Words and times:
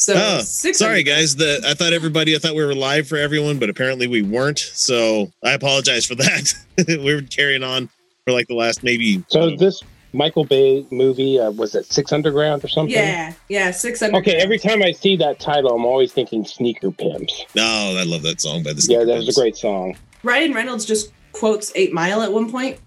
So 0.00 0.14
oh, 0.16 0.40
six 0.40 0.78
sorry 0.78 1.02
guys. 1.02 1.36
The 1.36 1.60
I 1.66 1.74
thought 1.74 1.92
everybody 1.92 2.34
I 2.34 2.38
thought 2.38 2.54
we 2.54 2.64
were 2.64 2.74
live 2.74 3.06
for 3.06 3.18
everyone, 3.18 3.58
but 3.58 3.68
apparently 3.68 4.06
we 4.06 4.22
weren't. 4.22 4.58
So 4.58 5.30
I 5.44 5.52
apologize 5.52 6.06
for 6.06 6.14
that. 6.14 6.54
we 6.88 7.14
were 7.14 7.20
carrying 7.20 7.62
on 7.62 7.90
for 8.24 8.32
like 8.32 8.48
the 8.48 8.54
last 8.54 8.82
maybe 8.82 9.22
So 9.28 9.54
this 9.56 9.82
Michael 10.14 10.44
Bay 10.44 10.86
movie 10.90 11.38
uh, 11.38 11.50
was 11.50 11.74
it 11.74 11.84
Six 11.84 12.14
Underground 12.14 12.64
or 12.64 12.68
something? 12.68 12.96
Yeah, 12.96 13.34
yeah, 13.50 13.70
six 13.72 14.00
hundred. 14.00 14.20
Okay, 14.20 14.36
every 14.36 14.58
time 14.58 14.82
I 14.82 14.92
see 14.92 15.16
that 15.16 15.38
title, 15.38 15.74
I'm 15.74 15.84
always 15.84 16.14
thinking 16.14 16.46
Sneaker 16.46 16.90
Pimps. 16.90 17.44
No, 17.54 17.94
I 17.98 18.04
love 18.04 18.22
that 18.22 18.40
song 18.40 18.62
by 18.62 18.72
the 18.72 18.76
Yeah, 18.76 18.80
Sneaker 18.80 19.04
that 19.04 19.16
was 19.16 19.36
a 19.36 19.38
great 19.38 19.58
song. 19.58 19.98
Ryan 20.22 20.54
Reynolds 20.54 20.86
just 20.86 21.12
quotes 21.32 21.72
Eight 21.74 21.92
Mile 21.92 22.22
at 22.22 22.32
one 22.32 22.50
point. 22.50 22.78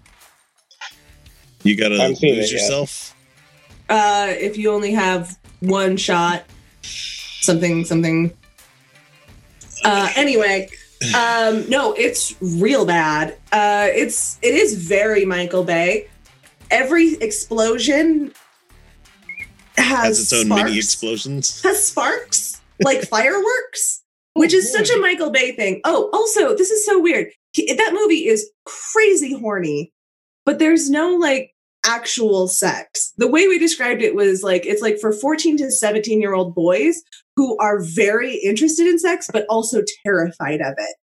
You 1.62 1.76
gotta 1.76 1.96
haven't 1.96 2.20
lose 2.20 2.50
yourself. 2.50 3.14
Uh, 3.88 4.26
if 4.30 4.58
you 4.58 4.72
only 4.72 4.94
have 4.94 5.38
one 5.60 5.96
shot, 5.96 6.44
something, 6.84 7.84
something. 7.84 8.32
Uh, 9.84 10.08
anyway, 10.16 10.68
um, 11.16 11.68
no, 11.68 11.92
it's 11.92 12.34
real 12.40 12.86
bad. 12.86 13.36
Uh, 13.52 13.88
it's 13.90 14.38
it 14.42 14.54
is 14.54 14.74
very 14.74 15.24
Michael 15.24 15.64
Bay. 15.64 16.08
Every 16.70 17.14
explosion 17.14 18.32
has, 19.76 19.86
Has 19.86 20.20
its 20.20 20.32
own 20.32 20.46
sparks, 20.46 20.64
mini 20.64 20.78
explosions. 20.78 21.62
Has 21.62 21.86
sparks 21.86 22.60
like 22.82 23.02
fireworks, 23.08 24.02
which 24.34 24.54
is 24.54 24.72
such 24.72 24.90
a 24.90 24.98
Michael 24.98 25.30
Bay 25.30 25.52
thing. 25.52 25.80
Oh, 25.84 26.10
also, 26.12 26.56
this 26.56 26.70
is 26.70 26.84
so 26.84 26.98
weird. 26.98 27.28
He, 27.52 27.72
that 27.72 27.92
movie 27.92 28.26
is 28.26 28.50
crazy 28.64 29.38
horny, 29.38 29.92
but 30.44 30.58
there's 30.58 30.90
no 30.90 31.14
like 31.14 31.53
actual 31.84 32.48
sex. 32.48 33.12
The 33.16 33.28
way 33.28 33.46
we 33.46 33.58
described 33.58 34.02
it 34.02 34.14
was 34.14 34.42
like 34.42 34.66
it's 34.66 34.82
like 34.82 34.98
for 34.98 35.12
14 35.12 35.56
to 35.58 35.70
17 35.70 36.20
year 36.20 36.34
old 36.34 36.54
boys 36.54 37.02
who 37.36 37.56
are 37.58 37.82
very 37.82 38.36
interested 38.36 38.86
in 38.86 38.98
sex 38.98 39.28
but 39.32 39.46
also 39.48 39.82
terrified 40.04 40.60
of 40.60 40.74
it. 40.78 40.96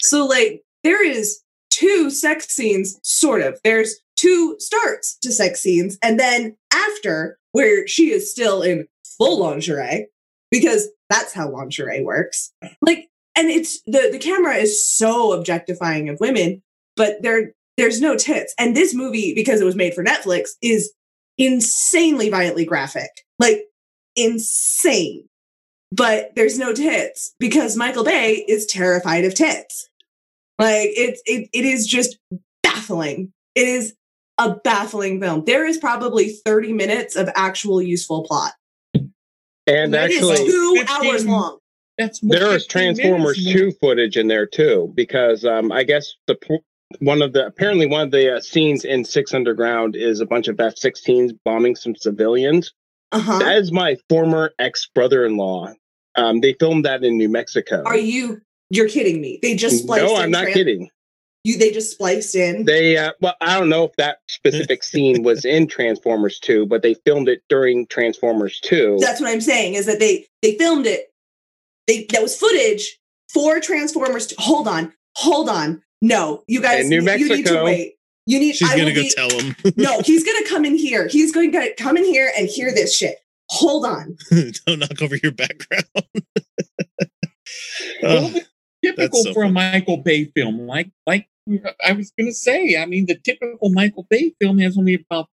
So 0.00 0.26
like 0.26 0.62
there 0.82 1.04
is 1.04 1.40
two 1.70 2.10
sex 2.10 2.48
scenes 2.48 2.98
sort 3.02 3.42
of. 3.42 3.58
There's 3.64 3.96
two 4.16 4.56
starts 4.58 5.18
to 5.22 5.32
sex 5.32 5.60
scenes 5.60 5.98
and 6.02 6.18
then 6.18 6.56
after 6.72 7.38
where 7.52 7.86
she 7.86 8.10
is 8.10 8.30
still 8.30 8.62
in 8.62 8.86
full 9.18 9.40
lingerie 9.40 10.08
because 10.50 10.88
that's 11.10 11.32
how 11.32 11.50
lingerie 11.50 12.02
works. 12.02 12.52
Like 12.80 13.08
and 13.36 13.50
it's 13.50 13.82
the 13.86 14.08
the 14.10 14.18
camera 14.18 14.54
is 14.54 14.86
so 14.86 15.32
objectifying 15.32 16.08
of 16.08 16.20
women 16.20 16.62
but 16.96 17.22
there 17.22 17.52
there's 17.76 18.00
no 18.00 18.16
tits. 18.16 18.54
And 18.58 18.76
this 18.76 18.94
movie, 18.94 19.34
because 19.34 19.60
it 19.60 19.64
was 19.64 19.76
made 19.76 19.94
for 19.94 20.04
Netflix, 20.04 20.50
is 20.62 20.92
insanely 21.38 22.30
violently 22.30 22.64
graphic. 22.64 23.10
Like 23.38 23.64
insane. 24.16 25.28
But 25.92 26.32
there's 26.34 26.58
no 26.58 26.72
tits 26.72 27.34
because 27.38 27.76
Michael 27.76 28.04
Bay 28.04 28.44
is 28.48 28.66
terrified 28.66 29.24
of 29.24 29.34
tits. 29.34 29.88
Like 30.58 30.90
it's 30.94 31.22
it 31.26 31.48
it 31.52 31.64
is 31.64 31.86
just 31.86 32.18
baffling. 32.62 33.32
It 33.54 33.66
is 33.68 33.94
a 34.38 34.56
baffling 34.56 35.20
film. 35.20 35.44
There 35.44 35.66
is 35.66 35.78
probably 35.78 36.30
30 36.44 36.72
minutes 36.72 37.14
of 37.16 37.28
actual 37.36 37.80
useful 37.80 38.24
plot. 38.24 38.52
And 39.66 39.94
It 39.94 40.10
is 40.10 40.30
actually, 40.30 40.50
two 40.50 40.74
15 40.78 41.10
hours 41.10 41.26
long. 41.26 41.58
That's 41.96 42.18
there 42.20 42.54
is 42.54 42.66
Transformers 42.66 43.38
minutes. 43.38 43.60
2 43.60 43.72
footage 43.80 44.16
in 44.16 44.26
there 44.26 44.46
too, 44.46 44.92
because 44.96 45.44
um, 45.44 45.70
I 45.70 45.84
guess 45.84 46.14
the 46.26 46.34
p- 46.34 46.58
one 47.00 47.22
of 47.22 47.32
the 47.32 47.46
apparently 47.46 47.86
one 47.86 48.02
of 48.02 48.10
the 48.10 48.36
uh, 48.36 48.40
scenes 48.40 48.84
in 48.84 49.04
Six 49.04 49.34
Underground 49.34 49.96
is 49.96 50.20
a 50.20 50.26
bunch 50.26 50.48
of 50.48 50.58
F-16s 50.58 51.36
bombing 51.44 51.76
some 51.76 51.94
civilians. 51.94 52.72
Uh-huh. 53.12 53.38
That 53.38 53.58
is 53.58 53.70
my 53.70 53.96
former 54.08 54.52
ex 54.58 54.88
brother-in-law. 54.94 55.72
Um, 56.16 56.40
they 56.40 56.54
filmed 56.58 56.84
that 56.84 57.04
in 57.04 57.16
New 57.16 57.28
Mexico. 57.28 57.82
Are 57.84 57.96
you 57.96 58.40
you're 58.70 58.88
kidding 58.88 59.20
me? 59.20 59.38
They 59.42 59.54
just 59.54 59.82
spliced 59.82 60.04
no, 60.04 60.16
I'm 60.16 60.30
not 60.30 60.46
tran- 60.46 60.54
kidding. 60.54 60.90
You 61.44 61.58
they 61.58 61.70
just 61.70 61.92
spliced 61.92 62.34
in. 62.34 62.64
They 62.64 62.96
uh, 62.96 63.12
well, 63.20 63.34
I 63.40 63.58
don't 63.58 63.68
know 63.68 63.84
if 63.84 63.94
that 63.96 64.18
specific 64.28 64.82
scene 64.82 65.22
was 65.22 65.44
in 65.44 65.66
Transformers 65.66 66.38
2, 66.40 66.66
but 66.66 66.82
they 66.82 66.94
filmed 67.06 67.28
it 67.28 67.42
during 67.48 67.86
Transformers 67.86 68.60
2. 68.60 68.98
That's 69.00 69.20
what 69.20 69.30
I'm 69.30 69.40
saying 69.40 69.74
is 69.74 69.86
that 69.86 70.00
they 70.00 70.26
they 70.42 70.56
filmed 70.56 70.86
it. 70.86 71.12
They 71.86 72.06
that 72.12 72.22
was 72.22 72.36
footage 72.36 72.98
for 73.32 73.60
Transformers. 73.60 74.28
To, 74.28 74.36
hold 74.38 74.66
on, 74.66 74.92
hold 75.16 75.48
on. 75.48 75.82
No, 76.04 76.44
you 76.46 76.60
guys, 76.60 76.84
In 76.84 76.90
New 76.90 77.00
you, 77.00 77.16
you 77.16 77.36
need 77.36 77.46
to 77.46 77.64
wait. 77.64 77.94
You 78.26 78.38
need. 78.38 78.54
She's 78.56 78.70
I 78.70 78.76
gonna 78.76 78.92
go 78.92 79.00
be- 79.00 79.10
tell 79.10 79.30
him. 79.30 79.56
no, 79.76 80.00
he's 80.04 80.22
gonna 80.22 80.46
come 80.46 80.66
in 80.66 80.76
here. 80.76 81.08
He's 81.08 81.32
going 81.32 81.50
to 81.52 81.74
come 81.78 81.96
in 81.96 82.04
here 82.04 82.30
and 82.38 82.46
hear 82.46 82.72
this 82.72 82.94
shit. 82.94 83.16
Hold 83.48 83.86
on. 83.86 84.18
Don't 84.66 84.80
knock 84.80 85.00
over 85.00 85.16
your 85.22 85.32
background. 85.32 85.84
Well, 88.02 88.34
typical 88.84 89.22
so 89.22 89.32
for 89.32 89.44
a. 89.44 89.48
Michael 89.50 89.96
Bay 89.98 90.26
film. 90.26 90.66
Like 90.66 90.90
like 91.06 91.26
I 91.86 91.92
was 91.92 92.12
going 92.18 92.28
to 92.28 92.34
say, 92.34 92.76
I 92.76 92.84
mean, 92.84 93.06
the 93.06 93.16
typical 93.16 93.70
Michael 93.70 94.06
Bay 94.10 94.34
film 94.40 94.58
has 94.58 94.76
only 94.76 94.94
about 94.94 95.28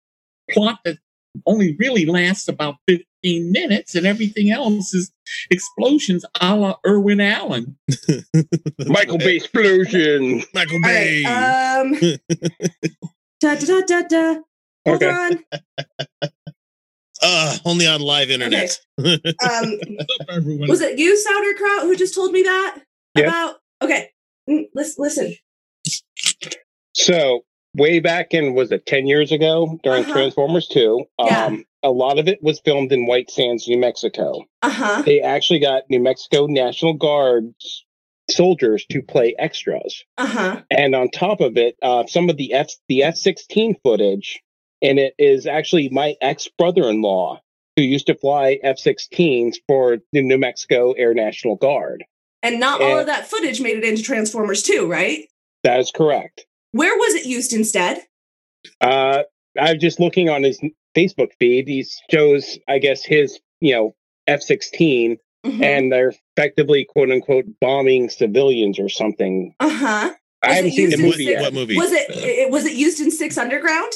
plot 0.50 0.81
that 0.85 0.99
only 1.47 1.76
really 1.78 2.06
lasts 2.06 2.49
about 2.49 2.76
15 2.88 3.04
minutes, 3.53 3.94
and 3.94 4.06
everything 4.06 4.50
else 4.50 4.94
is 4.94 5.10
explosions 5.50 6.25
a 6.41 6.56
la 6.56 6.75
Irwin 6.87 7.21
Allen. 7.21 7.76
Michael 8.87 9.19
Bay 9.19 9.37
explosion. 9.37 10.43
Michael 10.54 10.81
Bay. 10.82 11.25
right. 11.25 11.81
Um. 11.81 11.94
da 13.41 13.54
da 13.54 13.66
da 13.66 13.81
da 13.82 14.03
da. 14.03 14.34
Hold 14.87 15.03
Okay. 15.03 15.10
on. 15.10 15.44
uh, 17.22 17.56
only 17.65 17.87
on 17.87 18.00
live 18.00 18.31
internet. 18.31 18.78
Um. 18.99 19.06
What's 19.06 20.20
up, 20.20 20.26
everyone? 20.31 20.69
Was 20.69 20.81
it 20.81 20.99
you, 20.99 21.16
Sauerkraut, 21.16 21.82
who 21.82 21.97
just 21.97 22.15
told 22.15 22.32
me 22.32 22.43
that 22.43 22.78
Yeah. 23.15 23.25
about? 23.25 23.56
Okay. 23.82 24.10
Mm, 24.49 24.65
Listen. 24.75 25.03
Listen. 25.05 25.34
So 26.94 27.44
way 27.78 28.00
back 28.00 28.34
in 28.34 28.55
was 28.55 28.71
it 28.72 28.84
10 28.87 29.06
years 29.06 29.33
ago 29.33 29.78
during 29.83 30.03
Uh-huh. 30.05 30.12
Transformers 30.12 30.69
2, 30.69 31.05
Yeah. 31.25 31.47
um, 31.47 31.65
a 31.83 31.91
lot 31.91 32.19
of 32.19 32.28
it 32.28 32.43
was 32.43 32.61
filmed 32.61 32.93
in 32.93 33.06
White 33.06 33.31
Sands, 33.31 33.66
New 33.69 33.78
Mexico. 33.78 34.44
Uh 34.62 34.71
huh. 34.71 35.03
They 35.03 35.21
actually 35.21 35.61
got 35.61 35.84
New 35.88 36.00
Mexico 36.00 36.47
National 36.47 36.93
Guards 36.94 37.84
soldiers 38.31 38.84
to 38.91 39.00
play 39.00 39.34
extras. 39.38 40.05
Uh 40.19 40.27
huh. 40.27 40.62
And 40.71 40.94
on 40.94 41.09
top 41.11 41.41
of 41.41 41.56
it, 41.56 41.77
uh, 41.83 42.05
some 42.06 42.28
of 42.28 42.37
the 42.37 42.53
F 42.53 42.69
the 42.88 43.03
F 43.05 43.17
sixteen 43.17 43.77
footage, 43.83 44.41
and 44.83 44.99
it 44.99 45.15
is 45.19 45.47
actually 45.47 45.88
my 45.91 46.15
ex 46.21 46.49
brother 46.59 46.88
in 46.91 47.00
law 47.00 47.41
who 47.77 47.83
used 47.84 48.06
to 48.09 48.15
fly 48.15 48.59
F 48.62 48.78
sixteens 48.78 49.59
for 49.69 49.99
the 50.12 50.21
New 50.22 50.37
Mexico 50.38 50.93
Air 50.93 51.15
National 51.15 51.56
Guard. 51.56 52.05
And 52.43 52.61
not 52.61 52.81
all 52.83 52.99
of 52.99 53.06
that 53.06 53.26
footage 53.29 53.61
made 53.61 53.79
it 53.79 53.85
into 53.85 54.00
Transformers 54.03 54.62
2, 54.62 54.87
right? 54.87 55.26
That 55.64 55.81
is 55.81 55.91
correct. 55.91 56.47
Where 56.73 56.97
was 56.97 57.15
it 57.15 57.26
used 57.26 57.53
instead? 57.53 58.03
Uh, 58.81 59.23
I'm 59.59 59.79
just 59.79 60.00
looking 60.00 60.29
on 60.29 60.43
his 60.43 60.61
Facebook 60.97 61.31
feed. 61.38 61.69
He 61.69 61.87
shows, 62.11 62.59
I 62.69 62.79
guess, 62.79 63.05
his 63.05 63.41
you 63.61 63.75
know 63.75 63.94
F 64.26 64.43
sixteen, 64.43 65.19
Mhm. 65.47 65.62
and 65.62 65.93
they're 65.93 66.12
effectively 66.37 66.85
quote 66.85 67.11
unquote 67.11 67.47
bombing 67.61 68.09
civilians 68.11 68.79
or 68.79 68.88
something. 68.88 69.55
Uh-huh. 69.61 70.12
I 70.44 70.53
haven't 70.55 70.73
seen 70.73 70.91
the 70.91 70.97
movie 70.99 71.25
six- 71.25 71.31
yet. 71.31 71.43
What 71.43 71.55
movie? 71.55 71.76
Was 71.76 71.93
it, 71.93 72.11
Uh, 72.11 72.20
it 72.20 72.50
was 72.50 72.65
it 72.65 72.75
used 72.75 73.00
in 73.00 73.11
Six 73.11 73.37
Underground? 73.38 73.93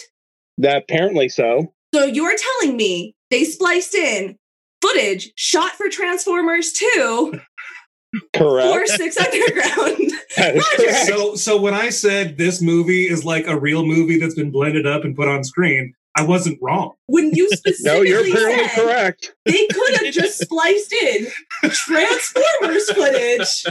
That 0.59 0.79
apparently 0.79 1.29
so. 1.29 1.73
So 1.95 2.05
you're 2.07 2.35
telling 2.37 2.77
me 2.77 3.15
they 3.31 3.45
spliced 3.45 3.95
in 3.95 4.39
footage 4.81 5.33
shot 5.37 5.73
for 5.73 5.89
Transformers 5.89 6.73
2 6.73 7.41
for 8.35 8.39
Correct. 8.61 8.89
Six 8.91 9.17
Underground. 9.19 10.13
That 10.37 10.57
is 10.57 10.65
Roger. 10.79 10.91
correct. 10.91 11.07
So, 11.09 11.35
so 11.35 11.61
when 11.61 11.75
I 11.75 11.91
said 11.91 12.39
this 12.39 12.63
movie 12.63 13.05
is 13.05 13.23
like 13.23 13.47
a 13.47 13.59
real 13.59 13.85
movie 13.85 14.19
that's 14.19 14.35
been 14.35 14.51
blended 14.51 14.87
up 14.87 15.05
and 15.05 15.15
put 15.15 15.29
on 15.29 15.45
screen, 15.45 15.93
I 16.17 16.25
wasn't 16.25 16.59
wrong. 16.63 16.93
when 17.07 17.33
you 17.35 17.45
No, 17.51 17.57
specifically 17.57 18.09
you're 18.09 18.27
apparently 18.27 18.69
said 18.69 18.83
correct. 18.87 19.35
they 19.45 19.67
could 19.67 19.97
have 20.05 20.15
just 20.15 20.39
spliced 20.39 20.91
in 20.95 21.27
Transformers 21.65 22.91
footage. 22.93 23.65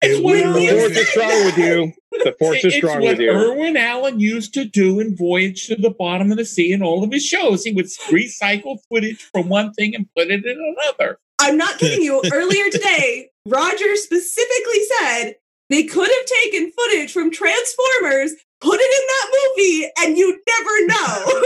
It's 0.00 0.20
what 0.22 0.34
When 0.34 0.52
The 0.52 0.68
force 0.68 0.94
said 0.94 0.96
is 1.02 1.08
strong 1.08 1.44
with 1.44 1.58
you. 1.58 1.92
The 2.12 2.36
force 2.38 2.64
is 2.64 2.74
strong 2.74 3.00
with 3.00 3.18
you. 3.18 3.30
Irwin 3.32 3.76
Allen 3.76 4.20
used 4.20 4.54
to 4.54 4.64
do 4.64 5.00
in 5.00 5.16
Voyage 5.16 5.66
to 5.66 5.74
the 5.76 5.90
Bottom 5.90 6.30
of 6.30 6.38
the 6.38 6.44
Sea 6.44 6.72
and 6.72 6.82
all 6.82 7.02
of 7.02 7.10
his 7.10 7.24
shows. 7.24 7.64
He 7.64 7.72
would 7.72 7.86
recycle 7.86 8.78
footage 8.88 9.20
from 9.32 9.48
one 9.48 9.72
thing 9.72 9.94
and 9.96 10.06
put 10.16 10.28
it 10.30 10.44
in 10.44 10.76
another. 10.76 11.18
I'm 11.42 11.56
not 11.56 11.78
kidding 11.78 12.02
you. 12.02 12.22
Earlier 12.32 12.70
today, 12.70 13.30
Roger 13.46 13.96
specifically 13.96 14.84
said 14.98 15.32
they 15.70 15.84
could 15.84 16.08
have 16.08 16.24
taken 16.42 16.70
footage 16.72 17.12
from 17.12 17.30
Transformers, 17.30 18.32
put 18.60 18.78
it 18.80 19.00
in 19.00 19.06
that 19.08 19.28
movie, 19.56 19.90
and 20.00 20.16
you'd 20.18 20.38
never 20.48 20.86
know. 20.86 21.40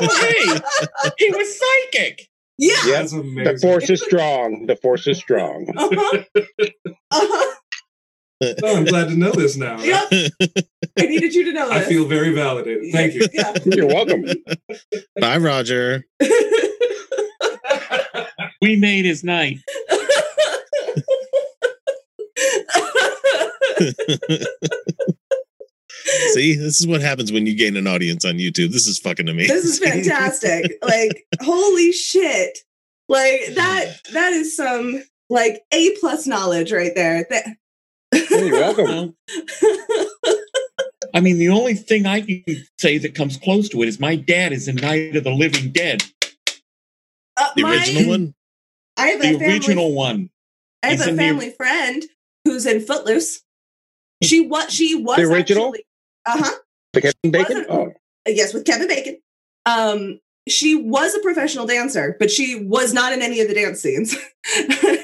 hey, 0.16 0.60
he 1.18 1.30
was 1.30 1.58
psychic. 1.58 2.28
yeah. 2.58 2.74
Yep. 2.86 2.94
That's 2.94 3.12
amazing. 3.12 3.44
The 3.44 3.58
force 3.60 3.90
is 3.90 4.02
strong. 4.02 4.66
The 4.66 4.76
force 4.76 5.06
is 5.06 5.18
strong. 5.18 5.66
Uh-huh. 5.76 6.22
Uh-huh. 7.10 7.52
Oh, 8.62 8.76
I'm 8.76 8.84
glad 8.84 9.08
to 9.08 9.16
know 9.16 9.32
this 9.32 9.56
now. 9.56 9.80
Yep. 9.80 10.08
I 10.98 11.02
needed 11.06 11.34
you 11.34 11.44
to 11.46 11.52
know 11.54 11.70
I 11.70 11.78
this. 11.78 11.88
feel 11.88 12.04
very 12.06 12.34
validated. 12.34 12.92
Thank 12.92 13.14
you. 13.14 13.26
Yeah. 13.32 13.54
You're 13.64 13.86
welcome. 13.86 14.26
Bye, 15.20 15.38
Roger. 15.38 16.04
We 18.60 18.76
made 18.76 19.04
his 19.04 19.24
night. 19.24 19.58
See, 26.32 26.54
this 26.54 26.80
is 26.80 26.86
what 26.86 27.00
happens 27.00 27.32
when 27.32 27.46
you 27.46 27.56
gain 27.56 27.76
an 27.76 27.86
audience 27.86 28.24
on 28.24 28.34
YouTube. 28.34 28.70
This 28.70 28.86
is 28.86 28.98
fucking 28.98 29.28
amazing. 29.28 29.54
this 29.54 29.64
is 29.64 29.78
fantastic. 29.78 30.78
Like, 30.82 31.24
holy 31.40 31.92
shit. 31.92 32.58
Like 33.08 33.40
that 33.54 34.00
that 34.12 34.32
is 34.32 34.56
some 34.56 35.02
like 35.30 35.62
A 35.72 35.96
plus 35.98 36.26
knowledge 36.26 36.72
right 36.72 36.92
there. 36.94 37.26
That 37.30 37.46
You're 38.30 38.52
welcome. 38.52 39.16
I 41.14 41.20
mean, 41.20 41.38
the 41.38 41.48
only 41.48 41.74
thing 41.74 42.06
I 42.06 42.20
can 42.20 42.44
say 42.78 42.98
that 42.98 43.14
comes 43.14 43.36
close 43.38 43.68
to 43.70 43.82
it 43.82 43.88
is 43.88 43.98
my 43.98 44.16
dad 44.16 44.52
is 44.52 44.68
in 44.68 44.76
Night 44.76 45.16
of 45.16 45.24
the 45.24 45.30
Living 45.30 45.72
Dead, 45.72 46.04
Uh, 47.36 47.48
the 47.56 47.62
my- 47.62 47.70
original 47.72 48.08
one. 48.08 48.34
I 48.96 49.08
have 49.08 49.20
the 49.20 49.28
a 49.28 49.38
family, 49.38 49.46
original 49.54 49.92
one. 49.94 50.30
I 50.82 50.88
have 50.88 50.98
He's 50.98 51.06
a 51.06 51.10
in 51.10 51.16
the- 51.16 51.22
family 51.22 51.50
friend 51.50 52.04
who's 52.44 52.66
in 52.66 52.80
Footloose. 52.80 53.42
She 54.22 54.46
what 54.46 54.70
she 54.72 54.94
was 54.94 55.16
The 55.16 55.24
original? 55.24 55.74
Uh 56.24 56.38
huh. 56.44 56.52
The 56.92 57.00
Kevin 57.02 57.30
Bacon? 57.30 57.56
Wasn't- 57.68 57.70
Oh, 57.70 57.92
Yes, 58.26 58.52
with 58.54 58.64
Kevin 58.64 58.88
Bacon. 58.88 59.18
Um, 59.66 60.20
she 60.48 60.74
was 60.74 61.14
a 61.14 61.18
professional 61.20 61.66
dancer, 61.66 62.16
but 62.18 62.30
she 62.30 62.64
was 62.64 62.92
not 62.94 63.12
in 63.12 63.20
any 63.20 63.40
of 63.40 63.48
the 63.48 63.54
dance 63.54 63.80
scenes. 63.80 64.16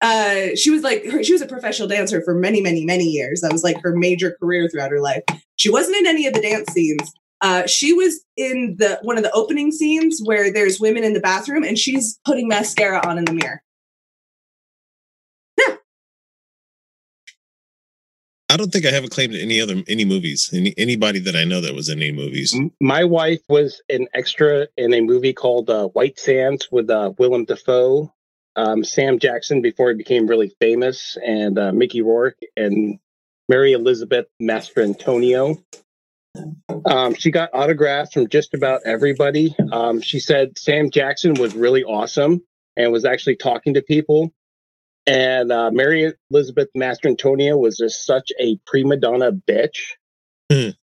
uh, 0.00 0.54
she 0.56 0.70
was 0.70 0.82
like 0.82 1.04
her, 1.06 1.22
she 1.22 1.32
was 1.32 1.42
a 1.42 1.46
professional 1.46 1.88
dancer 1.88 2.22
for 2.22 2.34
many, 2.34 2.60
many, 2.60 2.84
many 2.84 3.04
years. 3.04 3.40
That 3.40 3.52
was 3.52 3.64
like 3.64 3.80
her 3.82 3.94
major 3.96 4.36
career 4.40 4.68
throughout 4.68 4.90
her 4.90 5.00
life. 5.00 5.22
She 5.56 5.70
wasn't 5.70 5.96
in 5.96 6.06
any 6.06 6.26
of 6.26 6.34
the 6.34 6.40
dance 6.40 6.72
scenes. 6.72 7.12
Uh, 7.40 7.66
she 7.66 7.92
was 7.92 8.24
in 8.36 8.76
the 8.78 8.98
one 9.02 9.16
of 9.16 9.22
the 9.22 9.32
opening 9.32 9.70
scenes 9.70 10.20
where 10.24 10.52
there's 10.52 10.80
women 10.80 11.04
in 11.04 11.12
the 11.12 11.20
bathroom 11.20 11.62
and 11.62 11.78
she's 11.78 12.18
putting 12.24 12.48
mascara 12.48 13.06
on 13.06 13.18
in 13.18 13.24
the 13.24 13.32
mirror. 13.32 13.62
Yeah. 15.58 15.76
I 18.48 18.56
don't 18.56 18.70
think 18.72 18.86
I 18.86 18.90
have 18.90 19.04
a 19.04 19.08
claim 19.08 19.32
to 19.32 19.40
any 19.40 19.60
other 19.60 19.82
any 19.88 20.04
movies. 20.04 20.48
Any 20.52 20.74
anybody 20.78 21.18
that 21.20 21.36
I 21.36 21.44
know 21.44 21.60
that 21.60 21.74
was 21.74 21.88
in 21.88 22.00
any 22.00 22.12
movies. 22.12 22.56
My 22.80 23.04
wife 23.04 23.40
was 23.48 23.82
an 23.88 24.06
extra 24.14 24.68
in 24.76 24.94
a 24.94 25.00
movie 25.00 25.32
called 25.32 25.68
uh, 25.68 25.88
White 25.88 26.18
Sands 26.18 26.68
with 26.70 26.88
uh, 26.88 27.12
Willem 27.18 27.44
Dafoe, 27.44 28.14
um, 28.56 28.84
Sam 28.84 29.18
Jackson 29.18 29.60
before 29.60 29.90
he 29.90 29.96
became 29.96 30.26
really 30.26 30.54
famous, 30.60 31.18
and 31.26 31.58
uh, 31.58 31.72
Mickey 31.72 32.00
Rourke 32.00 32.38
and 32.56 32.98
Mary 33.48 33.72
Elizabeth 33.72 34.26
Mastrantonio. 34.40 35.62
Um, 36.84 37.14
she 37.14 37.30
got 37.30 37.50
autographs 37.52 38.12
from 38.14 38.28
just 38.28 38.54
about 38.54 38.80
everybody. 38.84 39.54
Um, 39.72 40.00
she 40.00 40.20
said 40.20 40.58
Sam 40.58 40.90
Jackson 40.90 41.34
was 41.34 41.54
really 41.54 41.84
awesome 41.84 42.42
and 42.76 42.90
was 42.92 43.04
actually 43.04 43.36
talking 43.36 43.74
to 43.74 43.82
people. 43.82 44.32
And 45.06 45.52
uh, 45.52 45.70
Mary 45.70 46.12
Elizabeth 46.30 46.68
Mastrantonio 46.76 47.58
was 47.58 47.76
just 47.76 48.04
such 48.04 48.30
a 48.40 48.58
prima 48.66 48.96
donna 48.96 49.32
bitch. 49.32 49.78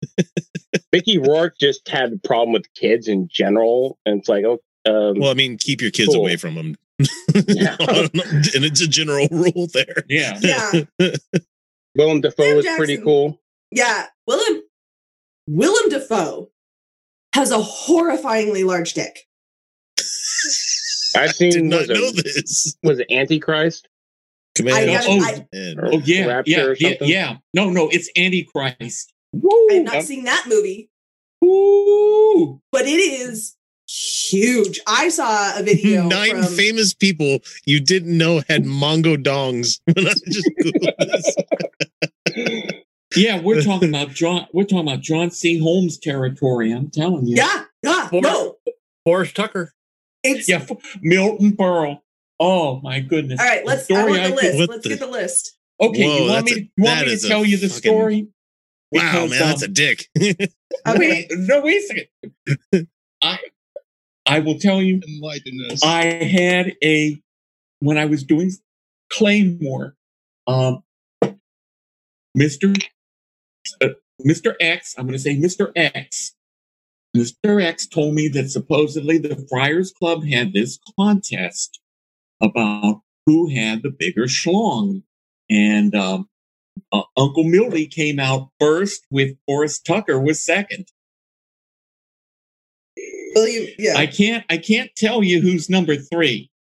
Mickey 0.94 1.18
Rourke 1.18 1.56
just 1.60 1.88
had 1.88 2.14
a 2.14 2.18
problem 2.28 2.54
with 2.54 2.66
kids 2.74 3.08
in 3.08 3.28
general, 3.32 3.98
and 4.06 4.20
it's 4.20 4.30
like, 4.30 4.44
oh, 4.46 4.60
um, 4.86 5.20
Well, 5.20 5.32
I 5.32 5.34
mean, 5.34 5.58
keep 5.58 5.82
your 5.82 5.92
kids 5.92 6.10
Cool. 6.14 6.22
away 6.22 6.36
from 6.38 6.56
them. 6.56 6.76
Yeah. 7.48 7.76
and 7.80 8.10
it's 8.66 8.82
a 8.82 8.88
general 8.88 9.28
rule 9.32 9.68
there. 9.74 10.04
Yeah. 10.08 10.38
Yeah, 10.42 10.72
Willem 11.96 12.22
Dafoe 12.22 12.44
Sam 12.44 12.56
was 12.58 12.66
pretty 12.78 12.98
cool. 12.98 13.40
yeah. 13.72 14.06
Willem 14.28 14.62
Willem 15.54 15.90
Dafoe 15.90 16.50
has 17.34 17.52
a 17.52 17.58
horrifyingly 17.58 18.64
large 18.66 18.94
dick. 18.94 19.28
I've 21.14 21.30
I 21.30 21.32
seen 21.34 21.52
did 21.52 21.64
not 21.66 21.80
was 21.82 21.90
know 21.90 21.96
it, 22.06 22.24
this. 22.24 22.78
was 22.84 23.00
it 23.00 23.12
Antichrist? 23.12 23.90
Command 24.56 24.90
I 24.90 25.06
Oh, 25.08 25.20
I- 25.22 25.74
Or 25.78 25.94
Oh 25.96 26.02
yeah, 26.06 26.26
Rapture 26.26 26.52
yeah, 26.52 26.62
or 26.64 26.76
yeah, 26.80 26.94
yeah. 27.02 27.38
No, 27.54 27.70
no, 27.70 27.90
it's 27.90 28.10
Antichrist. 28.18 29.12
I 29.36 29.74
have 29.74 29.84
not 29.84 29.94
Yep. 29.96 30.04
seen 30.06 30.24
that 30.24 30.46
movie, 30.48 30.90
Ooh. 31.44 32.62
but 32.72 32.84
it 32.86 32.92
is 33.00 33.56
huge. 33.90 34.80
I 34.88 35.10
saw 35.10 35.58
a 35.60 35.64
video 35.64 36.08
nine 36.08 36.44
from 36.44 36.54
famous 36.54 36.94
people 36.94 37.40
you 37.66 37.82
didn't 37.82 38.18
know 38.18 38.42
had 38.48 38.64
Mongo 38.64 39.18
dongs. 39.22 39.82
When 39.94 40.08
I 40.08 40.14
just 40.14 40.50
Googled 40.62 40.96
this. 41.00 41.36
Yeah, 43.16 43.40
we're 43.42 43.62
talking 43.64 43.90
about 43.90 44.10
John. 44.10 44.48
We're 44.54 44.64
talking 44.64 44.88
about 44.88 45.02
John 45.02 45.32
C. 45.32 45.60
Holmes 45.60 45.98
territory. 45.98 46.72
I'm 46.72 46.90
telling 46.90 47.28
you. 47.28 47.36
Yeah, 47.38 47.66
yeah, 47.84 48.08
For- 48.10 48.22
no. 48.22 48.58
Forrest 49.06 49.36
Tucker. 49.36 49.74
It's 50.24 50.48
Yeah, 50.48 50.58
f- 50.58 50.98
Milton 51.02 51.54
Berle. 51.58 52.00
Oh 52.40 52.80
my 52.82 53.00
goodness. 53.00 53.40
all 53.40 53.46
right. 53.46 53.66
Let's. 53.66 53.88
The 53.88 53.96
I 53.96 54.04
want 54.06 54.24
the 54.24 54.30
could- 54.30 54.36
list. 54.36 54.58
what 54.60 54.70
Let's 54.70 54.84
the- 54.84 54.90
get 54.90 55.00
the 55.00 55.08
list. 55.08 55.58
Okay, 55.80 56.04
Whoa, 56.06 56.18
you 56.26 56.30
want 56.32 56.46
me? 56.46 56.52
a- 56.52 56.56
To, 56.56 56.62
you 56.62 56.70
want 56.78 57.08
me 57.08 57.16
to 57.18 57.28
tell 57.28 57.44
you 57.46 57.58
the 57.58 57.68
fucking- 57.70 57.82
story? 57.92 58.28
wow, 58.92 59.26
Because, 59.26 59.30
man, 59.32 59.40
that's 59.40 59.64
a 59.64 59.68
um, 59.68 59.74
dick. 59.74 60.08
Okay. 60.88 60.98
Wait, 60.98 61.28
no, 61.32 61.62
wait 61.62 61.82
a 61.84 62.08
second. 62.72 62.88
I 63.22 63.38
I 64.26 64.40
will 64.40 64.58
tell 64.58 64.82
you. 64.82 65.02
Enlighten 65.08 65.60
us. 65.70 65.84
I 65.84 66.06
had 66.06 66.74
a 66.84 67.22
when 67.80 67.98
I 67.98 68.06
was 68.06 68.24
doing 68.24 68.52
Claymore, 69.12 69.96
um, 70.48 70.84
Mister 72.36 72.74
uh, 73.82 73.90
Mister 74.20 74.56
X. 74.60 74.96
I'm 74.98 75.06
going 75.06 75.14
to 75.14 75.20
say 75.20 75.38
Mister 75.38 75.72
X. 75.76 76.34
Mister 77.14 77.60
X 77.60 77.88
told 77.88 78.16
me 78.16 78.28
that 78.30 78.50
supposedly 78.50 79.18
the 79.18 79.46
Friars 79.50 79.92
Club 79.92 80.26
had 80.26 80.54
this 80.54 80.80
contest 80.98 81.80
about 82.42 83.02
who 83.26 83.50
had 83.50 83.84
the 83.84 83.92
bigger 83.92 84.26
schlong, 84.26 85.04
and 85.50 85.94
um, 85.96 86.28
uh, 86.92 87.04
Uncle 87.18 87.44
Milty 87.44 87.86
came 87.88 88.20
out 88.20 88.50
first, 88.60 89.06
with 89.12 89.38
Forrest 89.46 89.86
Tucker 89.86 90.20
was 90.20 90.44
second. 90.44 90.88
William. 93.36 93.68
Yeah. 93.78 93.96
I 93.96 94.08
can't 94.08 94.46
I 94.50 94.58
can't 94.58 94.92
tell 94.96 95.24
you 95.24 95.42
who's 95.42 95.70
number 95.70 95.96
three. 95.96 96.50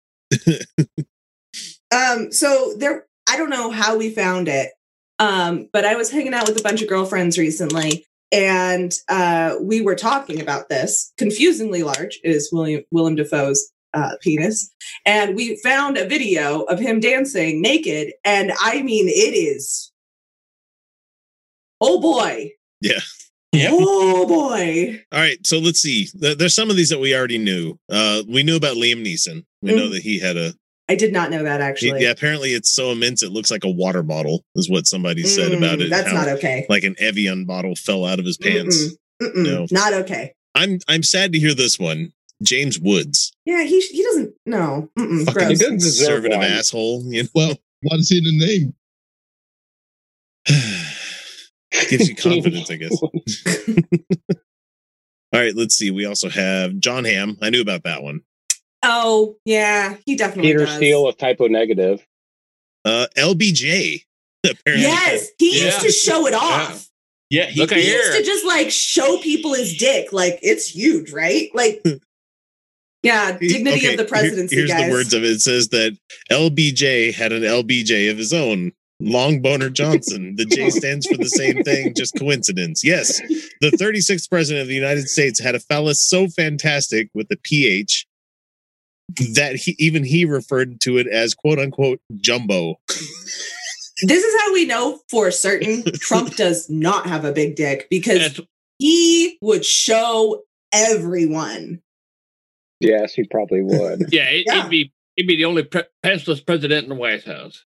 Um, 1.93 2.31
so 2.31 2.75
there, 2.77 3.07
I 3.29 3.37
don't 3.37 3.51
know 3.51 3.71
how 3.71 3.97
we 3.97 4.11
found 4.11 4.49
it, 4.49 4.71
um, 5.21 5.69
but 5.73 5.85
I 5.85 5.95
was 5.95 6.11
hanging 6.11 6.35
out 6.35 6.49
with 6.49 6.59
a 6.59 6.63
bunch 6.63 6.83
of 6.83 6.89
girlfriends 6.89 7.39
recently, 7.39 8.05
and 8.33 8.93
uh, 9.09 9.55
we 9.61 9.81
were 9.81 9.95
talking 9.95 10.41
about 10.41 10.69
this. 10.69 11.13
Confusingly 11.17 11.83
large 11.85 12.19
is 12.25 12.51
William 12.53 12.83
Willem 12.91 13.15
Dafoe's 13.15 13.71
uh, 13.95 14.13
penis, 14.21 14.71
and 15.07 15.37
we 15.37 15.57
found 15.63 15.97
a 15.97 16.09
video 16.09 16.63
of 16.63 16.79
him 16.81 16.99
dancing 17.01 17.61
naked, 17.63 18.13
and 18.25 18.51
I 18.61 18.83
mean, 18.83 19.07
it 19.09 19.35
is. 19.37 19.93
Oh 21.81 22.01
boy! 22.01 22.53
Yeah. 22.81 23.01
Yep. 23.53 23.71
Oh 23.75 24.27
boy! 24.29 25.03
All 25.11 25.19
right, 25.19 25.45
so 25.45 25.59
let's 25.59 25.81
see. 25.81 26.09
There's 26.15 26.55
some 26.55 26.71
of 26.71 26.77
these 26.77 26.91
that 26.91 27.01
we 27.01 27.17
already 27.17 27.39
knew. 27.39 27.79
Uh, 27.91 28.23
we 28.29 28.43
knew 28.45 28.57
about 28.57 28.77
Liam 28.77 29.05
Neeson. 29.05 29.45
We 29.63 29.75
know 29.75 29.89
Mhm. 29.89 29.93
that 29.93 30.03
he 30.03 30.21
had 30.21 30.37
a. 30.37 30.55
I 30.91 30.97
did 30.97 31.13
not 31.13 31.31
know 31.31 31.45
that 31.45 31.61
actually. 31.61 32.03
yeah, 32.03 32.11
apparently 32.11 32.51
it's 32.51 32.69
so 32.69 32.91
immense 32.91 33.23
it 33.23 33.31
looks 33.31 33.49
like 33.51 33.63
a 33.63 33.71
water 33.71 34.03
bottle. 34.03 34.45
Is 34.57 34.69
what 34.69 34.89
somebody 34.89 35.23
said 35.23 35.53
Mm, 35.53 35.59
about 35.59 35.81
it. 35.81 35.89
That's 35.89 36.09
how, 36.09 36.15
not 36.15 36.29
okay. 36.29 36.67
Like 36.69 36.83
an 36.83 36.97
Evian 36.99 37.45
bottle 37.45 37.77
fell 37.77 38.05
out 38.05 38.19
of 38.19 38.25
his 38.25 38.37
pants. 38.37 38.89
Mm-mm, 39.23 39.33
mm-mm, 39.35 39.45
No. 39.45 39.67
Not 39.71 39.93
okay. 39.95 40.35
I'm 40.57 40.81
I'm 40.89 41.05
sad 41.05 41.33
to 41.33 41.39
hear 41.39 41.55
this 41.55 41.79
one. 41.79 42.13
James 42.43 42.81
Woods, 42.81 43.33
Yeah, 43.45 43.63
he 43.65 43.81
he 43.81 44.03
doesn't. 44.03 44.35
No, 44.47 44.89
mm-mm, 44.99 45.25
fucking 45.27 45.33
gross. 45.35 45.59
doesn't 45.61 45.79
deserve 45.79 46.23
conservative 46.25 46.39
one. 46.39 46.47
asshole. 46.47 47.05
You 47.07 47.23
know, 47.23 47.29
Well, 47.35 47.57
what's 47.83 48.09
to 48.09 48.15
see 48.17 48.21
the 48.21 48.47
name? 48.47 48.75
gives 51.89 52.09
you 52.09 52.17
confidence, 52.29 52.69
I 52.71 52.77
guess. 52.77 53.01
All 55.33 55.39
right, 55.41 55.55
let's 55.55 55.77
see. 55.77 55.93
We 55.93 56.07
also 56.07 56.29
have 56.29 56.77
John 56.79 57.05
Hamm. 57.05 57.39
I 57.41 57.51
knew 57.51 57.61
about 57.61 57.85
that 57.85 58.03
one. 58.03 58.23
Oh, 58.83 59.37
yeah, 59.45 59.97
he 60.07 60.17
definitely 60.17 60.53
Peter 60.53 60.65
does. 60.67 60.77
Steele 60.77 61.07
of 61.07 61.17
Type 61.19 61.37
O 61.41 61.47
Negative. 61.47 62.05
Uh, 62.85 63.07
LBJ. 63.17 64.05
Apparently, 64.45 64.87
Yes, 64.89 65.29
he 65.39 65.63
used 65.65 65.81
to 65.83 65.91
show 65.91 66.27
it 66.27 66.33
off. 66.35 66.89
Yeah, 67.29 67.45
he, 67.47 67.61
Look 67.61 67.73
He 67.73 67.83
here. 67.83 67.99
used 67.99 68.17
to 68.19 68.25
just 68.25 68.47
like 68.47 68.71
show 68.71 69.19
people 69.19 69.53
his 69.55 69.77
dick. 69.77 70.13
Like 70.13 70.39
it's 70.43 70.67
huge, 70.75 71.13
right? 71.13 71.49
Like, 71.55 71.85
yeah, 73.03 73.37
dignity 73.39 73.77
Okay, 73.79 73.91
of 73.93 73.97
the 73.99 74.03
here- 74.03 74.09
presidency, 74.09 74.57
here's 74.57 74.71
guys. 74.71 74.87
the 74.87 74.91
words 74.91 75.15
of 75.15 75.23
it. 75.25 75.31
It 75.33 75.41
says 75.41 75.69
that 75.69 75.97
LBJ 76.31 77.13
had 77.15 77.33
an 77.33 77.43
LBJ 77.43 78.11
of 78.11 78.19
his 78.19 78.33
own. 78.33 78.73
Long 79.03 79.41
Boner 79.41 79.71
Johnson. 79.71 80.35
The 80.37 80.45
J 80.45 80.69
stands 80.71 81.07
for 81.07 81.17
the 81.17 81.25
same 81.29 81.63
thing, 81.63 81.95
just 81.97 82.15
coincidence. 82.19 82.85
Yes, 82.85 83.19
the 83.63 83.71
36th 83.71 84.29
president 84.29 84.61
of 84.63 84.69
the 84.69 84.75
United 84.75 85.09
States 85.09 85.41
had 85.41 85.55
a 85.55 85.61
phallus 85.61 86.07
so 86.07 86.29
fantastic 86.29 87.09
with 87.15 87.29
the 87.29 87.39
PH 87.43 88.07
that 89.35 89.57
he 89.57 89.77
even 89.79 90.05
he 90.05 90.25
referred 90.25 90.81
to 90.83 90.99
it 90.99 91.07
as 91.07 91.35
quote 91.35 91.59
unquote 91.59 92.01
jumbo. 92.17 92.77
This 94.03 94.25
is 94.25 94.41
how 94.41 94.53
we 94.53 94.65
know 94.67 95.01
for 95.11 95.31
certain 95.31 95.83
Trump 95.95 96.37
does 96.37 96.71
not 96.71 97.07
have 97.07 97.25
a 97.25 97.33
big 97.33 97.57
dick 97.57 97.87
because 97.91 98.19
That's- 98.19 98.41
he 98.79 99.37
would 99.43 99.65
show 99.65 100.43
everyone. 100.73 101.83
Yes, 102.81 103.13
he 103.13 103.25
probably 103.25 103.61
would. 103.63 104.07
yeah, 104.13 104.31
it, 104.31 104.45
Yeah. 104.47 104.63
would 104.63 104.71
be 104.71 104.93
he'd 105.17 105.27
be 105.27 105.37
the 105.37 105.45
only 105.45 105.65
pre- 105.65 105.83
pantsless 106.03 106.45
president 106.45 106.85
in 106.85 106.89
the 106.89 106.95
White 106.95 107.25
House. 107.25 107.65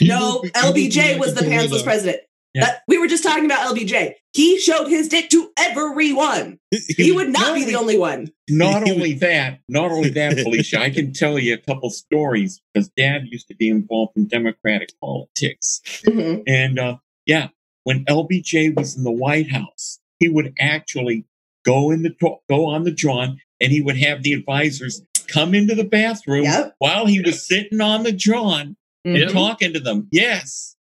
No, 0.00 0.40
LBJ 0.54 1.18
was 1.18 1.34
the 1.34 1.42
pantsless 1.42 1.84
president. 1.84 2.22
Yeah. 2.54 2.64
That, 2.66 2.82
we 2.88 2.98
were 2.98 3.06
just 3.06 3.22
talking 3.22 3.44
about 3.44 3.74
LBJ. 3.74 4.14
He 4.32 4.58
showed 4.58 4.88
his 4.88 5.08
dick 5.08 5.28
to 5.30 5.50
everyone. 5.56 6.58
He 6.96 7.12
would 7.12 7.28
not 7.30 7.54
be 7.54 7.64
the 7.64 7.76
only 7.76 7.96
one. 7.98 8.28
not 8.48 8.88
only 8.88 9.12
that, 9.14 9.60
not 9.68 9.90
only 9.92 10.10
that, 10.10 10.38
Felicia, 10.42 10.80
I 10.80 10.90
can 10.90 11.12
tell 11.12 11.38
you 11.38 11.54
a 11.54 11.58
couple 11.58 11.90
stories 11.90 12.60
because 12.74 12.88
Dad 12.96 13.22
used 13.30 13.46
to 13.48 13.54
be 13.54 13.68
involved 13.68 14.16
in 14.16 14.26
Democratic 14.26 14.90
politics, 15.00 15.80
Mhm. 16.06 16.42
and 16.46 16.78
uh, 16.78 16.96
yeah, 17.26 17.48
when 17.84 18.04
LBJ 18.06 18.74
was 18.76 18.96
in 18.96 19.04
the 19.04 19.12
White 19.12 19.50
House, 19.50 20.00
he 20.18 20.28
would 20.28 20.52
actually 20.58 21.26
go 21.64 21.90
in 21.90 22.02
the 22.02 22.14
go 22.48 22.66
on 22.66 22.84
the 22.84 22.90
John, 22.92 23.38
and 23.60 23.70
he 23.70 23.80
would 23.80 23.96
have 23.98 24.22
the 24.24 24.32
advisors 24.32 25.02
come 25.28 25.54
into 25.54 25.74
the 25.76 25.84
bathroom 25.84 26.44
Yep. 26.44 26.74
while 26.78 27.06
he 27.06 27.20
was 27.20 27.46
sitting 27.46 27.80
on 27.80 28.02
the 28.02 28.12
John 28.12 28.76
and 29.04 29.16
Mhm. 29.16 29.32
talking 29.32 29.72
to 29.74 29.80
them. 29.80 30.08
Yes, 30.10 30.74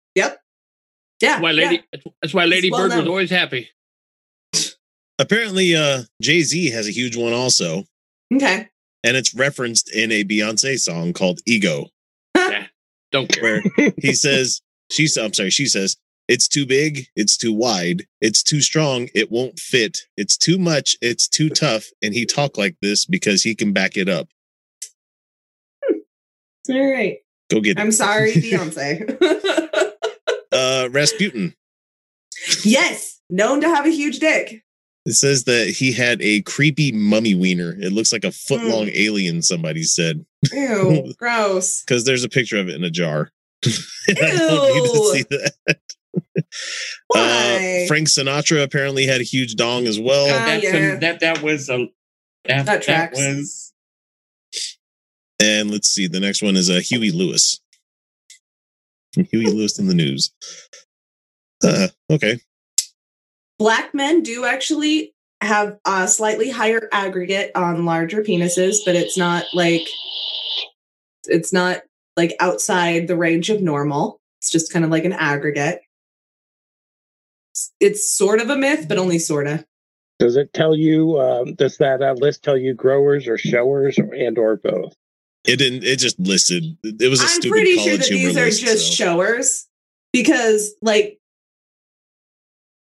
Yeah. 1.22 1.30
That's 1.34 1.42
why 1.42 1.52
Lady 1.52 1.76
yeah. 1.94 2.00
that's 2.22 2.34
why 2.34 2.46
Lady 2.46 2.72
well 2.72 2.88
Bird 2.90 2.98
was 2.98 3.08
always 3.08 3.30
happy. 3.30 3.70
Apparently, 5.20 5.76
uh, 5.76 6.04
Jay 6.22 6.42
Z 6.42 6.70
has 6.72 6.88
a 6.88 6.92
huge 6.92 7.16
one 7.18 7.34
also, 7.34 7.86
Okay. 8.34 8.68
and 9.04 9.18
it's 9.18 9.34
referenced 9.34 9.90
in 9.94 10.12
a 10.12 10.24
Beyonce 10.24 10.78
song 10.80 11.12
called 11.14 11.40
"Ego," 11.48 11.88
Don't 13.12 13.28
care. 13.28 13.42
where 13.78 13.92
he 13.98 14.14
says, 14.14 14.62
"She's 14.92 15.18
I'm 15.18 15.34
sorry, 15.34 15.50
she 15.50 15.66
says." 15.66 15.96
It's 16.28 16.50
too 16.50 16.66
big, 16.66 17.08
it's 17.16 17.38
too 17.38 17.54
wide, 17.54 18.06
it's 18.20 18.44
too 18.44 18.60
strong, 18.60 19.08
it 19.16 19.32
won't 19.32 19.60
fit. 19.60 20.00
It's 20.18 20.36
too 20.36 20.58
much, 20.60 20.98
it's 21.02 21.26
too 21.26 21.50
tough, 21.50 21.86
and 22.02 22.14
he 22.14 22.26
talk 22.26 22.58
like 22.58 22.76
this 22.82 23.06
because 23.06 23.44
he 23.44 23.56
can 23.56 23.72
back 23.72 23.96
it 23.96 24.10
up. 24.10 24.28
All 26.70 26.92
right. 26.94 27.20
Go 27.50 27.62
get 27.62 27.78
it. 27.78 27.80
I'm 27.80 27.94
sorry, 27.94 28.34
Beyonce. 28.36 29.18
uh 30.58 30.90
Rasputin. 30.92 31.54
yes, 32.64 33.20
known 33.30 33.62
to 33.62 33.68
have 33.68 33.86
a 33.86 33.90
huge 33.92 34.20
dick. 34.20 34.64
It 35.06 35.14
says 35.14 35.46
that 35.46 35.70
he 35.70 35.94
had 35.94 36.22
a 36.22 36.42
creepy 36.42 36.92
mummy 36.92 37.34
wiener. 37.34 37.76
It 37.80 37.94
looks 37.94 38.12
like 38.12 38.26
a 38.26 38.32
foot 38.32 38.62
long 38.64 38.90
alien, 38.94 39.42
somebody 39.42 39.84
said. 39.84 40.26
Ew, 40.52 41.14
gross. 41.18 41.82
Because 41.84 42.04
there's 42.04 42.26
a 42.26 42.30
picture 42.30 42.58
of 42.60 42.68
it 42.68 42.76
in 42.76 42.84
a 42.84 42.90
jar. 42.90 43.32
And 43.64 43.74
I 44.22 44.36
don't 44.36 44.76
need 44.76 44.92
to 44.92 44.98
Ew. 44.98 45.14
see 45.14 45.24
that. 45.30 45.80
Why? 47.08 47.84
Uh, 47.84 47.88
Frank 47.88 48.10
Sinatra 48.10 48.64
apparently 48.64 49.06
had 49.08 49.22
a 49.22 49.24
huge 49.24 49.56
dong 49.56 49.88
as 49.88 49.98
well. 49.98 50.26
Uh, 50.26 50.46
that's 50.46 50.64
yeah. 50.64 50.76
a, 50.76 51.00
that 51.00 51.20
that 51.22 51.42
was 51.42 51.70
a 51.70 51.88
that, 52.46 52.66
That 52.66 52.82
tracks. 52.82 53.18
was 53.18 53.74
and 55.40 55.72
let's 55.72 55.88
see, 55.88 56.08
the 56.08 56.20
next 56.20 56.42
one 56.42 56.56
is 56.56 56.70
uh, 56.70 56.82
Huey 56.84 57.12
Lewis. 57.12 57.62
Huey 59.16 59.46
Lewis 59.46 59.80
in 59.80 59.88
the 59.88 59.94
news. 59.96 60.32
Uh, 61.64 61.88
okay. 62.10 62.40
Black 63.60 63.94
men 63.94 64.22
do 64.22 64.46
actually 64.46 65.14
have 65.42 65.78
a 65.86 66.08
slightly 66.08 66.50
higher 66.50 66.88
aggregate 66.92 67.52
on 67.56 67.86
larger 67.86 68.22
penises, 68.22 68.78
but 68.86 68.96
it's 68.96 69.18
not 69.18 69.46
like 69.54 69.88
it's 71.26 71.52
not 71.52 71.82
like 72.16 72.36
outside 72.40 73.08
the 73.08 73.18
range 73.18 73.50
of 73.50 73.62
normal. 73.62 74.20
It's 74.40 74.52
just 74.52 74.72
kind 74.72 74.86
of 74.86 74.92
like 74.92 75.06
an 75.06 75.14
aggregate. 75.14 75.82
It's- 77.52 77.72
It's 77.80 78.18
sort 78.18 78.40
of 78.40 78.50
a 78.50 78.56
myth, 78.58 78.86
but 78.88 78.98
only 79.00 79.20
sort 79.20 79.48
of. 79.48 79.66
Does 80.20 80.36
it 80.36 80.52
tell 80.54 80.76
you? 80.76 81.20
Um, 81.20 81.54
does 81.56 81.78
that 81.78 82.02
uh, 82.02 82.14
list 82.14 82.44
tell 82.44 82.58
you 82.58 82.74
growers 82.74 83.28
or 83.28 83.38
showers 83.38 84.00
or, 84.00 84.14
and 84.14 84.38
or 84.38 84.56
both? 84.58 84.94
It 85.46 85.58
didn't, 85.58 85.84
it 85.84 86.00
just 86.00 86.20
listed, 86.20 86.78
it 86.84 87.10
was 87.10 87.22
a 87.22 87.24
I'm 87.24 87.30
stupid 87.30 87.50
pretty 87.52 87.76
college 87.76 87.90
sure 87.90 87.98
that 87.98 88.08
humor 88.08 88.28
these 88.28 88.38
are 88.38 88.46
list, 88.46 88.62
just 88.62 88.88
so. 88.88 88.94
showers 88.94 89.68
because 90.12 90.74
like 90.82 91.20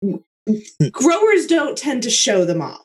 growers 0.91 1.47
don't 1.47 1.77
tend 1.77 2.03
to 2.03 2.09
show 2.09 2.45
them 2.45 2.61
off. 2.61 2.81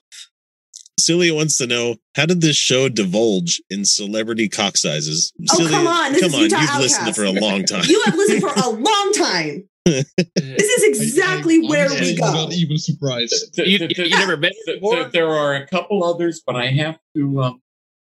Celia 1.01 1.35
wants 1.35 1.57
to 1.59 1.67
know 1.67 1.97
how 2.15 2.27
did 2.27 2.41
this 2.43 2.57
show 2.57 2.89
divulge 2.89 3.61
in 3.71 3.85
celebrity 3.85 4.49
cock 4.49 4.77
sizes? 4.77 5.33
Oh, 5.51 5.57
Celia, 5.57 5.71
come 5.73 5.87
on, 5.89 6.13
this 6.13 6.23
come 6.23 6.35
on, 6.35 6.43
Utah 6.43 6.61
you've 6.61 6.81
listened 6.81 7.17
for 7.17 7.25
a 7.25 7.31
long 7.33 7.65
time. 7.65 7.85
You 7.89 8.03
have 8.05 8.15
listened 8.15 8.41
for 8.43 8.53
a 8.55 8.69
long 8.71 9.13
time. 9.15 9.69
This 10.37 10.85
is 10.85 10.85
exactly 10.85 11.67
where 11.67 11.89
we 11.89 12.15
go. 12.15 12.33
Not 12.33 12.53
even 12.53 12.79
surprised. 12.79 13.59
You, 13.59 13.79
you, 13.79 14.05
you 14.05 14.11
never 14.11 14.37
met 14.37 14.53
Th- 14.65 14.81
before? 14.81 15.05
there 15.05 15.29
are 15.29 15.55
a 15.55 15.67
couple 15.67 16.05
others, 16.05 16.41
but 16.47 16.55
I 16.55 16.67
have 16.67 16.99
to 17.17 17.43
um, 17.43 17.62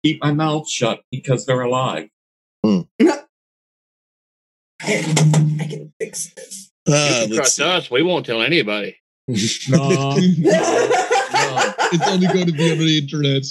keep 0.04 0.22
my 0.22 0.32
mouth 0.32 0.68
shut 0.68 1.00
because 1.10 1.46
they're 1.46 1.62
alive. 1.62 2.08
I 2.64 2.86
can 5.68 5.92
fix 5.98 6.32
this. 6.34 6.70
Uh, 6.86 6.92
you 7.22 7.26
can 7.28 7.36
trust 7.36 7.56
see. 7.56 7.64
us. 7.64 7.90
We 7.90 8.02
won't 8.02 8.26
tell 8.26 8.42
anybody. 8.42 8.96
No, 9.70 10.14
It's 11.92 12.08
only 12.08 12.26
going 12.26 12.46
to 12.46 12.52
be 12.52 12.72
on 12.72 12.78
the 12.78 12.98
internet. 12.98 13.42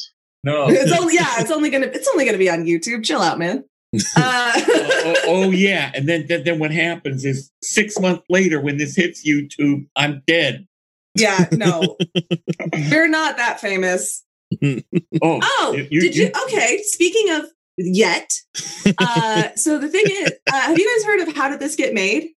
no. 0.44 0.68
it's 0.70 0.92
only 0.92 1.16
yeah, 1.16 1.40
it's 1.40 1.50
only 1.50 1.70
gonna 1.72 1.88
it's 1.88 2.08
only 2.14 2.26
gonna 2.26 2.38
be 2.38 2.50
on 2.50 2.66
YouTube. 2.66 3.04
Chill 3.04 3.22
out, 3.22 3.40
man. 3.40 3.64
Uh, 4.16 4.52
oh, 4.56 5.16
oh, 5.28 5.50
yeah, 5.52 5.92
and 5.96 6.08
then, 6.10 6.26
then 6.28 6.44
then 6.44 6.58
what 6.60 6.72
happens 6.72 7.24
is 7.26 7.52
six 7.62 8.00
months 8.00 8.24
later 8.30 8.60
when 8.60 8.78
this 8.78 8.96
hits 8.96 9.24
YouTube, 9.28 9.86
I'm 9.96 10.24
dead. 10.28 10.68
yeah, 11.16 11.46
no, 11.52 11.96
we're 12.92 13.08
not 13.08 13.38
that 13.38 13.60
famous. 13.60 14.24
Oh, 15.22 15.40
Oh, 15.44 15.74
You- 15.76 15.88
you- 15.92 16.02
did 16.02 16.16
you? 16.16 16.26
you- 16.26 16.32
Okay, 16.46 16.82
speaking 16.84 17.30
of 17.32 17.46
yet, 17.78 18.32
uh, 19.00 19.50
so 19.56 19.78
the 19.80 19.88
thing 19.90 20.06
is, 20.08 20.32
uh, 20.52 20.60
have 20.62 20.78
you 20.78 20.96
guys 20.98 21.06
heard 21.06 21.28
of 21.28 21.36
How 21.36 21.50
Did 21.50 21.60
This 21.60 21.76
Get 21.76 21.94
Made? 21.94 22.30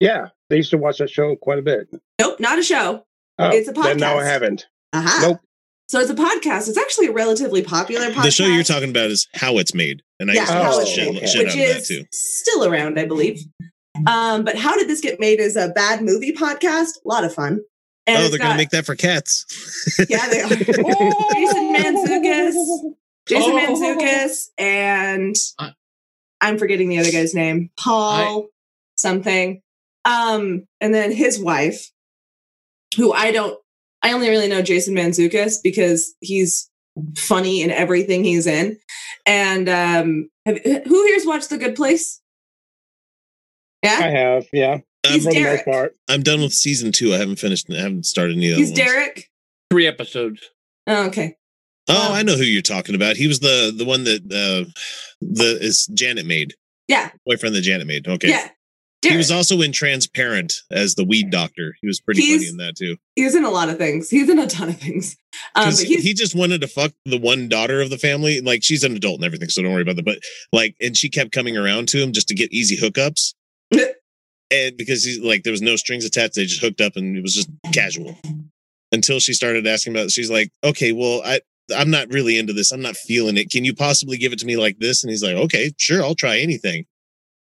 Yeah, 0.00 0.28
they 0.50 0.56
used 0.56 0.70
to 0.70 0.78
watch 0.78 0.98
that 0.98 1.10
show 1.10 1.36
quite 1.36 1.58
a 1.58 1.62
bit. 1.62 1.88
Nope, 2.20 2.40
not 2.40 2.58
a 2.58 2.62
show. 2.62 3.04
Oh, 3.38 3.48
It's 3.50 3.68
a 3.68 3.72
Then 3.72 3.98
now 3.98 4.18
I 4.18 4.22
podcast. 4.22 4.26
haven't. 4.26 4.66
Aha. 4.92 5.18
Nope. 5.22 5.38
So 5.88 6.00
it's 6.00 6.10
a 6.10 6.14
podcast. 6.14 6.68
It's 6.68 6.78
actually 6.78 7.06
a 7.08 7.12
relatively 7.12 7.62
popular 7.62 8.06
podcast. 8.10 8.22
The 8.24 8.30
show 8.30 8.46
you're 8.46 8.62
talking 8.64 8.90
about 8.90 9.10
is 9.10 9.28
How 9.34 9.58
It's 9.58 9.74
Made. 9.74 10.02
And 10.20 10.30
I 10.30 10.34
yeah, 10.34 10.40
used 10.40 10.52
to 10.52 10.58
watch 10.58 10.74
the 10.76 10.80
it's 10.82 10.90
shit, 10.90 11.14
made, 11.14 11.28
shit 11.28 11.38
which 11.44 11.48
out 11.48 11.54
of 11.54 11.68
that 11.68 11.76
is 11.82 11.88
too. 11.88 12.04
still 12.12 12.64
around, 12.64 12.98
I 12.98 13.04
believe. 13.06 13.40
Um, 14.06 14.44
but 14.44 14.56
how 14.56 14.76
did 14.76 14.88
this 14.88 15.00
get 15.00 15.20
made? 15.20 15.38
Is 15.38 15.54
a 15.56 15.68
bad 15.68 16.00
movie 16.02 16.32
podcast. 16.32 16.96
A 17.04 17.08
lot 17.08 17.24
of 17.24 17.34
fun. 17.34 17.60
And 18.06 18.18
Oh, 18.22 18.28
they're 18.28 18.38
gonna 18.38 18.56
make 18.56 18.70
that 18.70 18.84
for 18.86 18.94
cats. 18.96 19.46
Yeah, 20.08 20.28
they 20.28 20.40
are. 20.40 20.48
Jason 20.48 21.74
Mantzoukas, 21.74 22.54
Jason 23.28 23.52
Oh. 23.52 23.58
Mantzoukas, 23.58 24.48
and 24.58 25.36
I- 25.58 25.74
I'm 26.40 26.58
forgetting 26.58 26.88
the 26.88 26.98
other 26.98 27.12
guy's 27.12 27.34
name, 27.34 27.70
Paul 27.78 28.48
something. 28.96 29.62
Um, 30.04 30.66
and 30.80 30.92
then 30.92 31.12
his 31.12 31.38
wife, 31.40 31.90
who 32.96 33.12
I 33.12 33.30
don't, 33.30 33.56
I 34.02 34.12
only 34.12 34.28
really 34.28 34.48
know 34.48 34.62
Jason 34.62 34.94
Mantzoukas 34.96 35.56
because 35.62 36.14
he's 36.20 36.68
funny 37.16 37.62
in 37.62 37.70
everything 37.70 38.24
he's 38.24 38.46
in. 38.48 38.78
And 39.26 39.68
um, 39.68 40.28
have, 40.44 40.58
who 40.64 41.06
here's 41.06 41.24
watched 41.24 41.50
The 41.50 41.58
Good 41.58 41.76
Place? 41.76 42.20
Yeah, 43.84 43.98
I 44.02 44.08
have, 44.10 44.46
yeah. 44.52 44.78
He's 45.08 45.24
for 45.24 45.32
the 45.32 45.38
Derek. 45.40 45.66
most 45.66 45.74
part. 45.74 45.96
I'm 46.08 46.22
done 46.22 46.40
with 46.42 46.52
season 46.52 46.92
two. 46.92 47.12
I 47.14 47.18
haven't 47.18 47.36
finished. 47.36 47.66
I 47.70 47.80
haven't 47.80 48.06
started 48.06 48.36
any 48.36 48.50
of 48.50 48.56
he's 48.58 48.68
ones. 48.68 48.78
Derek. 48.78 49.30
Three 49.70 49.86
episodes. 49.86 50.40
Oh, 50.86 51.06
okay. 51.06 51.36
Oh, 51.88 52.08
Um, 52.08 52.12
I 52.12 52.22
know 52.22 52.36
who 52.36 52.44
you're 52.44 52.62
talking 52.62 52.94
about. 52.94 53.16
He 53.16 53.26
was 53.26 53.40
the 53.40 53.72
the 53.76 53.84
one 53.84 54.04
that 54.04 54.22
uh 54.24 54.70
the 55.20 55.58
is 55.60 55.86
Janet 55.86 56.26
made 56.26 56.54
Yeah, 56.88 57.10
boyfriend 57.26 57.54
that 57.56 57.62
Janet 57.62 57.86
made. 57.86 58.06
Okay. 58.06 58.28
yeah. 58.28 58.48
He 59.04 59.16
was 59.16 59.32
also 59.32 59.60
in 59.62 59.72
Transparent 59.72 60.54
as 60.70 60.94
the 60.94 61.02
weed 61.04 61.30
doctor. 61.30 61.74
He 61.80 61.88
was 61.88 62.00
pretty 62.00 62.20
He's- 62.22 62.38
funny 62.38 62.48
in 62.50 62.56
that 62.58 62.76
too. 62.76 62.96
he's 63.16 63.34
in 63.34 63.44
a 63.44 63.50
lot 63.50 63.68
of 63.68 63.76
things. 63.76 64.08
He's 64.08 64.28
in 64.30 64.38
a 64.38 64.46
ton 64.46 64.68
of 64.68 64.78
things. 64.78 65.16
Um, 65.56 65.64
'Cause 65.64 65.80
but 65.84 65.88
he 66.00 66.14
just 66.14 66.36
wanted 66.36 66.60
to 66.60 66.68
fuck 66.68 66.92
the 67.04 67.18
one 67.18 67.48
daughter 67.48 67.80
of 67.80 67.90
the 67.90 67.98
family. 67.98 68.40
Like 68.40 68.62
she's 68.62 68.84
an 68.84 68.94
adult 68.94 69.16
and 69.16 69.24
everything, 69.24 69.48
so 69.48 69.60
don't 69.62 69.72
worry 69.72 69.82
about 69.82 69.96
that. 69.96 70.04
But 70.04 70.20
like, 70.52 70.76
and 70.80 70.96
she 70.96 71.08
kept 71.08 71.32
coming 71.32 71.56
around 71.56 71.88
to 71.88 71.98
him 72.00 72.12
just 72.12 72.28
to 72.28 72.34
get 72.36 72.52
easy 72.52 72.76
hookups. 72.76 73.34
and 74.52 74.76
because 74.76 75.04
he's 75.04 75.18
like, 75.20 75.42
there 75.42 75.50
was 75.50 75.62
no 75.62 75.76
strings 75.76 76.04
attached, 76.04 76.34
they 76.34 76.44
just 76.44 76.60
hooked 76.60 76.80
up 76.80 76.96
and 76.96 77.16
it 77.16 77.22
was 77.22 77.34
just 77.34 77.50
casual. 77.72 78.16
Until 78.92 79.18
she 79.20 79.32
started 79.32 79.66
asking 79.66 79.94
about, 79.94 80.06
it, 80.06 80.10
she's 80.10 80.30
like, 80.30 80.50
okay, 80.62 80.92
well, 80.92 81.22
I. 81.24 81.40
I'm 81.74 81.90
not 81.90 82.12
really 82.12 82.38
into 82.38 82.52
this. 82.52 82.72
I'm 82.72 82.82
not 82.82 82.96
feeling 82.96 83.36
it. 83.38 83.48
Can 83.48 83.64
you 83.64 83.72
possibly 83.72 84.18
give 84.18 84.32
it 84.32 84.40
to 84.40 84.46
me 84.46 84.56
like 84.56 84.78
this? 84.78 85.02
And 85.02 85.10
he's 85.10 85.22
like, 85.22 85.36
okay, 85.36 85.72
sure, 85.78 86.02
I'll 86.02 86.16
try 86.16 86.38
anything. 86.38 86.84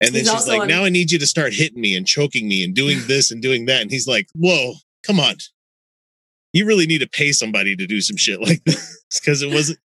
And 0.00 0.14
then 0.14 0.22
He's 0.22 0.30
she's 0.30 0.48
like, 0.48 0.62
on- 0.62 0.68
now 0.68 0.84
I 0.84 0.88
need 0.88 1.10
you 1.12 1.18
to 1.18 1.26
start 1.26 1.52
hitting 1.52 1.80
me 1.80 1.94
and 1.94 2.06
choking 2.06 2.48
me 2.48 2.64
and 2.64 2.74
doing 2.74 2.98
this 3.06 3.30
and 3.30 3.42
doing 3.42 3.66
that. 3.66 3.82
And 3.82 3.90
he's 3.90 4.08
like, 4.08 4.26
whoa, 4.34 4.72
come 5.04 5.20
on. 5.20 5.36
You 6.52 6.66
really 6.66 6.86
need 6.86 7.00
to 7.02 7.08
pay 7.08 7.32
somebody 7.32 7.76
to 7.76 7.86
do 7.86 8.00
some 8.00 8.16
shit 8.16 8.40
like 8.40 8.62
this 8.66 9.02
because 9.20 9.42
it 9.42 9.50
wasn't 9.50 9.78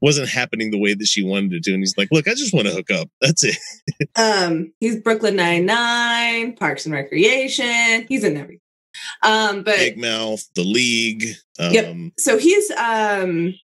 wasn't 0.00 0.28
happening 0.28 0.70
the 0.70 0.78
way 0.78 0.94
that 0.94 1.06
she 1.06 1.22
wanted 1.24 1.52
it 1.54 1.62
to. 1.64 1.72
And 1.72 1.80
he's 1.80 1.96
like, 1.98 2.08
look, 2.12 2.28
I 2.28 2.34
just 2.34 2.54
want 2.54 2.66
to 2.68 2.74
hook 2.74 2.90
up. 2.90 3.08
That's 3.20 3.44
it. 3.44 3.56
um 4.16 4.72
he's 4.80 4.96
Brooklyn 5.00 5.36
Nine 5.36 5.66
Nine, 5.66 6.54
Parks 6.56 6.86
and 6.86 6.94
Recreation. 6.94 8.06
He's 8.08 8.24
in 8.24 8.36
everything. 8.36 8.60
Um, 9.22 9.62
but 9.62 9.76
Big 9.76 9.98
Mouth, 9.98 10.42
The 10.54 10.64
League. 10.64 11.24
Um, 11.58 11.72
Yep. 11.72 11.96
so 12.18 12.38
he's 12.38 12.70
um 12.72 13.54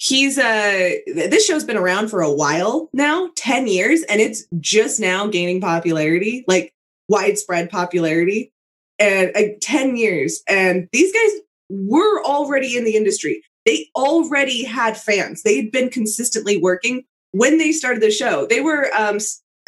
he's 0.00 0.38
uh 0.38 0.90
this 1.06 1.46
show's 1.46 1.64
been 1.64 1.76
around 1.76 2.08
for 2.08 2.22
a 2.22 2.32
while 2.32 2.88
now 2.92 3.30
10 3.36 3.66
years 3.68 4.02
and 4.04 4.20
it's 4.20 4.44
just 4.58 4.98
now 4.98 5.26
gaining 5.28 5.60
popularity 5.60 6.44
like 6.48 6.74
widespread 7.08 7.70
popularity 7.70 8.52
and 8.98 9.30
uh, 9.36 9.42
10 9.60 9.96
years 9.96 10.42
and 10.48 10.88
these 10.92 11.12
guys 11.12 11.40
were 11.70 12.22
already 12.24 12.76
in 12.76 12.84
the 12.84 12.96
industry 12.96 13.42
they 13.64 13.88
already 13.94 14.64
had 14.64 14.96
fans. 14.96 15.42
They'd 15.42 15.70
been 15.70 15.90
consistently 15.90 16.56
working. 16.56 17.04
When 17.32 17.56
they 17.58 17.72
started 17.72 18.02
the 18.02 18.10
show 18.10 18.46
they 18.46 18.60
were 18.60 18.90
um 18.94 19.18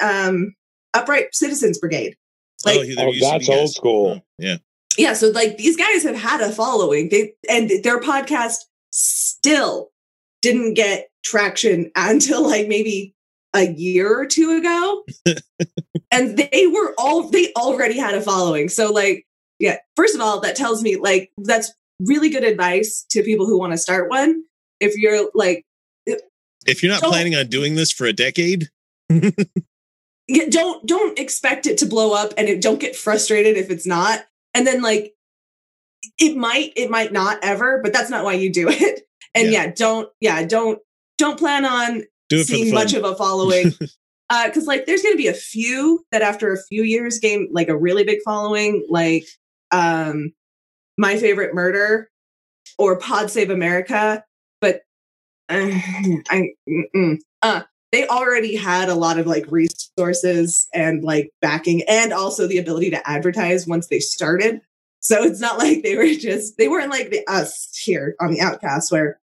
um 0.03 0.55
upright 0.93 1.35
citizens 1.35 1.79
brigade. 1.79 2.17
Like 2.65 2.77
oh, 2.77 2.81
Oh, 2.81 2.83
used 2.83 2.99
to 2.99 3.11
be 3.11 3.21
that's 3.21 3.49
old 3.49 3.71
school. 3.71 4.23
Yeah. 4.39 4.57
yeah 4.99 5.13
so 5.15 5.29
like 5.29 5.57
these 5.57 5.77
guys 5.77 6.03
have 6.03 6.17
had 6.17 6.41
a 6.41 6.51
following. 6.51 7.09
They 7.09 7.35
and 7.49 7.71
their 7.83 8.01
podcast 8.01 8.57
still 8.91 9.91
didn't 10.43 10.75
get 10.75 11.09
traction 11.25 11.91
until 11.97 12.47
like 12.47 12.69
maybe 12.69 13.15
a 13.55 13.71
year 13.73 14.19
or 14.19 14.27
two 14.27 14.57
ago. 14.59 15.05
And 16.11 16.37
they 16.37 16.69
were 16.69 16.95
all 16.97 17.29
they 17.29 17.53
already 17.57 17.99
had 17.99 18.15
a 18.15 18.21
following. 18.21 18.69
So 18.69 18.93
like 18.93 19.27
yeah 19.59 19.79
first 19.97 20.15
of 20.15 20.21
all 20.21 20.39
that 20.41 20.55
tells 20.55 20.81
me 20.81 20.95
like 20.97 21.33
that's 21.39 21.73
really 22.01 22.29
good 22.29 22.45
advice 22.45 23.05
to 23.11 23.23
people 23.23 23.47
who 23.47 23.59
want 23.59 23.73
to 23.73 23.79
start 23.79 24.11
one. 24.11 24.43
If 24.81 24.97
you're 24.97 25.31
like 25.35 25.65
If 26.67 26.83
you're 26.83 26.93
not 26.93 27.03
planning 27.03 27.35
on 27.35 27.49
doing 27.49 27.75
this 27.75 27.93
for 27.93 28.07
a 28.07 28.13
decade, 28.13 28.69
yeah, 30.29 30.47
don't 30.49 30.85
don't 30.87 31.19
expect 31.19 31.67
it 31.67 31.79
to 31.79 31.87
blow 31.87 32.13
up 32.13 32.33
and 32.37 32.49
it, 32.49 32.61
don't 32.63 32.81
get 32.81 32.97
frustrated 32.97 33.57
if 33.57 33.71
it's 33.71 33.87
not. 33.87 34.25
And 34.55 34.67
then 34.67 34.83
like 34.83 35.15
it 36.19 36.37
might 36.37 36.73
it 36.77 36.91
might 36.91 37.13
not 37.13 37.39
ever 37.43 37.81
but 37.83 37.93
that's 37.93 38.11
not 38.11 38.25
why 38.25 38.35
you 38.35 38.53
do 38.53 38.69
it. 38.69 39.01
And 39.37 39.51
Yeah. 39.51 39.65
yeah, 39.65 39.73
don't 39.75 40.09
yeah 40.21 40.45
don't 40.45 40.79
don't 41.19 41.37
plan 41.37 41.65
on 41.65 42.05
do 42.29 42.39
it 42.39 42.47
for 42.47 42.53
the 42.53 42.59
seeing 42.59 42.75
much 42.75 42.95
of 42.95 43.03
a 43.03 43.17
following. 43.17 43.73
Uh 44.31 44.47
because 44.47 44.67
like 44.67 44.87
there's 44.87 45.03
gonna 45.03 45.17
be 45.17 45.27
a 45.27 45.35
few 45.35 46.05
that 46.13 46.23
after 46.23 46.53
a 46.53 46.63
few 46.69 46.85
years 46.85 47.19
gain 47.19 47.49
like 47.51 47.69
a 47.69 47.77
really 47.77 48.05
big 48.05 48.21
following 48.25 48.87
like 48.89 49.25
um 49.73 50.33
my 50.99 51.17
favorite 51.17 51.55
murder 51.55 52.09
or 52.79 52.99
pod 52.99 53.31
save 53.31 53.51
america 53.51 54.25
but 54.61 54.83
uh, 55.49 55.71
I 56.31 56.49
uh, 57.43 57.63
they 57.93 58.07
already 58.09 58.57
had 58.57 58.89
a 58.89 58.95
lot 58.97 59.19
of 59.21 59.27
like 59.27 59.47
resources 59.53 60.67
and 60.75 61.05
like 61.05 61.31
backing 61.41 61.83
and 61.89 62.13
also 62.13 62.47
the 62.49 62.59
ability 62.59 62.91
to 62.91 63.09
advertise 63.09 63.67
once 63.69 63.87
they 63.87 64.01
started. 64.01 64.61
So 64.99 65.23
it's 65.23 65.41
not 65.41 65.59
like 65.59 65.83
they 65.85 65.97
were 65.97 66.07
just 66.19 66.57
they 66.59 66.67
weren't 66.67 66.91
like 66.91 67.11
the 67.11 67.21
us 67.29 67.77
here 67.77 68.17
on 68.21 68.33
the 68.33 68.41
outcast 68.41 68.91
where 68.91 69.21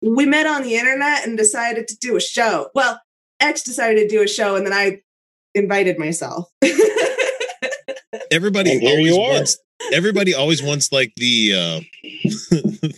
we 0.00 0.24
met 0.24 0.46
on 0.46 0.62
the 0.62 0.76
internet 0.76 1.26
and 1.26 1.36
decided 1.36 1.86
to 1.88 1.96
do 1.98 2.16
a 2.16 2.20
show. 2.20 2.70
Well 2.74 3.00
x 3.40 3.62
decided 3.62 4.08
to 4.08 4.08
do 4.08 4.22
a 4.22 4.28
show 4.28 4.56
and 4.56 4.64
then 4.64 4.72
i 4.72 5.02
invited 5.54 5.98
myself. 5.98 6.48
Everybody 8.30 8.72
And 8.72 8.80
here 8.80 8.90
always 8.92 9.06
you 9.06 9.20
are. 9.20 9.32
wants 9.32 9.58
everybody 9.92 10.34
always 10.34 10.62
wants 10.62 10.92
like 10.92 11.12
the 11.16 11.52
uh 11.54 11.80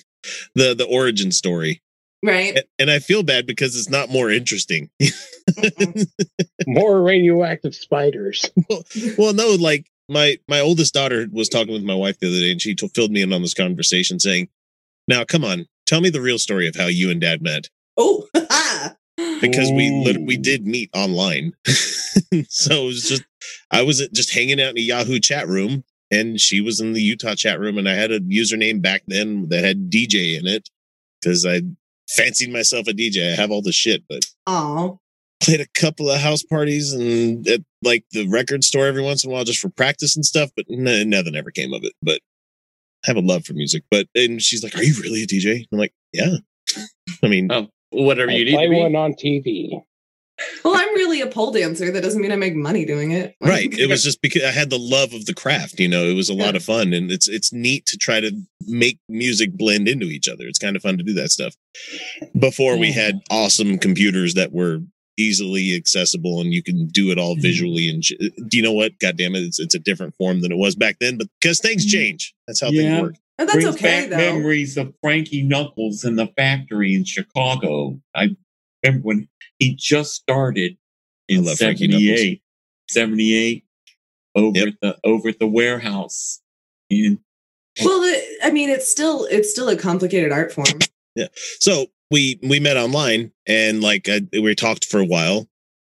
the 0.55 0.74
the 0.74 0.87
origin 0.90 1.33
story. 1.33 1.83
Right. 2.24 2.57
And, 2.57 2.64
and 2.78 2.90
i 2.90 3.00
feel 3.00 3.22
bad 3.22 3.46
because 3.46 3.76
it's 3.76 3.90
not 3.90 4.11
more 4.11 4.31
interesting. 4.31 4.90
More 6.68 7.02
radioactive 7.02 7.74
spiders. 7.74 8.48
well 9.18 9.35
no 9.35 9.57
like 9.59 9.87
my 10.09 10.38
my 10.48 10.61
oldest 10.61 10.94
daughter 10.94 11.26
was 11.33 11.48
talking 11.48 11.72
with 11.72 11.83
my 11.83 11.94
wife 11.94 12.18
the 12.20 12.28
other 12.28 12.38
day 12.38 12.52
and 12.52 12.62
she 12.62 12.74
t- 12.74 12.88
filled 12.94 13.11
me 13.11 13.22
in 13.22 13.33
on 13.33 13.42
this 13.42 13.55
conversation 13.55 14.20
saying 14.20 14.48
now 15.09 15.24
come 15.24 15.44
on 15.44 15.66
tell 15.87 16.00
me 16.00 16.11
the 16.11 16.20
real 16.20 16.38
story 16.38 16.68
of 16.68 16.76
how 16.76 16.87
you 16.87 17.11
and 17.11 17.20
dad 17.20 17.42
met. 17.42 17.68
Oh 17.96 18.28
because 19.40 19.70
we 19.72 19.90
lit- 19.90 20.22
we 20.22 20.37
did 20.37 20.66
meet 20.66 20.88
online. 20.94 21.52
So 22.48 22.85
it 22.85 22.87
was 22.87 23.09
just 23.09 23.24
i 23.70 23.83
was 23.83 24.07
just 24.12 24.33
hanging 24.33 24.61
out 24.61 24.70
in 24.70 24.78
a 24.78 24.81
yahoo 24.81 25.18
chat 25.18 25.48
room 25.48 25.85
and 26.12 26.40
she 26.40 26.61
was 26.61 26.79
in 26.81 26.92
the 26.92 27.03
utah 27.03 27.35
chat 27.35 27.59
room 27.59 27.77
and 27.79 27.88
i 27.88 27.94
had 27.94 28.12
a 28.12 28.20
username 28.20 28.81
back 28.81 29.03
then 29.09 29.48
that 29.48 29.64
had 29.64 29.90
dj 29.90 30.38
in 30.38 30.46
it 30.46 30.68
because 31.20 31.44
i 31.44 31.61
fancied 32.09 32.53
myself 32.53 32.87
a 32.87 32.92
dj 32.92 33.33
i 33.33 33.35
have 33.35 33.51
all 33.51 33.62
the 33.62 33.72
shit 33.72 34.03
but 34.09 34.20
oh 34.46 34.98
played 35.42 35.61
a 35.61 35.66
couple 35.75 36.09
of 36.09 36.20
house 36.20 36.44
parties 36.44 36.92
and 36.92 37.48
at 37.48 37.61
like 37.83 38.05
the 38.12 38.29
record 38.29 38.62
store 38.62 38.87
every 38.87 39.03
once 39.03 39.25
in 39.25 39.31
a 39.31 39.33
while 39.35 39.42
just 39.42 39.59
for 39.59 39.70
practice 39.70 40.14
and 40.14 40.25
stuff 40.25 40.51
but 40.57 40.64
no, 40.68 41.03
nothing 41.03 41.35
ever 41.35 41.51
came 41.51 41.72
of 41.75 41.83
it 41.83 41.92
but 42.03 42.20
I 43.05 43.09
have 43.11 43.16
a 43.16 43.20
love 43.20 43.44
for 43.44 43.53
music. 43.55 43.83
But 43.90 44.07
and 44.14 44.40
she's 44.40 44.62
like 44.62 44.77
are 44.77 44.83
you 44.85 44.94
really 45.03 45.25
a 45.25 45.27
dj 45.27 45.66
i'm 45.72 45.79
like 45.79 45.92
yeah. 46.12 46.37
I 47.25 47.27
mean 47.27 47.51
Oh, 47.51 47.66
whatever 47.90 48.31
you 48.31 48.42
I 48.42 48.44
need 48.44 48.55
play 48.55 48.64
to 48.66 48.70
be. 48.70 48.81
one 48.81 48.94
on 48.94 49.12
TV. 49.14 49.83
Well 50.64 50.74
i'm 50.76 50.94
really 50.94 51.20
a 51.20 51.26
pole 51.26 51.50
dancer. 51.52 51.90
That 51.90 52.02
doesn't 52.02 52.20
mean 52.20 52.33
i 52.33 52.37
make 52.37 52.55
money 52.55 52.85
doing 52.85 53.12
it. 53.12 53.37
Right. 53.40 53.72
It 53.72 53.88
was 53.88 54.02
just 54.02 54.22
because 54.22 54.44
i 54.44 54.50
had 54.50 54.70
the 54.70 54.78
love 54.78 55.12
of 55.12 55.26
the 55.26 55.35
craft 55.35 55.78
you 55.81 55.88
know? 55.88 56.05
It 56.05 56.14
was 56.14 56.28
a 56.28 56.35
lot 56.35 56.55
Yeah. 56.55 56.59
of 56.59 56.64
fun 56.64 56.92
and 56.92 57.11
it's 57.11 57.28
it's 57.28 57.52
neat 57.52 57.87
to 57.87 57.96
try 57.98 58.20
to 58.20 58.33
make 58.66 58.98
music 59.09 59.52
blend 59.52 59.88
into 59.88 60.07
each 60.07 60.28
other. 60.28 60.44
It's 60.46 60.59
kind 60.59 60.76
of 60.76 60.83
fun 60.83 60.96
to 60.98 61.05
do 61.05 61.12
that 61.14 61.31
stuff. 61.31 61.55
Before 62.38 62.76
we 62.78 62.92
had 62.92 63.20
awesome 63.31 63.78
computers 63.78 64.35
that 64.35 64.52
were 64.52 64.81
easily 65.18 65.74
accessible 65.76 66.40
and 66.40 66.52
you 66.55 66.62
can 66.62 66.87
do 66.88 67.11
it 67.11 67.18
all 67.18 67.33
mm-hmm. 67.35 67.42
visually 67.42 67.88
and 67.88 68.05
sh- 68.05 68.12
do 68.48 68.57
you 68.57 68.62
know 68.62 68.72
what? 68.72 68.98
God 68.98 69.16
damn 69.18 69.35
it 69.35 69.40
it's, 69.40 69.61
it's 69.61 69.74
a 69.74 69.78
different 69.78 70.14
form 70.16 70.40
than 70.40 70.52
it 70.52 70.57
was 70.59 70.74
back 70.74 70.96
then 71.00 71.18
but 71.18 71.26
because 71.40 71.61
things 71.61 71.85
mm-hmm. 71.85 71.98
change. 71.98 72.35
That's 72.46 72.61
how 72.61 72.68
Yeah. 72.68 72.83
things 72.83 73.02
work. 73.02 73.14
Oh, 73.38 73.44
that's 73.44 73.52
brings 73.52 73.76
okay 73.76 74.00
back 74.02 74.11
though. 74.11 74.16
memories 74.16 74.76
of 74.76 74.94
Frankie 75.02 75.42
Knuckles 75.42 76.05
in 76.05 76.16
the 76.16 76.26
factory 76.37 76.94
in 76.94 77.05
Chicago. 77.05 77.98
I 78.14 78.37
remember 78.85 79.07
when 79.07 79.28
he 79.62 79.75
just 79.75 80.14
started 80.14 80.77
in 81.29 81.44
love 81.44 81.57
78, 81.57 82.42
78 82.90 83.64
over 84.35 84.59
Yep. 84.59 84.68
at 84.68 84.75
the 84.81 84.98
over 85.05 85.29
at 85.29 85.38
the 85.38 85.46
warehouse. 85.46 86.40
And 86.90 87.18
well 87.83 88.01
the, 88.01 88.22
i 88.42 88.51
mean 88.51 88.68
it's 88.68 88.90
still 88.90 89.25
it's 89.31 89.51
still 89.51 89.68
a 89.70 89.77
complicated 89.77 90.31
art 90.33 90.53
form 90.53 90.66
Yeah. 91.14 91.29
So 91.61 91.87
we 92.11 92.38
we 92.42 92.61
met 92.61 92.77
online 92.77 93.33
and 93.46 93.81
like 93.83 94.09
I, 94.09 94.20
we 94.33 94.55
talked 94.55 94.85
for 94.87 95.01
a 95.01 95.05
while, 95.07 95.48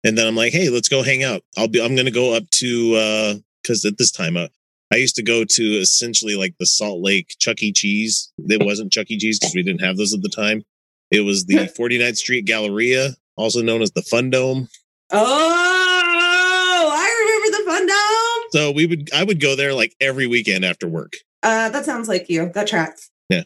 and 0.05 0.16
then 0.16 0.26
I'm 0.26 0.37
like, 0.37 0.52
hey, 0.52 0.68
let's 0.70 0.88
go 0.88 1.02
hang 1.02 1.22
out. 1.22 1.42
I'll 1.59 1.68
be 1.68 1.83
I'm 1.83 1.94
gonna 1.96 2.11
go 2.11 2.35
up 2.35 2.48
to 2.62 2.94
uh 2.94 3.35
because 3.62 3.85
at 3.85 3.98
this 3.98 4.11
time 4.12 4.37
uh, 4.37 4.48
I 4.92 4.96
used 4.96 5.16
to 5.16 5.22
go 5.22 5.44
to 5.44 5.62
essentially 5.62 6.37
like 6.37 6.55
the 6.61 6.66
Salt 6.66 7.00
Lake 7.02 7.35
Chuck 7.38 7.62
E. 7.62 7.72
Cheese. 7.72 8.33
It 8.38 8.64
wasn't 8.64 8.92
Chuck 8.92 9.11
E. 9.11 9.18
Cheese 9.18 9.38
because 9.40 9.55
we 9.55 9.62
didn't 9.62 9.83
have 9.83 9.96
those 9.96 10.14
at 10.14 10.22
the 10.22 10.29
time. 10.29 10.62
It 11.11 11.20
was 11.22 11.44
the 11.46 11.55
49th 11.79 12.16
Street 12.18 12.44
Galleria, 12.46 13.16
also 13.37 13.62
known 13.62 13.83
as 13.83 13.90
the 13.92 14.03
Fun 14.03 14.31
Dome. 14.31 14.68
oh 15.12 16.90
i 16.92 17.09
remember 17.20 17.59
the 17.59 17.64
fun 17.70 17.87
dome 17.87 18.51
So 18.51 18.70
we 18.72 18.87
would 18.87 19.11
I 19.14 19.25
would 19.25 19.40
go 19.40 19.55
there 19.57 19.72
like 19.75 19.94
every 20.01 20.27
weekend 20.27 20.64
after 20.64 20.88
work. 20.88 21.12
uh 21.42 21.68
that 21.70 21.85
sounds 21.85 22.09
like 22.09 22.29
you 22.29 22.51
that 22.55 22.66
tracks 22.68 23.11
Yeah, 23.29 23.42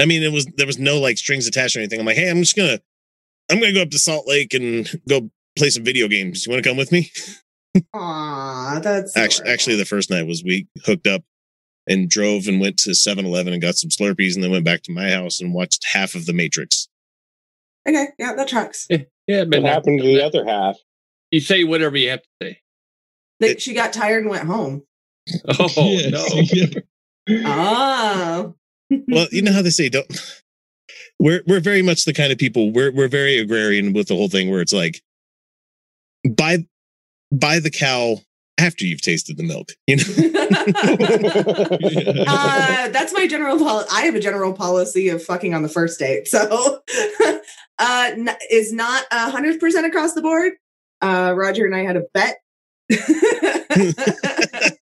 I 0.00 0.06
mean, 0.06 0.22
it 0.22 0.32
was 0.32 0.46
there 0.56 0.66
was 0.66 0.78
no 0.78 0.98
like 0.98 1.18
strings 1.18 1.46
attached 1.46 1.76
or 1.76 1.80
anything. 1.80 2.00
I'm 2.00 2.06
like, 2.06 2.16
hey, 2.16 2.30
I'm 2.30 2.38
just 2.38 2.56
gonna 2.56 2.80
I'm 3.50 3.60
gonna 3.60 3.72
go 3.72 3.82
up 3.82 3.90
to 3.90 3.98
Salt 3.98 4.26
Lake 4.26 4.54
and 4.54 4.88
go 5.08 5.30
play 5.56 5.70
some 5.70 5.84
video 5.84 6.08
games. 6.08 6.46
You 6.46 6.52
want 6.52 6.62
to 6.64 6.68
come 6.70 6.76
with 6.78 6.92
me? 6.92 7.10
Aw, 7.94 8.80
that's 8.80 9.16
Actually, 9.16 9.50
actually, 9.50 9.76
the 9.76 9.84
first 9.84 10.10
night 10.10 10.26
was 10.26 10.42
we 10.44 10.66
hooked 10.84 11.06
up 11.06 11.22
and 11.86 12.08
drove 12.08 12.46
and 12.48 12.60
went 12.60 12.78
to 12.78 12.90
7-Eleven 12.90 13.52
and 13.52 13.60
got 13.60 13.74
some 13.76 13.90
Slurpees, 13.90 14.34
and 14.34 14.42
then 14.44 14.50
went 14.50 14.64
back 14.64 14.82
to 14.84 14.92
my 14.92 15.10
house 15.10 15.40
and 15.40 15.52
watched 15.54 15.84
half 15.92 16.14
of 16.14 16.26
The 16.26 16.32
Matrix. 16.32 16.88
okay 17.88 18.08
yeah 18.18 18.34
that 18.34 18.48
tracks 18.48 18.86
Yeah, 18.88 18.98
What 19.26 19.50
but 19.50 19.62
happened 19.62 20.00
to 20.00 20.06
the 20.06 20.24
other 20.24 20.44
half? 20.44 20.76
you 21.32 21.40
say 21.40 21.64
whatever 21.64 21.96
you 21.96 22.10
have 22.10 22.22
to 22.22 22.28
say. 22.40 22.58
That 23.40 23.60
she 23.60 23.74
got 23.74 23.92
tired 23.92 24.22
and 24.22 24.30
went 24.30 24.46
home. 24.46 24.84
Oh 25.58 25.68
Yes, 25.76 26.12
no! 26.12 26.82
yeah. 27.26 27.42
Oh. 27.46 28.54
well, 29.08 29.26
you 29.32 29.42
know 29.42 29.52
how 29.52 29.62
they 29.62 29.70
say 29.70 29.88
don't. 29.88 30.06
We're 31.18 31.42
we're 31.46 31.60
very 31.60 31.82
much 31.82 32.04
the 32.04 32.12
kind 32.12 32.30
of 32.30 32.38
people. 32.38 32.70
We're 32.70 32.92
we're 32.92 33.08
very 33.08 33.38
agrarian 33.38 33.92
with 33.92 34.08
the 34.08 34.14
whole 34.14 34.28
thing, 34.28 34.50
where 34.50 34.60
it's 34.60 34.72
like 34.72 35.02
buy 36.28 36.66
buy 37.32 37.58
the 37.58 37.70
cow 37.70 38.18
after 38.62 38.86
you've 38.86 39.02
tasted 39.02 39.36
the 39.36 39.42
milk. 39.42 39.72
You 39.86 39.96
know. 39.96 40.04
uh, 42.28 42.88
that's 42.88 43.12
my 43.12 43.26
general 43.26 43.58
policy. 43.58 43.88
I 43.92 44.02
have 44.02 44.14
a 44.14 44.20
general 44.20 44.52
policy 44.52 45.08
of 45.08 45.22
fucking 45.22 45.54
on 45.54 45.62
the 45.62 45.68
first 45.68 45.98
date. 45.98 46.28
So, 46.28 46.80
uh, 47.78 48.10
n- 48.12 48.36
is 48.50 48.72
not 48.72 49.04
a 49.10 49.30
hundred 49.30 49.60
percent 49.60 49.86
across 49.86 50.14
the 50.14 50.22
board. 50.22 50.52
Uh, 51.00 51.34
Roger 51.36 51.66
and 51.66 51.74
I 51.74 51.84
had 51.84 51.96
a 51.96 52.02
bet. 52.14 52.36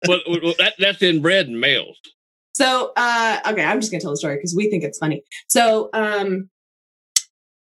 Well, 0.07 0.21
well, 0.27 0.53
that, 0.57 0.73
that's 0.79 1.01
inbred 1.01 1.47
in 1.47 1.59
males. 1.59 1.99
so, 2.53 2.93
uh, 2.95 3.39
okay, 3.49 3.63
I'm 3.63 3.81
just 3.81 3.91
gonna 3.91 4.01
tell 4.01 4.11
the 4.11 4.17
story 4.17 4.37
because 4.37 4.55
we 4.55 4.69
think 4.69 4.83
it's 4.83 4.97
funny. 4.97 5.23
So, 5.49 5.89
um, 5.93 6.49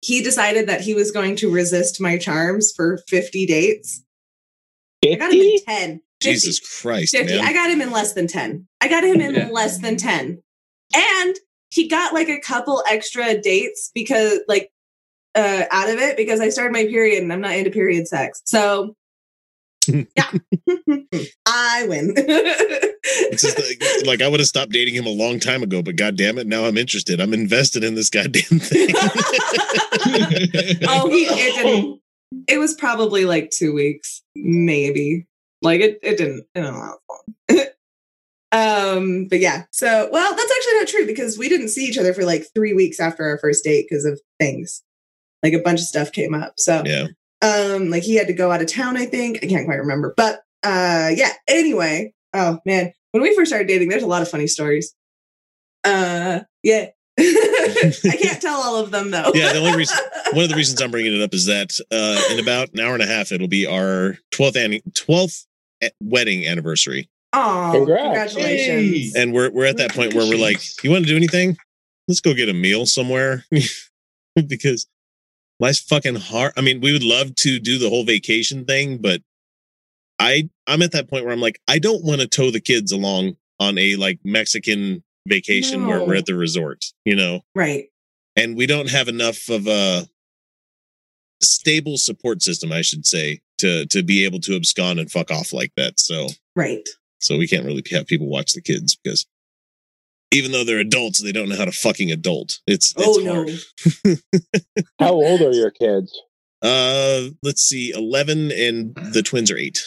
he 0.01 0.23
decided 0.23 0.68
that 0.68 0.81
he 0.81 0.94
was 0.94 1.11
going 1.11 1.37
to 1.37 1.53
resist 1.53 2.01
my 2.01 2.18
charms 2.18 2.73
for 2.75 2.99
50 3.09 3.47
dates. 3.47 4.05
I 5.05 5.15
got 5.15 5.33
him 5.33 5.41
in 5.41 5.59
10. 5.67 6.01
50. 6.21 6.33
Jesus 6.33 6.81
Christ, 6.83 7.17
50. 7.17 7.37
man! 7.37 7.45
I 7.45 7.53
got 7.53 7.71
him 7.71 7.81
in 7.81 7.91
less 7.93 8.13
than 8.15 8.27
10. 8.27 8.67
I 8.81 8.89
got 8.89 9.05
him 9.05 9.21
in 9.21 9.35
Yeah. 9.35 9.49
less 9.51 9.79
than 9.79 9.97
10. 9.97 10.43
And 10.95 11.37
he 11.71 11.87
got 11.87 12.13
like 12.13 12.29
a 12.29 12.41
couple 12.41 12.83
extra 12.89 13.41
dates 13.41 13.91
because 13.95 14.41
like 14.49 14.71
uh 15.35 15.65
out 15.71 15.89
of 15.91 15.99
it 15.99 16.17
because 16.17 16.41
I 16.41 16.49
started 16.49 16.73
my 16.73 16.87
period 16.87 17.23
and 17.23 17.33
I'm 17.33 17.41
not 17.41 17.55
into 17.55 17.71
period 17.71 18.09
sex. 18.09 18.41
So 18.45 18.97
yeah. 19.87 20.05
I 21.47 21.87
win. 21.89 22.15
Like, 22.15 23.83
like 24.07 24.23
I 24.23 24.29
would 24.29 24.41
have 24.41 24.49
stopped 24.49 24.73
dating 24.73 24.95
him 24.95 25.07
a 25.07 25.11
long 25.11 25.39
time 25.39 25.63
ago, 25.63 25.83
but 25.83 25.97
god 25.97 26.17
damn 26.17 26.39
it, 26.39 26.47
now 26.47 26.65
I'm 26.65 26.77
interested. 26.77 27.21
I'm 27.21 27.33
invested 27.33 27.85
in 27.85 27.95
this 27.95 28.11
goddamn 28.11 28.59
thing. 28.59 28.89
oh, 30.89 31.09
he 31.11 31.25
it 31.27 31.55
didn't 31.55 32.01
it 32.47 32.59
was 32.59 32.75
probably 32.75 33.25
like 33.25 33.51
two 33.51 33.73
weeks, 33.73 34.23
maybe. 34.37 35.27
Like 35.62 35.81
it 35.81 35.99
it 36.03 36.19
didn't 36.19 36.47
it 36.55 36.61
didn't 36.61 36.79
long. 36.79 36.99
um, 38.53 39.27
but 39.29 39.41
yeah. 39.41 39.64
So 39.73 40.09
well, 40.12 40.35
that's 40.35 40.53
actually 40.53 40.75
not 40.75 40.88
true 40.88 41.07
because 41.07 41.38
we 41.38 41.49
didn't 41.49 41.69
see 41.69 41.85
each 41.85 41.99
other 41.99 42.14
for 42.14 42.25
like 42.25 42.45
three 42.55 42.75
weeks 42.75 43.01
after 43.01 43.25
our 43.25 43.38
first 43.38 43.64
date 43.64 43.87
because 43.88 44.05
of 44.05 44.21
things. 44.38 44.83
Like 45.43 45.53
a 45.53 45.61
bunch 45.61 45.81
of 45.81 45.87
stuff 45.87 46.12
came 46.12 46.35
up. 46.35 46.55
So 46.59 46.83
yeah. 46.85 47.07
um, 47.43 47.91
like 47.91 48.03
he 48.03 48.17
had 48.17 48.27
to 48.27 48.33
go 48.33 48.51
out 48.51 48.61
of 48.61 48.69
town, 48.69 48.97
I 48.97 49.07
think. 49.07 49.38
I 49.43 49.47
can't 49.47 49.67
quite 49.67 49.77
remember. 49.77 50.14
But 50.17 50.41
uh 50.62 51.11
yeah, 51.14 51.33
anyway. 51.49 52.12
Oh 52.35 52.59
man. 52.64 52.93
When 53.12 53.23
we 53.23 53.35
first 53.35 53.51
started 53.51 53.69
dating, 53.69 53.88
there's 53.88 54.03
a 54.03 54.09
lot 54.09 54.23
of 54.23 54.29
funny 54.29 54.47
stories. 54.47 54.95
Uh 55.83 56.41
yeah. 56.62 56.88
I 58.05 58.17
can't 58.17 58.41
tell 58.43 58.61
all 58.61 58.77
of 58.77 58.91
them 58.91 59.11
though. 59.11 59.31
Yeah, 59.35 59.53
the 59.53 59.59
only 59.61 59.77
reason- 59.77 59.97
One 60.33 60.45
of 60.45 60.51
the 60.51 60.57
reasons 60.57 60.81
I'm 60.83 60.91
bringing 60.91 61.15
it 61.15 61.23
up 61.23 61.33
is 61.35 61.47
that 61.47 61.79
uh, 61.91 62.21
in 62.33 62.39
about 62.39 62.71
an 62.75 62.81
hour 62.81 62.93
and 62.95 63.03
a 63.03 63.07
half, 63.07 63.33
it'll 63.33 63.49
be 63.49 63.67
our 63.67 64.19
12th 64.35 64.57
anni- 64.57 64.83
12th 64.93 65.47
a- 65.83 65.91
wedding 66.03 66.47
anniversary, 66.47 67.09
Oh, 67.33 67.71
Congrats. 67.75 68.35
congratulations. 68.35 69.15
and 69.15 69.33
we're 69.33 69.51
we're 69.51 69.67
at 69.67 69.77
that 69.79 69.93
point 69.95 70.15
where 70.15 70.27
we're 70.29 70.39
like, 70.39 70.61
you 70.83 70.91
want 70.91 71.05
to 71.05 71.09
do 71.11 71.17
anything? 71.17 71.57
Let's 72.09 72.21
go 72.21 72.35
get 72.35 72.49
a 72.49 72.55
meal 72.55 72.87
somewhere 72.87 73.45
because 74.47 74.87
life's 75.61 75.81
fucking 75.81 76.17
hard. 76.17 76.53
I 76.57 76.61
mean, 76.63 76.81
we 76.81 76.93
would 76.93 77.03
love 77.03 77.35
to 77.37 77.59
do 77.61 77.79
the 77.79 77.89
whole 77.89 78.05
vacation 78.05 78.65
thing, 78.65 78.99
but 78.99 79.21
I 80.19 80.49
I'm 80.67 80.83
at 80.83 80.93
that 80.93 81.09
point 81.09 81.25
where 81.25 81.33
I'm 81.33 81.41
like, 81.41 81.61
I 81.69 81.79
don't 81.79 82.05
want 82.05 82.21
to 82.21 82.27
tow 82.27 82.51
the 82.51 82.61
kids 82.61 82.93
along 82.93 83.37
on 83.61 83.79
a 83.79 83.97
like 83.97 84.19
Mexican 84.25 85.03
vacation 85.29 85.87
where 85.87 86.03
we're 86.05 86.17
at 86.17 86.27
the 86.27 86.35
resort, 86.35 86.85
you 87.05 87.14
know. 87.17 87.41
Right. 87.55 87.87
and 88.37 88.57
we 88.57 88.67
don't 88.67 88.91
have 88.91 89.09
enough 89.09 89.49
of 89.49 89.67
a 89.67 90.07
stable 91.41 91.97
support 91.97 92.43
system 92.43 92.73
i 92.73 92.83
should 92.83 93.07
say 93.07 93.41
to 93.59 93.87
to 93.87 94.03
be 94.03 94.25
able 94.25 94.41
to 94.41 94.57
abscond 94.57 94.99
and 94.99 95.09
fuck 95.11 95.31
off 95.31 95.53
like 95.53 95.73
that 95.77 96.01
so 96.01 96.27
Right. 96.57 96.87
so 97.21 97.37
we 97.38 97.47
can't 97.47 97.64
really 97.64 97.85
have 97.93 98.09
people 98.09 98.27
watch 98.29 98.53
the 98.55 98.61
kids 98.61 98.97
because 98.97 99.25
even 100.35 100.51
though 100.51 100.64
they're 100.64 100.81
adults 100.81 101.23
they 101.23 101.31
don't 101.31 101.49
know 101.49 101.57
how 101.57 101.64
to 101.64 101.71
fucking 101.73 102.11
adult 102.11 102.59
it's 102.67 102.93
it's 102.97 103.19
Oh 103.19 103.23
no. 103.23 103.35
hard 103.35 104.19
How 104.99 105.12
old 105.12 105.41
are 105.43 105.53
your 105.53 105.71
kids? 105.71 106.21
uh 106.62 107.29
let's 107.45 107.62
see 107.62 107.93
11 107.95 108.51
and 108.51 108.97
the 109.12 109.23
twins 109.23 109.51
are 109.53 109.57
8 109.57 109.79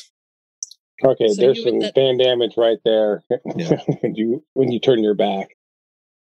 Okay, 1.03 1.27
So 1.29 1.41
there's 1.41 1.63
some 1.63 1.79
that- 1.79 1.95
fan 1.95 2.17
damage 2.17 2.53
right 2.57 2.77
there. 2.85 3.23
Yeah. 3.55 3.79
when 4.01 4.15
you 4.15 4.43
when 4.53 4.71
you 4.71 4.79
turn 4.79 5.03
your 5.03 5.15
back. 5.15 5.55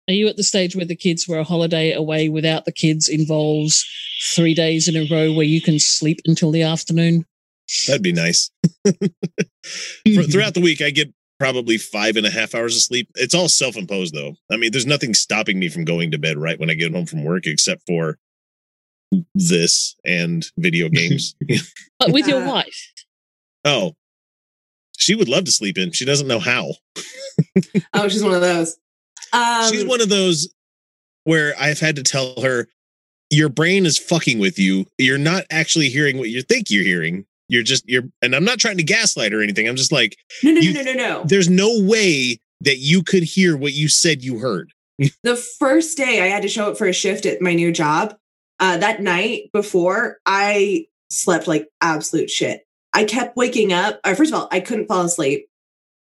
Are 0.09 0.13
you 0.13 0.27
at 0.29 0.37
the 0.37 0.43
stage 0.43 0.75
where 0.75 0.85
the 0.85 0.95
kids 0.95 1.27
were 1.27 1.37
a 1.39 1.43
holiday 1.43 1.91
away 1.91 2.29
without 2.29 2.63
the 2.65 2.71
kids 2.71 3.07
involves 3.09 3.85
three 4.33 4.53
days 4.53 4.87
in 4.87 4.95
a 4.95 5.05
row 5.13 5.33
where 5.33 5.45
you 5.45 5.61
can 5.61 5.79
sleep 5.79 6.19
until 6.25 6.51
the 6.51 6.63
afternoon? 6.63 7.25
that'd 7.85 8.01
be 8.01 8.13
nice 8.13 8.49
For, 8.85 10.23
throughout 10.23 10.53
the 10.53 10.61
week 10.63 10.81
i 10.81 10.89
get 10.89 11.13
probably 11.37 11.77
five 11.77 12.15
and 12.15 12.25
a 12.25 12.29
half 12.29 12.55
hours 12.55 12.77
of 12.77 12.81
sleep 12.81 13.09
it's 13.15 13.35
all 13.35 13.49
self-imposed 13.49 14.13
though 14.15 14.35
i 14.49 14.55
mean 14.55 14.71
there's 14.71 14.85
nothing 14.85 15.13
stopping 15.13 15.59
me 15.59 15.67
from 15.67 15.83
going 15.83 16.11
to 16.11 16.17
bed 16.17 16.37
right 16.37 16.57
when 16.61 16.69
i 16.69 16.73
get 16.73 16.93
home 16.93 17.05
from 17.05 17.25
work 17.25 17.43
except 17.45 17.81
for 17.85 18.17
this 19.35 19.97
and 20.05 20.45
video 20.57 20.87
games 20.87 21.35
But 21.99 22.13
with 22.13 22.25
your 22.25 22.41
Uh, 22.43 22.47
wife. 22.47 22.91
Oh, 23.65 23.95
she 24.97 25.15
would 25.15 25.29
love 25.29 25.45
to 25.45 25.51
sleep 25.51 25.77
in. 25.77 25.91
She 25.93 26.03
doesn't 26.05 26.27
know 26.27 26.39
how. 26.39 26.71
Oh, 27.93 28.07
she's 28.09 28.23
one 28.23 28.33
of 28.33 28.41
those. 28.41 28.77
Um, 29.33 29.71
She's 29.71 29.85
one 29.85 30.01
of 30.01 30.09
those 30.09 30.53
where 31.23 31.53
I've 31.59 31.79
had 31.79 31.95
to 31.97 32.03
tell 32.03 32.39
her, 32.41 32.67
your 33.29 33.49
brain 33.49 33.85
is 33.85 33.97
fucking 33.97 34.39
with 34.39 34.57
you. 34.57 34.85
You're 34.97 35.17
not 35.17 35.43
actually 35.51 35.89
hearing 35.89 36.17
what 36.17 36.29
you 36.29 36.41
think 36.41 36.69
you're 36.71 36.83
hearing. 36.83 37.25
You're 37.49 37.63
just, 37.63 37.87
you're, 37.87 38.03
and 38.21 38.35
I'm 38.35 38.43
not 38.45 38.59
trying 38.59 38.77
to 38.77 38.83
gaslight 38.83 39.33
or 39.33 39.41
anything. 39.41 39.67
I'm 39.67 39.75
just 39.75 39.91
like, 39.91 40.17
No, 40.43 40.51
no, 40.51 40.59
you- 40.61 40.73
no, 40.73 40.81
no, 40.81 40.93
no, 40.93 40.97
no. 41.09 41.23
there's 41.25 41.49
no 41.49 41.69
way 41.81 42.39
that 42.61 42.77
you 42.77 43.03
could 43.03 43.23
hear 43.23 43.55
what 43.57 43.73
you 43.73 43.87
said 43.89 44.23
you 44.23 44.39
heard. 44.39 44.71
The 45.23 45.35
first 45.35 45.95
day 45.97 46.21
I 46.21 46.27
had 46.27 46.41
to 46.41 46.47
show 46.49 46.71
up 46.71 46.77
for 46.77 46.87
a 46.87 46.93
shift 46.93 47.25
at 47.25 47.41
my 47.41 47.53
new 47.53 47.71
job, 47.71 48.15
uh, 48.59 48.77
that 48.77 49.01
night 49.01 49.49
before, 49.53 50.17
I 50.25 50.87
slept 51.11 51.47
like 51.47 51.67
absolute 51.81 52.29
shit. 52.29 52.66
I 52.93 53.03
kept 53.03 53.37
waking 53.37 53.73
up. 53.73 53.99
Uh, 54.03 54.13
first 54.15 54.33
of 54.33 54.39
all, 54.39 54.47
I 54.51 54.59
couldn't 54.59 54.87
fall 54.87 55.01
asleep. 55.05 55.47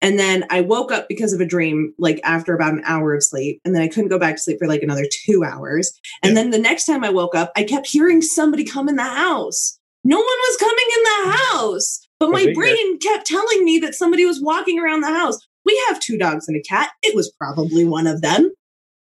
And 0.01 0.19
then 0.19 0.45
I 0.51 0.61
woke 0.61 0.91
up 0.91 1.07
because 1.09 1.33
of 1.33 1.41
a 1.41 1.45
dream, 1.45 1.93
like 1.97 2.19
after 2.23 2.53
about 2.53 2.73
an 2.73 2.83
hour 2.85 3.15
of 3.15 3.23
sleep. 3.23 3.59
And 3.65 3.73
then 3.75 3.81
I 3.81 3.87
couldn't 3.87 4.09
go 4.09 4.19
back 4.19 4.35
to 4.35 4.41
sleep 4.41 4.59
for 4.59 4.67
like 4.67 4.83
another 4.83 5.05
two 5.25 5.43
hours. 5.43 5.91
And 6.21 6.35
Yeah. 6.35 6.41
then 6.43 6.51
the 6.51 6.59
next 6.59 6.85
time 6.85 7.03
I 7.03 7.09
woke 7.09 7.33
up, 7.35 7.51
I 7.55 7.63
kept 7.63 7.87
hearing 7.87 8.21
somebody 8.21 8.63
come 8.63 8.87
in 8.89 8.95
the 8.95 9.03
house. 9.03 9.79
No 10.03 10.17
one 10.17 10.25
was 10.25 10.57
coming 10.57 10.85
in 10.95 11.03
the 11.03 11.37
house, 11.37 12.07
but 12.19 12.29
my 12.29 12.53
brain 12.53 12.99
kept 12.99 13.25
telling 13.25 13.65
me 13.65 13.79
that 13.79 13.95
somebody 13.95 14.25
was 14.25 14.39
walking 14.41 14.79
around 14.79 15.01
the 15.01 15.07
house. 15.07 15.39
We 15.65 15.83
have 15.87 15.99
two 15.99 16.17
dogs 16.17 16.47
and 16.47 16.55
a 16.55 16.61
cat. 16.61 16.91
It 17.01 17.15
was 17.15 17.33
probably 17.37 17.83
one 17.83 18.07
of 18.07 18.21
them. 18.21 18.51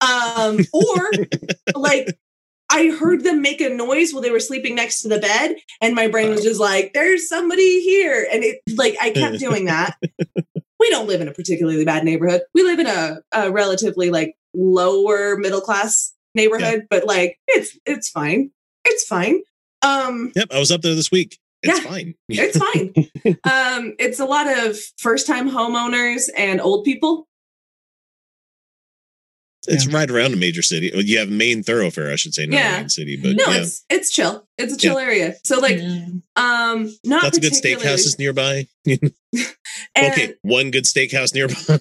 Um, 0.01 0.59
or 0.73 1.11
like 1.75 2.19
I 2.71 2.89
heard 2.99 3.23
them 3.25 3.43
make 3.43 3.61
a 3.61 3.69
noise 3.69 4.13
while 4.13 4.23
they 4.23 4.31
were 4.31 4.41
sleeping 4.41 4.75
next 4.75 5.03
to 5.03 5.09
the 5.09 5.19
bed, 5.21 5.57
and 5.81 5.95
my 5.95 6.09
brain 6.09 6.31
was 6.31 6.43
just 6.43 6.61
like, 6.61 6.93
"There's 6.95 7.29
somebody 7.29 7.81
here," 7.83 8.27
and 8.33 8.43
it 8.45 8.61
like 8.77 8.97
I 9.01 9.11
kept 9.11 9.39
doing 9.41 9.67
that. 9.67 9.97
we 10.81 10.91
don't 10.91 11.07
live 11.07 11.21
in 11.21 11.29
a 11.29 11.33
particularly 11.33 11.85
bad 11.85 12.05
neighborhood. 12.05 12.43
We 12.55 12.63
live 12.65 12.79
in 12.79 12.87
a, 12.87 13.19
a 13.33 13.51
relatively 13.51 14.11
like 14.11 14.35
lower 14.55 15.37
middle 15.37 15.61
class 15.61 16.13
neighborhood, 16.35 16.87
but 16.91 17.07
like 17.07 17.39
it's 17.47 17.79
it's 17.87 18.09
fine. 18.11 18.51
It's 18.85 19.05
fine. 19.05 19.43
Um, 19.83 20.33
Yep. 20.35 20.49
I 20.53 20.59
was 20.59 20.71
up 20.73 20.83
there 20.83 20.95
this 20.95 21.11
week. 21.11 21.39
It's 21.63 21.79
Yeah. 21.83 21.89
fine. 21.91 22.15
it's 22.29 22.59
fine. 22.59 22.93
um, 23.45 23.95
it's 23.99 24.21
a 24.21 24.25
lot 24.25 24.47
of 24.47 24.77
first 24.99 25.27
time 25.27 25.51
homeowners 25.51 26.29
and 26.37 26.61
old 26.61 26.85
people. 26.85 27.26
It's 29.69 29.87
right 29.87 30.11
around 30.11 30.33
a 30.33 30.37
major 30.37 30.63
city. 30.63 30.91
Well, 30.93 31.03
You 31.03 31.19
have 31.19 31.29
main 31.29 31.63
thoroughfare, 31.63 32.13
I 32.13 32.17
should 32.17 32.35
say, 32.35 32.47
not 32.47 32.57
Yeah. 32.57 32.75
a 32.77 32.81
main 32.81 32.89
city, 32.89 33.17
but 33.17 33.37
No, 33.37 33.45
yeah. 33.53 33.63
it's 33.63 33.85
it's 33.91 34.11
chill. 34.11 34.47
It's 34.59 34.75
a 34.75 34.77
chill 34.77 34.99
area. 34.99 35.35
So 35.45 35.59
like, 35.61 35.79
um, 36.37 36.95
not 37.05 37.25
Lots 37.25 37.37
of 37.39 37.43
good 37.43 37.53
particularly- 37.53 37.85
steakhouses 37.99 38.19
nearby. 38.19 38.67
Okay, 39.99 40.35
one 40.43 40.71
good 40.71 40.85
steakhouse 40.85 41.35
nearby. 41.35 41.79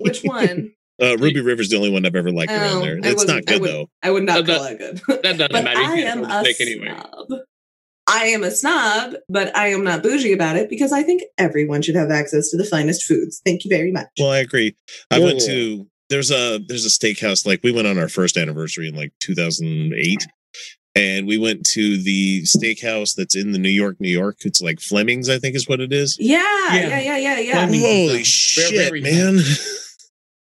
which 0.00 0.20
one? 0.22 0.72
Uh, 1.00 1.16
Ruby 1.16 1.40
River's 1.40 1.68
the 1.68 1.76
only 1.76 1.90
one 1.90 2.04
I've 2.04 2.16
ever 2.16 2.32
liked 2.32 2.50
around 2.50 2.80
there. 2.82 2.94
I 2.96 3.10
It's 3.10 3.24
not 3.24 3.36
wasn't- 3.36 3.50
I 3.50 3.52
good 3.52 3.60
would- 3.60 3.70
though. 3.70 3.90
I 4.02 4.10
would 4.10 4.24
not 4.24 4.38
Uh, 4.40 4.42
call 4.56 4.64
that 4.64 4.78
good. 4.78 5.00
That 5.22 5.22
doesn't 5.38 5.52
but 5.52 5.62
matter. 5.62 5.78
I 5.78 5.98
am 6.00 6.24
a 6.24 6.40
steak 6.42 6.60
anyway. 6.60 6.88
snob. 6.88 7.40
I 8.08 8.24
am 8.24 8.42
a 8.42 8.50
snob, 8.50 9.14
but 9.28 9.54
I 9.56 9.68
am 9.68 9.84
not 9.84 10.02
bougie 10.02 10.32
about 10.32 10.56
it 10.56 10.68
because 10.68 10.90
I 10.90 11.04
think 11.04 11.22
everyone 11.38 11.82
should 11.82 11.94
have 11.94 12.10
access 12.10 12.48
to 12.50 12.56
the 12.56 12.64
finest 12.64 13.04
foods. 13.04 13.40
Thank 13.44 13.64
you 13.64 13.68
very 13.68 13.92
much. 13.92 14.08
Well, 14.18 14.30
I 14.30 14.38
agree. 14.38 14.74
I 15.12 15.18
Yeah, 15.18 15.24
went 15.24 15.40
to 15.42 15.86
there's 16.10 16.30
a 16.30 16.58
there's 16.66 16.86
a 16.86 16.88
steakhouse 16.88 17.46
like 17.46 17.60
we 17.62 17.72
went 17.72 17.86
on 17.86 17.98
our 17.98 18.08
first 18.08 18.36
anniversary 18.36 18.88
in 18.88 18.94
like 18.94 19.12
2008, 19.20 20.26
and 20.94 21.26
we 21.26 21.36
went 21.38 21.64
to 21.66 22.02
the 22.02 22.42
steakhouse 22.42 23.14
that's 23.14 23.36
in 23.36 23.52
the 23.52 23.58
New 23.58 23.68
York, 23.68 23.96
New 24.00 24.08
York. 24.10 24.38
It's 24.40 24.60
like 24.62 24.80
Fleming's, 24.80 25.28
I 25.28 25.38
think 25.38 25.54
is 25.54 25.68
what 25.68 25.80
it 25.80 25.92
is. 25.92 26.16
Yeah, 26.18 26.38
Yeah. 26.72 26.88
yeah, 26.88 27.00
yeah, 27.00 27.16
yeah, 27.16 27.38
yeah. 27.40 27.52
Fleming's. 27.66 27.82
Holy 27.84 28.06
Very, 28.08 28.22
shit, 28.24 28.74
very 28.74 29.00
man! 29.00 29.38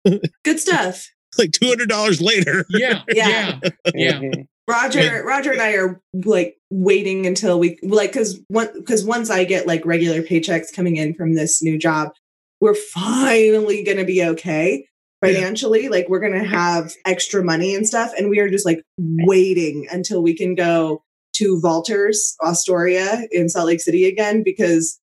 Good 0.45 0.61
stuff. 0.61 1.09
like 1.39 1.53
two 1.53 1.67
hundred 1.69 1.89
dollars 1.89 2.21
later. 2.21 2.65
Yeah, 2.71 3.03
Yeah. 3.09 3.59
yeah, 3.63 3.71
yeah. 3.95 4.13
Mhm. 4.21 4.47
Roger, 4.69 4.99
Wait. 4.99 5.25
Roger 5.25 5.53
and 5.53 5.63
I 5.63 5.75
are 5.75 6.01
like 6.25 6.57
waiting 6.71 7.25
until 7.25 7.61
we 7.61 7.79
like 7.85 8.11
because 8.13 8.41
one 8.49 8.69
because 8.75 9.05
once 9.05 9.31
I 9.31 9.45
get 9.45 9.65
like 9.67 9.87
regular 9.87 10.23
paychecks 10.23 10.75
coming 10.75 10.97
in 10.97 11.15
from 11.15 11.35
this 11.35 11.63
new 11.63 11.79
job, 11.79 12.11
we're 12.61 12.75
finally 12.75 13.85
gonna 13.85 14.05
be 14.05 14.25
okay 14.25 14.89
financially. 15.35 15.89
Like 15.89 16.09
we're 16.09 16.21
gonna 16.21 16.45
have 16.45 16.93
extra 17.05 17.43
money 17.43 17.75
and 17.75 17.87
stuff, 17.87 18.13
and 18.17 18.31
we 18.31 18.39
are 18.39 18.49
just 18.49 18.67
like 18.67 18.83
waiting 18.99 19.87
until 19.91 20.23
we 20.23 20.37
can 20.37 20.55
go 20.55 21.03
to 21.35 21.61
Valter's 21.61 22.35
Osteria 22.43 23.27
in 23.31 23.49
Salt 23.49 23.67
Lake 23.67 23.81
City 23.81 24.07
again 24.07 24.43
because 24.43 24.99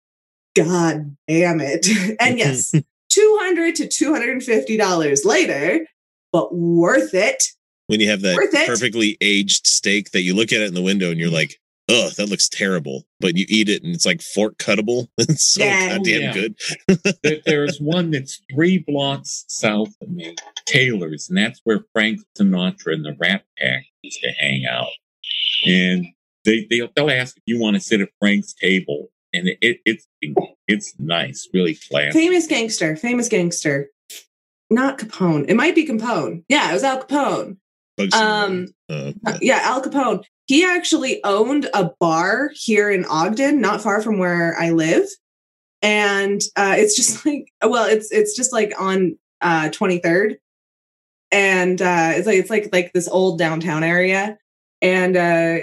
God 0.56 1.16
damn 1.28 1.60
it! 1.60 1.88
and 2.20 2.38
yes, 2.38 2.74
two 3.10 3.38
hundred 3.42 3.76
to 3.76 3.88
two 3.88 4.12
hundred 4.14 4.32
and 4.32 4.44
fifty 4.44 4.78
dollars 4.78 5.26
later, 5.26 5.86
but 6.32 6.56
worth 6.56 7.14
it. 7.14 7.44
when 7.88 8.00
you 8.00 8.10
have 8.10 8.22
that 8.22 8.38
perfectly 8.66 9.18
aged 9.22 9.68
steak 9.68 10.12
that 10.12 10.22
you 10.22 10.36
look 10.36 10.52
at 10.52 10.62
it 10.62 10.68
in 10.68 10.74
the 10.74 10.82
window 10.82 11.12
and 11.12 11.20
you're 11.20 11.28
mm-hmm. 11.28 11.36
like, 11.36 11.60
"Ugh, 11.90 12.12
that 12.18 12.30
looks 12.30 12.48
terrible," 12.50 13.06
but 13.20 13.36
you 13.38 13.46
eat 13.50 13.70
it 13.70 13.84
and 13.84 13.94
it's 13.94 14.06
like 14.06 14.22
fork 14.22 14.58
cuttable. 14.58 15.08
It's 15.18 15.44
so 15.46 15.64
Yeah. 15.64 15.98
goddamn 15.98 16.22
Yeah. 16.22 16.34
good. 16.34 16.56
There- 17.24 17.42
There's 17.46 17.80
one 17.80 18.12
that's 18.12 18.42
three 18.54 18.78
blocks 18.80 19.46
south 19.48 19.94
of 20.02 20.10
me, 20.10 20.36
Taylor's, 20.66 21.30
and 21.30 21.38
that's 21.38 21.60
where 21.64 21.82
Frank 21.94 22.22
Sinatra 22.38 22.94
and 22.94 23.06
the 23.06 23.16
Rat 23.20 23.44
Pack 23.58 23.86
used 24.02 24.22
to 24.22 24.32
hang 24.40 24.66
out. 24.66 24.88
And 25.66 26.08
they, 26.46 26.66
they 26.70 26.82
they'll 26.96 27.10
ask 27.10 27.38
if 27.38 27.44
you 27.46 27.60
want 27.60 27.76
to 27.76 27.80
sit 27.80 28.02
at 28.02 28.10
Frank's 28.20 28.54
table, 28.54 29.10
and 29.34 29.48
it, 29.62 29.80
it's 29.86 30.06
it's 30.68 30.94
nice, 31.00 31.48
really 31.54 31.76
classy. 31.90 32.12
Famous 32.20 32.48
gangster, 32.48 32.96
famous 32.96 33.30
gangster. 33.30 33.90
Not 34.70 34.98
Capone. 34.98 35.46
It 35.50 35.56
might 35.56 35.76
be 35.76 35.86
Capone. 35.88 36.44
Yeah, 36.50 36.70
it 36.70 36.74
was 36.74 36.84
Al 36.84 37.04
Capone. 37.04 37.58
Bugsy 38.00 38.14
Um, 38.14 38.68
Uh, 38.90 39.12
Uh, 39.26 39.38
yeah, 39.42 39.60
Al 39.64 39.82
Capone. 39.84 40.24
He 40.46 40.66
actually 40.66 41.24
owned 41.24 41.70
a 41.74 41.92
bar 42.00 42.52
here 42.54 42.90
in 42.92 43.06
Ogden, 43.06 43.62
not 43.62 43.82
far 43.82 44.02
from 44.02 44.18
where 44.18 44.56
I 44.60 44.72
live. 44.72 45.08
And 45.82 46.42
uh, 46.56 46.76
it's 46.78 46.96
just 46.96 47.26
like, 47.26 47.52
well, 47.64 47.86
it's 47.86 48.12
it's 48.12 48.36
just 48.36 48.52
like 48.54 48.74
on 48.80 49.18
uh, 49.42 49.70
23rd, 49.70 50.36
and 51.32 51.82
uh, 51.82 52.12
it's 52.16 52.28
like 52.28 52.38
it's 52.38 52.50
like 52.50 52.70
like 52.72 52.94
this 52.94 53.08
old 53.08 53.38
downtown 53.40 53.84
area, 53.84 54.38
and 54.82 55.18
uh, 55.18 55.60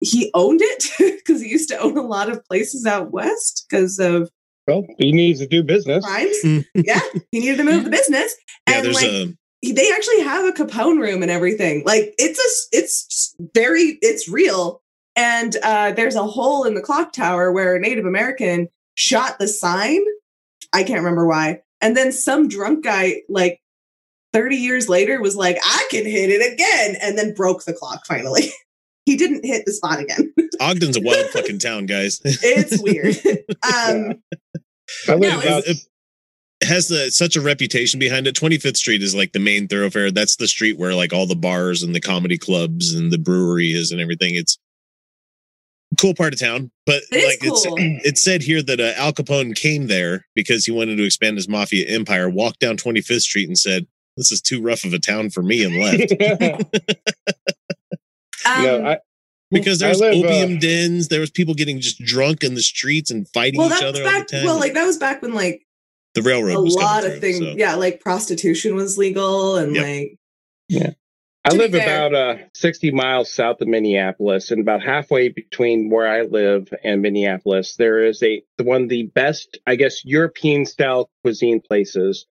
he 0.00 0.30
owned 0.34 0.60
it 0.62 0.84
because 1.18 1.40
he 1.40 1.48
used 1.48 1.68
to 1.70 1.78
own 1.78 1.96
a 1.96 2.02
lot 2.02 2.30
of 2.30 2.44
places 2.44 2.86
out 2.86 3.12
west 3.12 3.66
because 3.68 3.98
of 3.98 4.30
Well, 4.66 4.84
he 4.98 5.12
needs 5.12 5.40
to 5.40 5.46
do 5.46 5.62
business. 5.62 6.04
crimes. 6.04 6.36
Mm. 6.44 6.64
yeah, 6.74 7.00
he 7.30 7.40
needed 7.40 7.58
to 7.58 7.64
move 7.64 7.84
the 7.84 7.90
business, 7.98 8.34
yeah, 8.68 8.76
and 8.76 8.86
there's 8.86 8.96
like 8.96 9.04
a 9.04 9.34
they 9.62 9.92
actually 9.92 10.20
have 10.20 10.44
a 10.44 10.52
Capone 10.52 11.00
room 11.00 11.22
and 11.22 11.30
everything. 11.30 11.82
Like 11.84 12.14
it's 12.18 12.38
a 12.38 12.76
it's 12.76 13.34
very 13.54 13.98
it's 14.02 14.28
real. 14.28 14.82
And 15.16 15.56
uh, 15.64 15.92
there's 15.92 16.14
a 16.14 16.22
hole 16.22 16.64
in 16.64 16.74
the 16.74 16.80
clock 16.80 17.12
tower 17.12 17.50
where 17.50 17.74
a 17.74 17.80
Native 17.80 18.06
American 18.06 18.68
shot 18.94 19.38
the 19.40 19.48
sign. 19.48 20.00
I 20.72 20.84
can't 20.84 21.00
remember 21.00 21.26
why. 21.26 21.62
And 21.80 21.96
then 21.96 22.12
some 22.12 22.46
drunk 22.48 22.84
guy, 22.84 23.22
like 23.28 23.60
30 24.32 24.56
years 24.56 24.88
later, 24.88 25.20
was 25.20 25.34
like, 25.34 25.56
I 25.64 25.86
can 25.90 26.04
hit 26.04 26.30
it 26.30 26.52
again, 26.52 26.96
and 27.02 27.18
then 27.18 27.34
broke 27.34 27.64
the 27.64 27.72
clock 27.72 28.06
finally. 28.06 28.50
he 29.06 29.16
didn't 29.16 29.44
hit 29.44 29.64
the 29.66 29.72
spot 29.72 29.98
again. 29.98 30.32
Ogden's 30.60 30.96
a 30.96 31.00
wild 31.00 31.26
fucking 31.30 31.58
town, 31.58 31.86
guys. 31.86 32.20
it's 32.24 32.80
weird. 32.80 33.16
um, 33.64 34.22
I 35.08 35.14
live 35.14 35.32
No, 35.32 35.40
about 35.40 35.66
it 35.66 35.78
has 36.62 36.88
the 36.88 37.10
such 37.10 37.36
a 37.36 37.40
reputation 37.40 38.00
behind 38.00 38.26
it. 38.26 38.34
25th 38.34 38.76
Street 38.76 39.02
is 39.02 39.14
like 39.14 39.32
the 39.32 39.38
main 39.38 39.68
thoroughfare. 39.68 40.10
That's 40.10 40.36
the 40.36 40.48
street 40.48 40.78
where 40.78 40.94
like 40.94 41.12
all 41.12 41.26
the 41.26 41.36
bars 41.36 41.82
and 41.82 41.94
the 41.94 42.00
comedy 42.00 42.38
clubs 42.38 42.94
and 42.94 43.12
the 43.12 43.18
brewery 43.18 43.72
is 43.72 43.92
and 43.92 44.00
everything. 44.00 44.34
It's 44.34 44.58
cool 46.00 46.14
part 46.14 46.32
of 46.32 46.40
town, 46.40 46.70
but 46.86 47.02
It 47.10 47.16
is 47.16 47.24
like 47.24 47.38
it's 47.42 47.66
cool. 47.66 47.76
it 47.78 48.18
said 48.18 48.42
here 48.42 48.62
that 48.62 48.80
uh, 48.80 48.92
Al 48.96 49.12
Capone 49.12 49.54
came 49.54 49.86
there 49.86 50.26
because 50.34 50.64
he 50.64 50.72
wanted 50.72 50.96
to 50.96 51.04
expand 51.04 51.36
his 51.36 51.48
mafia 51.48 51.86
empire. 51.88 52.28
Walked 52.28 52.60
down 52.60 52.76
25th 52.76 53.20
Street 53.20 53.48
and 53.48 53.58
said, 53.58 53.86
"This 54.16 54.32
is 54.32 54.40
too 54.40 54.60
rough 54.60 54.84
of 54.84 54.92
a 54.92 54.98
town 54.98 55.30
for 55.30 55.42
me," 55.42 55.64
and 55.64 55.76
left. 55.76 56.12
um, 58.46 58.62
no, 58.62 58.86
I, 58.86 58.98
Because 59.50 59.82
I 59.82 59.86
there's 59.86 60.00
live, 60.00 60.14
uh, 60.14 60.26
opium 60.26 60.58
dens, 60.58 61.08
there 61.08 61.20
was 61.20 61.30
people 61.30 61.54
getting 61.54 61.80
just 61.80 61.98
drunk 62.04 62.42
in 62.44 62.54
the 62.54 62.62
streets 62.62 63.10
and 63.10 63.28
fighting 63.28 63.58
well, 63.58 63.68
each 63.72 63.80
that 63.80 63.86
was 63.86 64.00
other 64.00 64.04
all 64.04 64.12
the 64.12 64.18
back. 64.18 64.28
time. 64.28 64.44
Well, 64.44 64.58
like 64.58 64.74
that 64.74 64.84
was 64.84 64.98
back 64.98 65.22
when 65.22 65.34
like 65.34 65.64
the 66.22 66.28
railroad 66.28 66.54
a 66.56 66.60
was 66.62 66.74
lot 66.74 67.04
of 67.04 67.12
through, 67.12 67.20
things. 67.20 67.38
so. 67.38 67.54
Yeah, 67.56 67.74
like 67.74 68.00
prostitution 68.00 68.74
was 68.74 68.98
legal, 68.98 69.56
and 69.56 69.74
Yep. 69.74 69.84
like 69.84 70.18
yeah. 70.68 70.90
I 71.44 71.54
live 71.54 71.70
fair- 71.70 72.06
about 72.06 72.14
uh, 72.14 72.42
60 72.52 72.90
miles 72.90 73.32
south 73.32 73.60
of 73.62 73.68
Minneapolis, 73.68 74.50
and 74.50 74.60
about 74.60 74.82
halfway 74.82 75.28
between 75.30 75.88
where 75.88 76.06
I 76.06 76.22
live 76.22 76.68
and 76.84 77.00
Minneapolis, 77.00 77.76
there 77.76 78.04
is 78.04 78.22
a 78.22 78.42
one 78.62 78.82
of 78.82 78.88
the 78.90 79.04
best, 79.04 79.58
I 79.66 79.76
guess, 79.76 80.04
European 80.04 80.66
style 80.66 81.08
cuisine 81.22 81.60
places. 81.60 82.26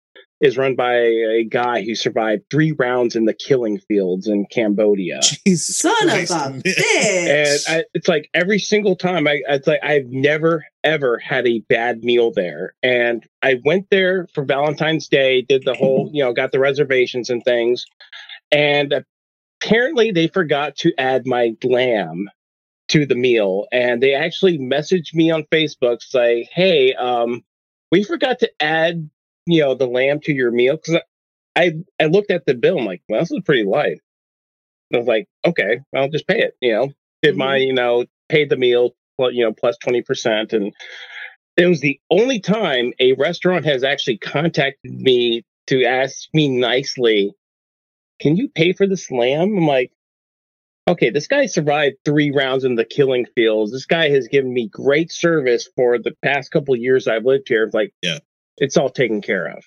Is 0.42 0.58
run 0.58 0.74
by 0.74 0.96
a 0.96 1.44
guy 1.44 1.82
who 1.82 1.94
survived 1.94 2.42
three 2.50 2.72
rounds 2.72 3.16
in 3.16 3.24
the 3.24 3.32
killing 3.32 3.78
fields 3.78 4.26
in 4.26 4.44
Cambodia. 4.46 5.20
Jesus 5.46 5.78
son 5.78 5.94
Christ, 6.02 6.32
of 6.32 6.56
a 6.56 6.58
bitch! 6.62 7.28
and. 7.28 7.62
I, 7.68 7.84
it's 7.94 8.08
like 8.08 8.28
every 8.34 8.58
single 8.58 8.96
time 8.96 9.26
I 9.26 9.42
it's 9.48 9.66
like 9.66 9.80
I've 9.82 10.06
never 10.06 10.64
ever 10.84 11.18
had 11.18 11.46
a 11.46 11.60
bad 11.68 12.02
meal 12.04 12.32
there 12.32 12.74
and 12.82 13.24
I 13.42 13.60
went 13.64 13.88
there 13.90 14.26
for 14.34 14.44
Valentine's 14.44 15.08
Day 15.08 15.42
did 15.42 15.64
the 15.64 15.74
whole 15.74 16.10
you 16.12 16.24
know 16.24 16.32
got 16.32 16.52
the 16.52 16.58
reservations 16.58 17.30
and 17.30 17.42
things 17.44 17.86
and 18.50 19.04
apparently 19.62 20.10
they 20.10 20.28
forgot 20.28 20.76
to 20.78 20.92
add 20.98 21.26
my 21.26 21.54
lamb 21.62 22.28
to 22.88 23.06
the 23.06 23.14
meal 23.14 23.66
and 23.72 24.02
they 24.02 24.14
actually 24.14 24.58
messaged 24.58 25.14
me 25.14 25.30
on 25.30 25.44
Facebook 25.44 26.02
say 26.02 26.48
hey 26.52 26.94
um 26.94 27.42
we 27.90 28.02
forgot 28.02 28.40
to 28.40 28.50
add 28.60 29.08
you 29.46 29.62
know 29.62 29.74
the 29.74 29.86
lamb 29.86 30.20
to 30.20 30.32
your 30.32 30.50
meal 30.50 30.78
cuz 30.78 30.96
I 31.56 31.72
I 32.00 32.06
looked 32.06 32.30
at 32.30 32.46
the 32.46 32.54
bill 32.54 32.78
I'm 32.78 32.86
like 32.86 33.02
well 33.08 33.20
this 33.20 33.30
is 33.30 33.40
pretty 33.44 33.64
light 33.64 33.98
I 34.94 34.98
was 34.98 35.06
like, 35.06 35.26
okay, 35.44 35.80
I'll 35.94 36.08
just 36.08 36.26
pay 36.26 36.40
it. 36.40 36.56
You 36.60 36.72
know, 36.72 36.92
did 37.22 37.36
my, 37.36 37.58
mm-hmm. 37.58 37.66
you 37.66 37.72
know, 37.72 38.04
paid 38.28 38.50
the 38.50 38.56
meal, 38.56 38.90
you 39.18 39.44
know, 39.44 39.52
plus 39.52 39.76
20%. 39.84 40.52
And 40.52 40.72
it 41.56 41.66
was 41.66 41.80
the 41.80 42.00
only 42.10 42.40
time 42.40 42.92
a 42.98 43.12
restaurant 43.14 43.64
has 43.64 43.84
actually 43.84 44.18
contacted 44.18 44.92
me 44.92 45.44
to 45.68 45.84
ask 45.84 46.28
me 46.34 46.48
nicely, 46.48 47.32
can 48.20 48.36
you 48.36 48.48
pay 48.48 48.72
for 48.72 48.86
this 48.86 49.10
lamb? 49.10 49.56
I'm 49.56 49.66
like, 49.66 49.92
okay, 50.88 51.10
this 51.10 51.28
guy 51.28 51.46
survived 51.46 51.96
three 52.04 52.30
rounds 52.30 52.64
in 52.64 52.74
the 52.74 52.84
killing 52.84 53.26
fields. 53.34 53.72
This 53.72 53.86
guy 53.86 54.10
has 54.10 54.28
given 54.28 54.52
me 54.52 54.68
great 54.68 55.12
service 55.12 55.68
for 55.76 55.98
the 55.98 56.12
past 56.22 56.50
couple 56.50 56.74
of 56.74 56.80
years 56.80 57.06
I've 57.06 57.24
lived 57.24 57.48
here. 57.48 57.70
Like, 57.72 57.94
Yeah. 58.02 58.18
It's 58.62 58.76
all 58.76 58.88
taken 58.88 59.20
care 59.20 59.46
of. 59.48 59.64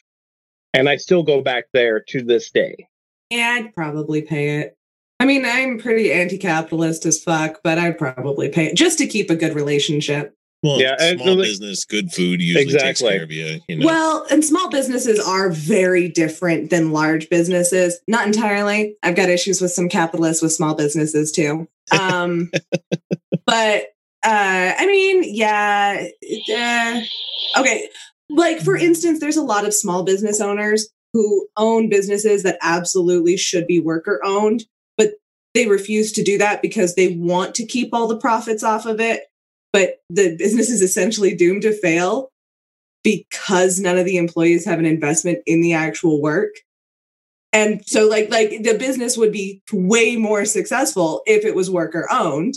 And 0.74 0.90
I 0.90 0.96
still 0.96 1.22
go 1.24 1.42
back 1.42 1.66
there 1.74 2.00
to 2.10 2.24
this 2.24 2.50
day. 2.50 2.88
yeah, 3.30 3.58
I'd 3.60 3.76
probably 3.76 4.22
pay 4.22 4.60
it. 4.62 4.74
I 5.20 5.26
mean, 5.26 5.46
I'm 5.46 5.78
pretty 5.80 6.12
anti-capitalist 6.12 7.06
as 7.06 7.22
fuck, 7.24 7.62
but 7.64 7.78
I'd 7.78 7.98
probably 7.98 8.50
pay 8.50 8.66
it 8.68 8.76
just 8.76 8.98
to 9.00 9.08
keep 9.08 9.30
a 9.30 9.36
good 9.36 9.54
relationship. 9.56 10.34
Well, 10.64 10.80
Yeah, 10.82 10.96
small 10.98 11.26
really- 11.28 11.48
business, 11.48 11.86
good 11.86 12.12
food 12.12 12.42
usually 12.42 12.66
takes 12.66 12.74
Exactly. 12.74 13.10
care 13.16 13.24
of 13.24 13.32
you. 13.32 13.62
You 13.70 13.76
know, 13.78 13.86
Well, 13.86 14.26
and 14.32 14.44
small 14.44 14.70
businesses 14.70 15.20
are 15.20 15.50
very 15.52 16.08
different 16.10 16.70
than 16.70 16.92
large 16.92 17.30
businesses. 17.30 18.00
Not 18.08 18.26
entirely. 18.28 18.96
I've 19.04 19.16
got 19.16 19.30
issues 19.30 19.62
with 19.62 19.72
some 19.72 19.88
capitalists 19.90 20.42
with 20.42 20.52
small 20.54 20.74
businesses 20.76 21.32
too. 21.32 21.68
Um, 21.98 22.52
but 23.46 23.84
uh, 24.24 24.74
I 24.78 24.88
mean, 24.88 25.24
yeah. 25.26 26.08
uh, 26.54 27.60
okay. 27.62 27.88
Like, 28.30 28.60
for 28.60 28.76
instance, 28.76 29.20
there's 29.20 29.38
a 29.38 29.44
lot 29.44 29.66
of 29.66 29.74
small 29.74 30.04
business 30.04 30.42
owners 30.42 30.90
who 31.14 31.48
own 31.56 31.90
businesses 31.90 32.44
that 32.44 32.58
absolutely 32.62 33.38
should 33.38 33.68
be 33.68 33.80
worker 33.80 34.20
owned, 34.24 34.66
but 34.98 35.14
they 35.54 35.68
refuse 35.68 36.12
to 36.14 36.24
do 36.24 36.38
that 36.38 36.62
because 36.62 36.96
they 36.96 37.16
want 37.16 37.56
to 37.56 37.66
keep 37.66 37.94
all 37.94 38.08
the 38.08 38.18
profits 38.18 38.64
off 38.64 38.86
of 38.86 39.00
it. 39.00 39.24
But 39.72 39.98
the 40.10 40.36
business 40.40 40.70
is 40.70 40.82
essentially 40.82 41.36
doomed 41.36 41.62
to 41.62 41.72
fail 41.72 42.32
because 43.04 43.80
none 43.80 43.98
of 44.00 44.06
the 44.06 44.18
employees 44.18 44.66
have 44.66 44.80
an 44.80 44.86
investment 44.86 45.40
in 45.46 45.62
the 45.62 45.74
actual 45.74 46.22
work. 46.22 46.56
And 47.54 47.88
so 47.88 48.10
like 48.10 48.30
like 48.30 48.50
the 48.64 48.76
business 48.78 49.16
would 49.16 49.32
be 49.32 49.62
way 49.72 50.18
more 50.18 50.44
successful 50.44 51.22
if 51.26 51.46
it 51.46 51.56
was 51.56 51.70
worker 51.70 52.08
owned. 52.12 52.56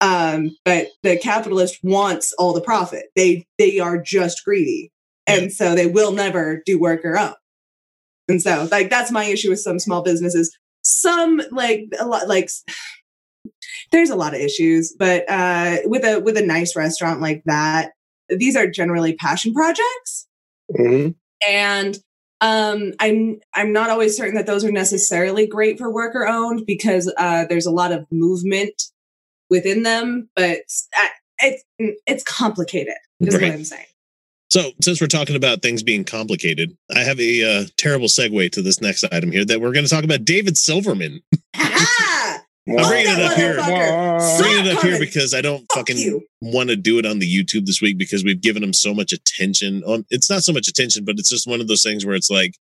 Um, 0.00 0.56
but 0.64 0.88
the 1.02 1.18
capitalist 1.18 1.78
wants 1.82 2.32
all 2.38 2.54
the 2.54 2.60
profit. 2.60 3.06
They 3.16 3.44
they 3.58 3.80
are 3.80 4.00
just 4.00 4.44
greedy. 4.44 4.91
And 5.26 5.52
so 5.52 5.74
they 5.74 5.86
will 5.86 6.12
never 6.12 6.62
do 6.66 6.78
worker 6.80 7.16
owned. 7.16 7.34
And 8.28 8.42
so 8.42 8.68
like 8.70 8.90
that's 8.90 9.10
my 9.10 9.24
issue 9.24 9.50
with 9.50 9.60
some 9.60 9.78
small 9.78 10.02
businesses. 10.02 10.56
Some 10.82 11.40
like 11.50 11.84
a 11.98 12.06
lot 12.06 12.28
like 12.28 12.48
there's 13.90 14.10
a 14.10 14.16
lot 14.16 14.34
of 14.34 14.40
issues, 14.40 14.94
but 14.98 15.24
uh, 15.28 15.78
with 15.84 16.04
a 16.04 16.20
with 16.20 16.36
a 16.36 16.44
nice 16.44 16.74
restaurant 16.74 17.20
like 17.20 17.42
that, 17.46 17.92
these 18.28 18.56
are 18.56 18.66
generally 18.66 19.14
passion 19.14 19.52
projects, 19.52 20.26
hmm 20.76 21.08
and 21.46 21.98
um, 22.40 22.92
I'm 22.98 23.38
I'm 23.54 23.72
not 23.72 23.90
always 23.90 24.16
certain 24.16 24.34
that 24.34 24.46
those 24.46 24.64
are 24.64 24.72
necessarily 24.72 25.46
great 25.46 25.78
for 25.78 25.92
worker 25.92 26.26
owned 26.26 26.64
because 26.66 27.12
uh, 27.16 27.44
there's 27.48 27.66
a 27.66 27.70
lot 27.70 27.92
of 27.92 28.06
movement 28.10 28.82
within 29.50 29.82
them, 29.82 30.28
but 30.34 30.60
uh, 30.98 31.08
it's 31.38 31.64
it's 32.06 32.24
complicated. 32.24 32.94
Is 33.20 33.34
Right. 33.34 33.42
what 33.42 33.52
I'm 33.52 33.64
saying. 33.64 33.86
So, 34.52 34.72
since 34.82 35.00
we're 35.00 35.06
talking 35.06 35.34
about 35.34 35.62
things 35.62 35.82
being 35.82 36.04
complicated, 36.04 36.76
I 36.94 36.98
have 36.98 37.18
a 37.18 37.42
uh, 37.42 37.64
terrible 37.78 38.08
segue 38.08 38.52
to 38.52 38.60
this 38.60 38.82
next 38.82 39.02
item 39.10 39.32
here 39.32 39.46
that 39.46 39.62
we're 39.62 39.72
going 39.72 39.86
to 39.86 39.90
talk 39.90 40.04
about 40.04 40.26
David 40.26 40.58
Silverman. 40.58 41.22
Ha! 41.56 42.42
I'm 42.68 42.74
bringing 42.86 43.14
it 43.14 43.18
up 43.18 43.32
here. 43.32 43.58
I'm 43.58 44.42
bringing 44.42 44.66
it 44.66 44.76
up 44.76 44.82
here 44.82 44.98
because 44.98 45.32
I 45.32 45.40
don't 45.40 45.64
Fuck 45.72 45.88
fucking 45.88 46.20
want 46.42 46.68
to 46.68 46.76
do 46.76 46.98
it 46.98 47.06
on 47.06 47.18
the 47.18 47.26
YouTube 47.26 47.64
this 47.64 47.80
week 47.80 47.96
because 47.96 48.24
we've 48.24 48.42
given 48.42 48.62
him 48.62 48.74
so 48.74 48.92
much 48.92 49.14
attention. 49.14 49.84
Um, 49.86 50.04
it's 50.10 50.28
not 50.28 50.42
so 50.42 50.52
much 50.52 50.68
attention, 50.68 51.06
but 51.06 51.14
it's 51.16 51.30
just 51.30 51.48
one 51.48 51.62
of 51.62 51.66
those 51.66 51.82
things 51.82 52.04
where 52.04 52.14
it's 52.14 52.30
like 52.30 52.58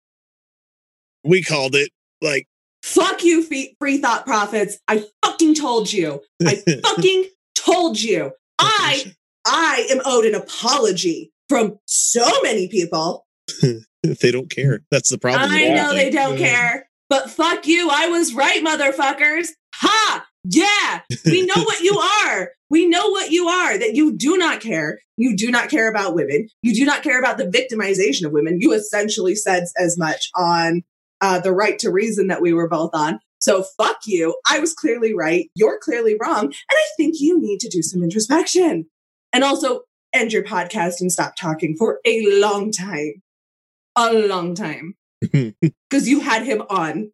we 1.23 1.43
called 1.43 1.75
it. 1.75 1.91
Like, 2.19 2.47
Fuck 2.81 3.23
you, 3.23 3.43
free, 3.43 3.75
free 3.77 3.99
thought 3.99 4.25
prophets. 4.25 4.79
I 4.87 5.05
fucking 5.23 5.53
told 5.53 5.93
you. 5.93 6.23
I 6.43 6.55
fucking 6.83 7.25
told 7.53 8.01
you. 8.01 8.31
I 8.57 9.13
I 9.45 9.85
am 9.91 10.01
owed 10.03 10.25
an 10.25 10.33
apology 10.33 11.31
from 11.49 11.79
so 11.85 12.25
many 12.43 12.67
people. 12.67 13.25
they 14.03 14.31
don't 14.31 14.49
care. 14.49 14.81
That's 14.91 15.09
the 15.09 15.17
problem. 15.17 15.49
I 15.51 15.69
know 15.69 15.93
they 15.93 16.09
don't 16.09 16.37
care. 16.37 16.89
But 17.09 17.29
fuck 17.29 17.67
you, 17.67 17.89
I 17.91 18.07
was 18.07 18.33
right, 18.33 18.63
motherfuckers. 18.63 19.49
Ha! 19.75 20.25
Yeah, 20.47 21.01
we 21.25 21.45
know 21.45 21.63
what 21.63 21.81
you 21.81 21.97
are. 22.27 22.49
We 22.69 22.87
know 22.87 23.09
what 23.09 23.31
you 23.31 23.47
are, 23.47 23.77
that 23.77 23.95
you 23.95 24.15
do 24.15 24.37
not 24.37 24.59
care. 24.59 24.99
You 25.17 25.35
do 25.35 25.51
not 25.51 25.69
care 25.69 25.89
about 25.89 26.15
women. 26.15 26.47
You 26.61 26.73
do 26.73 26.85
not 26.85 27.03
care 27.03 27.19
about 27.19 27.37
the 27.37 27.45
victimization 27.45 28.25
of 28.25 28.31
women. 28.31 28.59
You 28.59 28.73
essentially 28.73 29.35
said 29.35 29.65
as 29.77 29.97
much 29.97 30.29
on 30.35 30.83
uh, 31.21 31.39
the 31.39 31.51
right 31.51 31.77
to 31.79 31.91
reason 31.91 32.27
that 32.27 32.41
we 32.41 32.53
were 32.53 32.67
both 32.67 32.91
on. 32.93 33.19
So 33.39 33.63
fuck 33.77 33.99
you. 34.05 34.35
I 34.49 34.59
was 34.59 34.73
clearly 34.73 35.13
right. 35.13 35.49
You're 35.55 35.79
clearly 35.79 36.15
wrong. 36.19 36.45
And 36.45 36.53
I 36.71 36.85
think 36.97 37.15
you 37.19 37.39
need 37.39 37.59
to 37.59 37.69
do 37.69 37.81
some 37.81 38.03
introspection. 38.03 38.87
And 39.31 39.43
also 39.43 39.81
end 40.15 40.31
your 40.33 40.43
podcast 40.43 41.01
and 41.01 41.11
stop 41.11 41.33
talking 41.39 41.75
for 41.77 41.99
a 42.05 42.25
long 42.39 42.71
time. 42.71 43.21
A 43.95 44.13
long 44.13 44.55
time. 44.55 44.95
Because 45.89 46.07
you 46.09 46.19
had 46.19 46.43
him 46.43 46.61
on. 46.69 47.11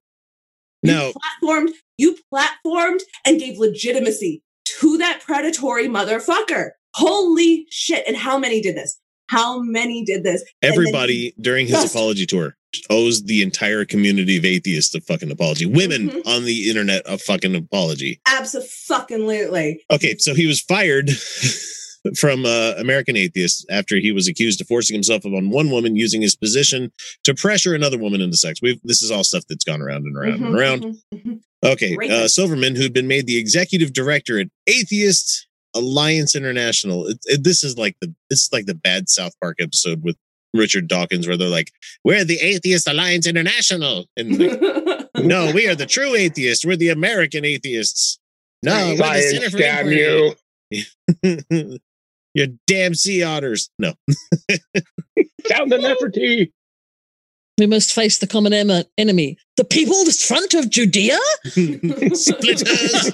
No. 0.83 1.07
You 1.07 1.13
platformed, 1.47 1.69
you 1.97 2.17
platformed 2.33 3.01
and 3.25 3.39
gave 3.39 3.57
legitimacy 3.59 4.41
to 4.79 4.97
that 4.97 5.21
predatory 5.23 5.87
motherfucker. 5.87 6.71
Holy 6.95 7.67
shit. 7.69 8.03
And 8.07 8.17
how 8.17 8.37
many 8.39 8.61
did 8.61 8.75
this? 8.75 8.99
How 9.29 9.61
many 9.61 10.03
did 10.03 10.23
this? 10.23 10.43
Everybody 10.61 11.33
during 11.39 11.67
his 11.67 11.83
apology 11.89 12.25
tour 12.25 12.55
owes 12.89 13.23
the 13.23 13.41
entire 13.43 13.85
community 13.85 14.37
of 14.37 14.45
atheists 14.45 14.95
a 14.95 15.01
fucking 15.01 15.31
apology. 15.31 15.65
Women 15.65 16.09
Mhm. 16.09 16.27
on 16.27 16.45
the 16.45 16.67
internet 16.69 17.03
a 17.05 17.17
fucking 17.17 17.55
apology. 17.55 18.19
Absolutely. 18.25 19.83
Okay, 19.91 20.17
so 20.17 20.33
he 20.33 20.47
was 20.47 20.59
fired 20.61 21.11
from 22.17 22.45
uh, 22.45 22.73
American 22.77 23.15
Atheists 23.15 23.65
after 23.69 23.95
he 23.97 24.11
was 24.11 24.27
accused 24.27 24.59
of 24.61 24.67
forcing 24.67 24.93
himself 24.95 25.23
upon 25.25 25.49
one 25.49 25.69
woman 25.69 25.95
using 25.95 26.21
his 26.21 26.35
position 26.35 26.91
to 27.23 27.33
pressure 27.35 27.75
another 27.75 27.97
woman 27.97 28.21
into 28.21 28.37
sex. 28.37 28.59
We've 28.61 28.79
this 28.83 29.01
is 29.01 29.11
all 29.11 29.23
stuff 29.23 29.43
that's 29.47 29.63
gone 29.63 29.81
around 29.81 30.05
and 30.05 30.15
around 30.17 30.33
and 30.33 30.43
Mhm, 30.43 30.57
around. 30.59 30.83
mhm, 30.83 30.95
mhm. 31.13 31.39
Okay, 31.63 31.95
uh, 32.09 32.27
Silverman, 32.27 32.75
who'd 32.75 32.93
been 32.93 33.07
made 33.07 33.27
the 33.27 33.37
executive 33.37 33.93
director 33.93 34.39
at 34.39 34.47
Atheist 34.65 35.47
Alliance 35.75 36.35
International. 36.35 37.05
It, 37.07 37.19
it- 37.25 37.43
this 37.43 37.63
is 37.63 37.77
like 37.77 37.95
the 38.01 38.13
this 38.31 38.43
is 38.43 38.49
like 38.51 38.65
the 38.65 38.73
bad 38.75 39.07
South 39.09 39.33
Park 39.39 39.57
episode 39.59 40.01
with 40.03 40.17
Richard 40.55 40.87
Dawkins, 40.87 41.27
where 41.27 41.37
they're 41.37 41.47
like, 41.49 41.71
"We're 42.03 42.25
the 42.25 42.39
Atheist 42.39 42.87
Alliance 42.87 43.27
International," 43.27 44.05
and 44.17 44.37
like, 44.39 44.59
no, 45.17 45.51
we 45.55 45.67
are 45.67 45.75
the 45.75 45.85
true 45.85 46.15
atheists. 46.15 46.65
We're 46.65 46.75
the 46.77 46.89
American 46.89 47.45
atheists. 47.45 48.17
No, 48.63 48.73
we're 48.73 48.97
the 48.97 49.03
Science, 49.03 49.31
Center 49.31 49.49
for 49.51 49.57
damn 49.59 49.91
you. 49.91 50.35
Your 52.33 52.47
damn 52.67 52.95
sea 52.95 53.23
otters. 53.23 53.69
No. 53.77 53.93
Sound 55.47 55.71
the 55.71 55.77
Nefertiti. 55.77 56.51
We 57.57 57.67
must 57.67 57.93
face 57.93 58.17
the 58.17 58.27
common 58.27 58.53
em- 58.53 58.85
enemy. 58.97 59.37
The 59.57 59.63
people 59.63 59.93
people's 59.93 60.23
front 60.25 60.53
of 60.53 60.69
Judea? 60.69 61.19
Splitters. 62.15 63.11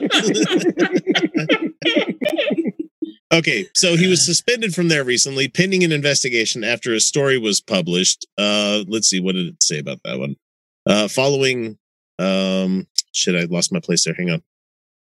okay, 3.34 3.68
so 3.76 3.98
he 3.98 4.08
was 4.08 4.26
suspended 4.26 4.74
from 4.74 4.88
there 4.88 5.04
recently, 5.04 5.48
pending 5.50 5.84
an 5.84 5.92
investigation 5.92 6.64
after 6.64 6.94
a 6.94 7.00
story 7.00 7.38
was 7.38 7.60
published. 7.60 8.26
Uh, 8.38 8.84
let's 8.88 9.10
see, 9.10 9.20
what 9.20 9.36
did 9.36 9.48
it 9.48 9.64
say 9.64 9.80
about 9.80 10.00
that 10.06 10.20
one? 10.20 10.36
Uh, 10.86 11.08
following, 11.08 11.78
um, 12.20 12.88
shit, 13.12 13.36
I 13.36 13.54
lost 13.54 13.74
my 13.74 13.80
place 13.82 14.06
there. 14.06 14.14
Hang 14.14 14.30
on. 14.30 14.44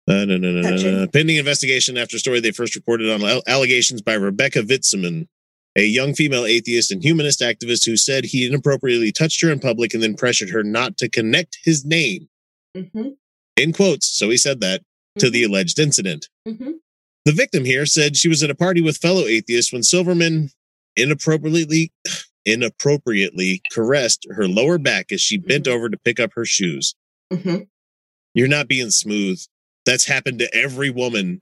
Uh, 0.10 0.26
no, 0.26 0.38
no, 0.38 0.52
no, 0.52 0.62
no, 0.62 0.76
no, 0.76 0.91
no. 1.02 1.08
Pending 1.08 1.36
investigation 1.36 1.95
after 1.98 2.17
story 2.17 2.39
they 2.39 2.52
first 2.52 2.76
reported 2.76 3.12
on 3.12 3.24
al- 3.24 3.43
allegations 3.48 4.02
by 4.02 4.13
Rebecca 4.15 4.60
Vitsmun, 4.63 5.28
a 5.78 5.84
young 5.86 6.15
female 6.15 6.45
atheist 6.45 6.91
and 6.91 7.04
humanist 7.04 7.41
activist 7.41 7.86
who 7.86 7.95
said 7.95 8.26
he 8.26 8.48
inappropriately 8.48 9.12
touched 9.12 9.39
her 9.41 9.52
in 9.52 9.60
public 9.60 9.93
and 9.93 10.02
then 10.02 10.15
pressured 10.15 10.50
her 10.50 10.63
not 10.63 10.98
to 10.98 11.10
connect 11.10 11.60
his 11.63 11.86
name 11.86 12.28
Mhm, 12.76 13.17
in 13.56 13.72
quotes. 13.72 14.08
So 14.08 14.30
he 14.32 14.38
said 14.38 14.62
that 14.62 14.82
to 15.19 15.30
the 15.30 15.43
alleged 15.43 15.78
incident. 15.80 16.28
mhm. 16.48 16.76
The 17.26 17.32
victim 17.34 17.65
here 17.65 17.86
said 17.86 18.17
she 18.17 18.30
was 18.30 18.41
at 18.41 18.50
a 18.50 18.56
party 18.56 18.82
with 18.82 18.98
fellow 18.98 19.28
atheists 19.28 19.72
when 19.72 19.84
Silverman 19.84 20.50
inappropriately 20.95 21.91
inappropriately 22.45 23.62
caressed 23.72 24.26
her 24.32 24.48
lower 24.48 24.78
back 24.80 25.12
as 25.12 25.22
she 25.22 25.38
bent 25.38 25.65
Mhm. 25.65 25.72
over 25.72 25.89
to 25.89 25.98
pick 25.98 26.19
up 26.19 26.32
her 26.34 26.45
shoes. 26.45 26.95
Mhm. 27.32 27.67
You're 28.34 28.48
not 28.48 28.67
being 28.67 28.89
smooth. 28.89 29.39
That's 29.89 30.06
happened 30.06 30.38
to 30.39 30.54
every 30.56 30.91
woman 30.91 31.41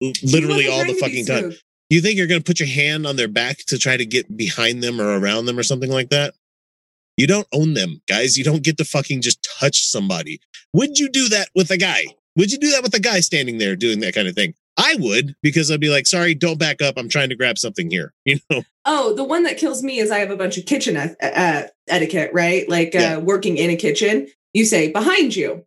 literally 0.00 0.66
all 0.66 0.78
the 0.80 0.84
trying 0.84 0.86
to 0.86 0.92
be 0.94 1.00
fucking 1.00 1.26
time. 1.26 1.52
You 1.88 2.00
think 2.00 2.18
you're 2.18 2.26
going 2.26 2.40
to 2.40 2.44
put 2.44 2.58
your 2.58 2.68
hand 2.68 3.06
on 3.06 3.14
their 3.14 3.28
back 3.28 3.58
to 3.68 3.78
try 3.78 3.96
to 3.96 4.04
get 4.04 4.36
behind 4.36 4.82
them 4.82 5.00
or 5.00 5.16
around 5.16 5.46
them 5.46 5.56
or 5.56 5.62
something 5.62 5.90
like 5.90 6.10
that? 6.10 6.34
You 7.16 7.28
don't 7.28 7.46
own 7.52 7.74
them, 7.74 8.02
guys. 8.08 8.36
You 8.36 8.42
don't 8.42 8.64
get 8.64 8.78
to 8.78 8.84
fucking 8.84 9.20
just 9.22 9.46
touch 9.60 9.86
somebody. 9.86 10.40
Would 10.72 10.98
you 10.98 11.08
do 11.08 11.28
that 11.28 11.48
with 11.54 11.70
a 11.70 11.76
guy? 11.78 12.06
Would 12.34 12.50
you 12.50 12.58
do 12.58 12.72
that 12.72 12.82
with 12.82 12.92
a 12.94 13.00
guy 13.00 13.20
standing 13.20 13.58
there 13.58 13.76
doing 13.76 14.00
that 14.00 14.14
kind 14.14 14.26
of 14.26 14.34
thing? 14.34 14.54
I 14.76 14.96
would 14.98 15.36
because 15.40 15.70
I'd 15.70 15.78
be 15.80 15.88
like, 15.88 16.06
sorry, 16.08 16.34
don't 16.34 16.58
back 16.58 16.82
up. 16.82 16.94
I'm 16.98 17.08
trying 17.08 17.28
to 17.28 17.36
grab 17.36 17.56
something 17.58 17.88
here. 17.88 18.12
You 18.24 18.40
know? 18.50 18.64
Oh, 18.84 19.14
the 19.14 19.24
one 19.24 19.44
that 19.44 19.56
kills 19.56 19.84
me 19.84 20.00
is 20.00 20.10
I 20.10 20.18
have 20.18 20.30
a 20.32 20.36
bunch 20.36 20.58
of 20.58 20.66
kitchen 20.66 20.96
uh, 20.96 21.68
etiquette, 21.86 22.32
right? 22.34 22.68
Like 22.68 22.92
Yeah. 22.92 23.18
uh, 23.18 23.20
working 23.20 23.56
in 23.56 23.70
a 23.70 23.76
kitchen, 23.76 24.26
you 24.52 24.64
say 24.64 24.90
behind 24.90 25.36
you. 25.36 25.64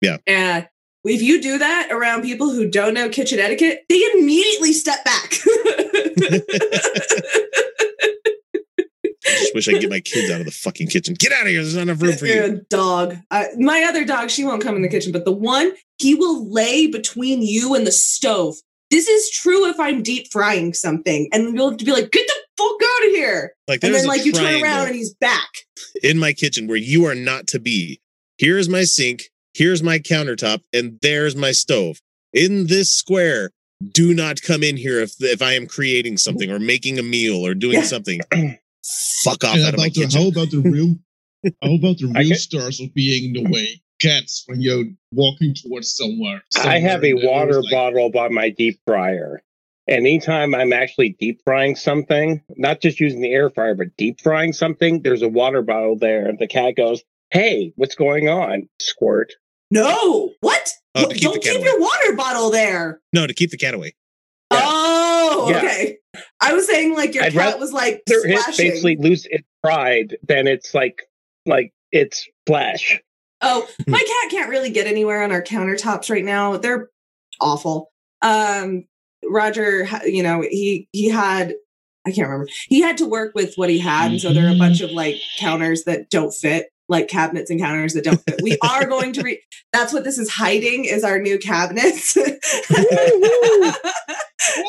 Yeah. 0.00 0.18
And 0.26 0.68
if 1.04 1.22
you 1.22 1.40
do 1.40 1.58
that 1.58 1.88
around 1.90 2.22
people 2.22 2.50
who 2.50 2.68
don't 2.70 2.94
know 2.94 3.08
kitchen 3.08 3.38
etiquette, 3.38 3.84
they 3.88 4.02
immediately 4.14 4.72
step 4.72 5.04
back. 5.04 5.34
I 9.26 9.38
just 9.38 9.54
wish 9.54 9.68
I 9.68 9.72
could 9.72 9.82
get 9.82 9.90
my 9.90 10.00
kids 10.00 10.30
out 10.30 10.40
of 10.40 10.46
the 10.46 10.52
fucking 10.52 10.88
kitchen. 10.88 11.14
Get 11.18 11.32
out 11.32 11.42
of 11.42 11.48
here. 11.48 11.62
There's 11.62 11.74
not 11.76 11.82
enough 11.82 12.02
room 12.02 12.16
for 12.16 12.26
You're 12.26 12.46
you. 12.46 12.52
a 12.52 12.56
dog. 12.70 13.16
Uh, 13.30 13.44
my 13.58 13.84
other 13.88 14.04
dog, 14.04 14.30
she 14.30 14.44
won't 14.44 14.62
come 14.62 14.76
in 14.76 14.82
the 14.82 14.88
kitchen, 14.88 15.12
but 15.12 15.24
the 15.24 15.32
one 15.32 15.72
he 15.98 16.14
will 16.14 16.50
lay 16.50 16.86
between 16.86 17.42
you 17.42 17.74
and 17.74 17.86
the 17.86 17.92
stove. 17.92 18.56
This 18.90 19.06
is 19.08 19.30
true 19.30 19.66
if 19.68 19.78
I'm 19.78 20.02
deep 20.02 20.32
frying 20.32 20.74
something, 20.74 21.28
and 21.32 21.54
you'll 21.54 21.70
have 21.70 21.78
to 21.78 21.84
be 21.84 21.92
like, 21.92 22.10
"Get 22.10 22.26
the 22.26 22.34
fuck 22.58 22.80
out 22.82 23.06
of 23.06 23.12
here!" 23.12 23.52
Like 23.68 23.84
And 23.84 23.94
then, 23.94 24.06
like, 24.06 24.24
you 24.24 24.32
turn 24.32 24.60
around 24.62 24.88
and 24.88 24.96
he's 24.96 25.14
back. 25.14 25.48
in 26.02 26.18
my 26.18 26.32
kitchen 26.32 26.66
where 26.66 26.76
you 26.76 27.04
are 27.04 27.14
not 27.14 27.46
to 27.48 27.60
be. 27.60 28.00
Here's 28.38 28.68
my 28.68 28.82
sink. 28.84 29.30
Here's 29.54 29.82
my 29.82 29.98
countertop, 29.98 30.60
and 30.72 30.98
there's 31.02 31.34
my 31.36 31.52
stove. 31.52 32.00
In 32.32 32.66
this 32.68 32.90
square, 32.94 33.50
do 33.92 34.14
not 34.14 34.42
come 34.42 34.62
in 34.62 34.76
here 34.76 35.00
if 35.00 35.14
if 35.20 35.42
I 35.42 35.54
am 35.54 35.66
creating 35.66 36.16
something 36.18 36.50
or 36.50 36.58
making 36.58 36.98
a 36.98 37.02
meal 37.02 37.44
or 37.46 37.54
doing 37.54 37.74
Yeah. 37.78 37.82
something. 37.82 38.20
Fuck 39.24 39.44
off 39.44 39.56
And 39.56 39.64
out 39.66 39.74
of 39.74 39.78
my 39.78 39.86
about 39.86 39.94
the, 39.94 40.00
kitchen. 40.02 40.22
how 40.22 40.28
about 40.28 40.50
the 40.50 40.58
real 40.64 40.94
how 41.62 41.74
about 41.74 41.98
the 41.98 42.12
real 42.14 42.34
stars 42.36 42.80
of 42.80 42.92
being 42.94 43.34
in 43.34 43.44
the 43.44 43.50
way? 43.50 43.80
Cats 44.00 44.44
when 44.46 44.60
you're 44.62 44.84
walking 45.12 45.54
towards 45.54 45.94
somewhere. 45.94 46.42
I 46.56 46.78
have 46.78 47.02
a 47.04 47.10
somewhere, 47.10 47.12
and 47.12 47.18
they're 47.22 47.30
water 47.30 47.62
like, 47.62 47.70
bottle 47.72 48.10
by 48.10 48.28
my 48.28 48.48
deep 48.50 48.78
fryer. 48.86 49.42
Anytime 49.88 50.54
I'm 50.54 50.72
actually 50.72 51.16
deep 51.18 51.40
frying 51.44 51.74
something, 51.74 52.42
not 52.56 52.80
just 52.80 53.00
using 53.00 53.20
the 53.20 53.32
air 53.32 53.50
fryer, 53.50 53.74
but 53.74 53.96
deep 53.96 54.20
frying 54.22 54.52
something, 54.52 55.02
there's 55.02 55.22
a 55.22 55.28
water 55.28 55.62
bottle 55.62 55.96
there. 55.96 56.26
And 56.28 56.38
the 56.38 56.46
cat 56.46 56.76
goes, 56.76 57.02
Hey, 57.30 57.72
what's 57.76 57.94
going 57.94 58.28
on? 58.28 58.68
Squirt. 58.80 59.32
No, 59.70 60.32
what? 60.40 60.68
Oh, 60.94 61.02
to 61.02 61.06
What- 61.06 61.14
keep 61.14 61.22
Don't 61.22 61.34
the 61.34 61.40
cat 61.40 61.52
keep 61.52 61.60
away. 61.60 61.66
your 61.70 61.80
water 61.80 62.16
bottle 62.16 62.50
there. 62.50 63.00
No, 63.12 63.26
to 63.26 63.34
keep 63.34 63.50
the 63.50 63.56
cat 63.56 63.74
away. 63.74 63.94
Yeah. 64.52 64.60
Oh, 64.64 65.46
Yeah. 65.50 65.58
okay. 65.58 65.98
I 66.40 66.52
was 66.54 66.66
saying 66.66 66.94
like 66.94 67.14
your 67.14 67.22
I'd 67.22 67.32
cat 67.32 67.38
rather- 67.40 67.58
was 67.58 67.72
like 67.72 68.02
They're 68.06 68.26
it 68.26 68.38
splashing. 68.40 68.68
basically 68.70 68.96
lose 68.96 69.26
its 69.30 69.46
pride, 69.62 70.16
then 70.26 70.48
it's 70.48 70.74
like 70.74 71.02
like 71.46 71.72
it's 71.92 72.26
splash. 72.46 73.00
Oh, 73.42 73.66
my 73.86 73.98
cat 73.98 74.30
can't 74.30 74.50
really 74.50 74.70
get 74.70 74.86
anywhere 74.88 75.22
on 75.22 75.30
our 75.32 75.40
countertops 75.42 76.10
right 76.10 76.24
now. 76.24 76.56
They're 76.56 76.90
awful. 77.40 77.90
Um, 78.22 78.84
Roger, 79.24 79.88
you 80.04 80.22
know, 80.24 80.42
he 80.42 80.88
he 80.92 81.08
had 81.10 81.54
I 82.06 82.10
can't 82.10 82.28
remember. 82.28 82.48
He 82.68 82.80
had 82.80 82.96
to 82.98 83.06
work 83.06 83.34
with 83.36 83.54
what 83.54 83.70
he 83.70 83.78
had, 83.78 84.10
and 84.10 84.20
so 84.20 84.32
there 84.32 84.46
are 84.48 84.54
a 84.54 84.58
bunch 84.58 84.80
of 84.80 84.90
like 84.90 85.16
counters 85.38 85.84
that 85.84 86.10
don't 86.10 86.32
fit, 86.32 86.70
like 86.90 87.08
cabinets 87.08 87.50
and 87.50 87.58
counters 87.60 87.94
that 87.94 88.04
don't 88.04 88.22
fit. 88.24 88.40
We 88.42 88.58
are 88.62 88.86
going 88.86 89.14
to 89.14 89.22
re. 89.22 89.40
That's 89.72 89.92
what 89.92 90.04
this 90.04 90.18
is 90.18 90.28
hiding 90.28 90.84
is 90.84 91.04
our 91.04 91.18
new 91.18 91.38
cabinets. 91.38 92.16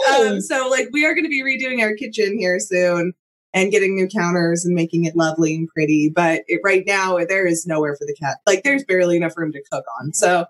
um, 0.09 0.39
so 0.39 0.69
like 0.69 0.87
we 0.93 1.05
are 1.05 1.13
going 1.13 1.25
to 1.25 1.29
be 1.29 1.43
redoing 1.43 1.81
our 1.81 1.95
kitchen 1.95 2.37
here 2.37 2.59
soon 2.59 3.13
and 3.53 3.71
getting 3.71 3.95
new 3.95 4.07
counters 4.07 4.63
and 4.63 4.73
making 4.75 5.03
it 5.05 5.15
lovely 5.17 5.55
and 5.55 5.67
pretty. 5.67 6.09
But 6.13 6.43
it, 6.47 6.61
right 6.63 6.83
now 6.85 7.17
there 7.17 7.45
is 7.45 7.65
nowhere 7.65 7.95
for 7.95 8.05
the 8.05 8.15
cat. 8.21 8.37
Like 8.45 8.63
there's 8.63 8.83
barely 8.85 9.17
enough 9.17 9.35
room 9.35 9.51
to 9.51 9.61
cook 9.71 9.83
on. 9.99 10.13
So 10.13 10.45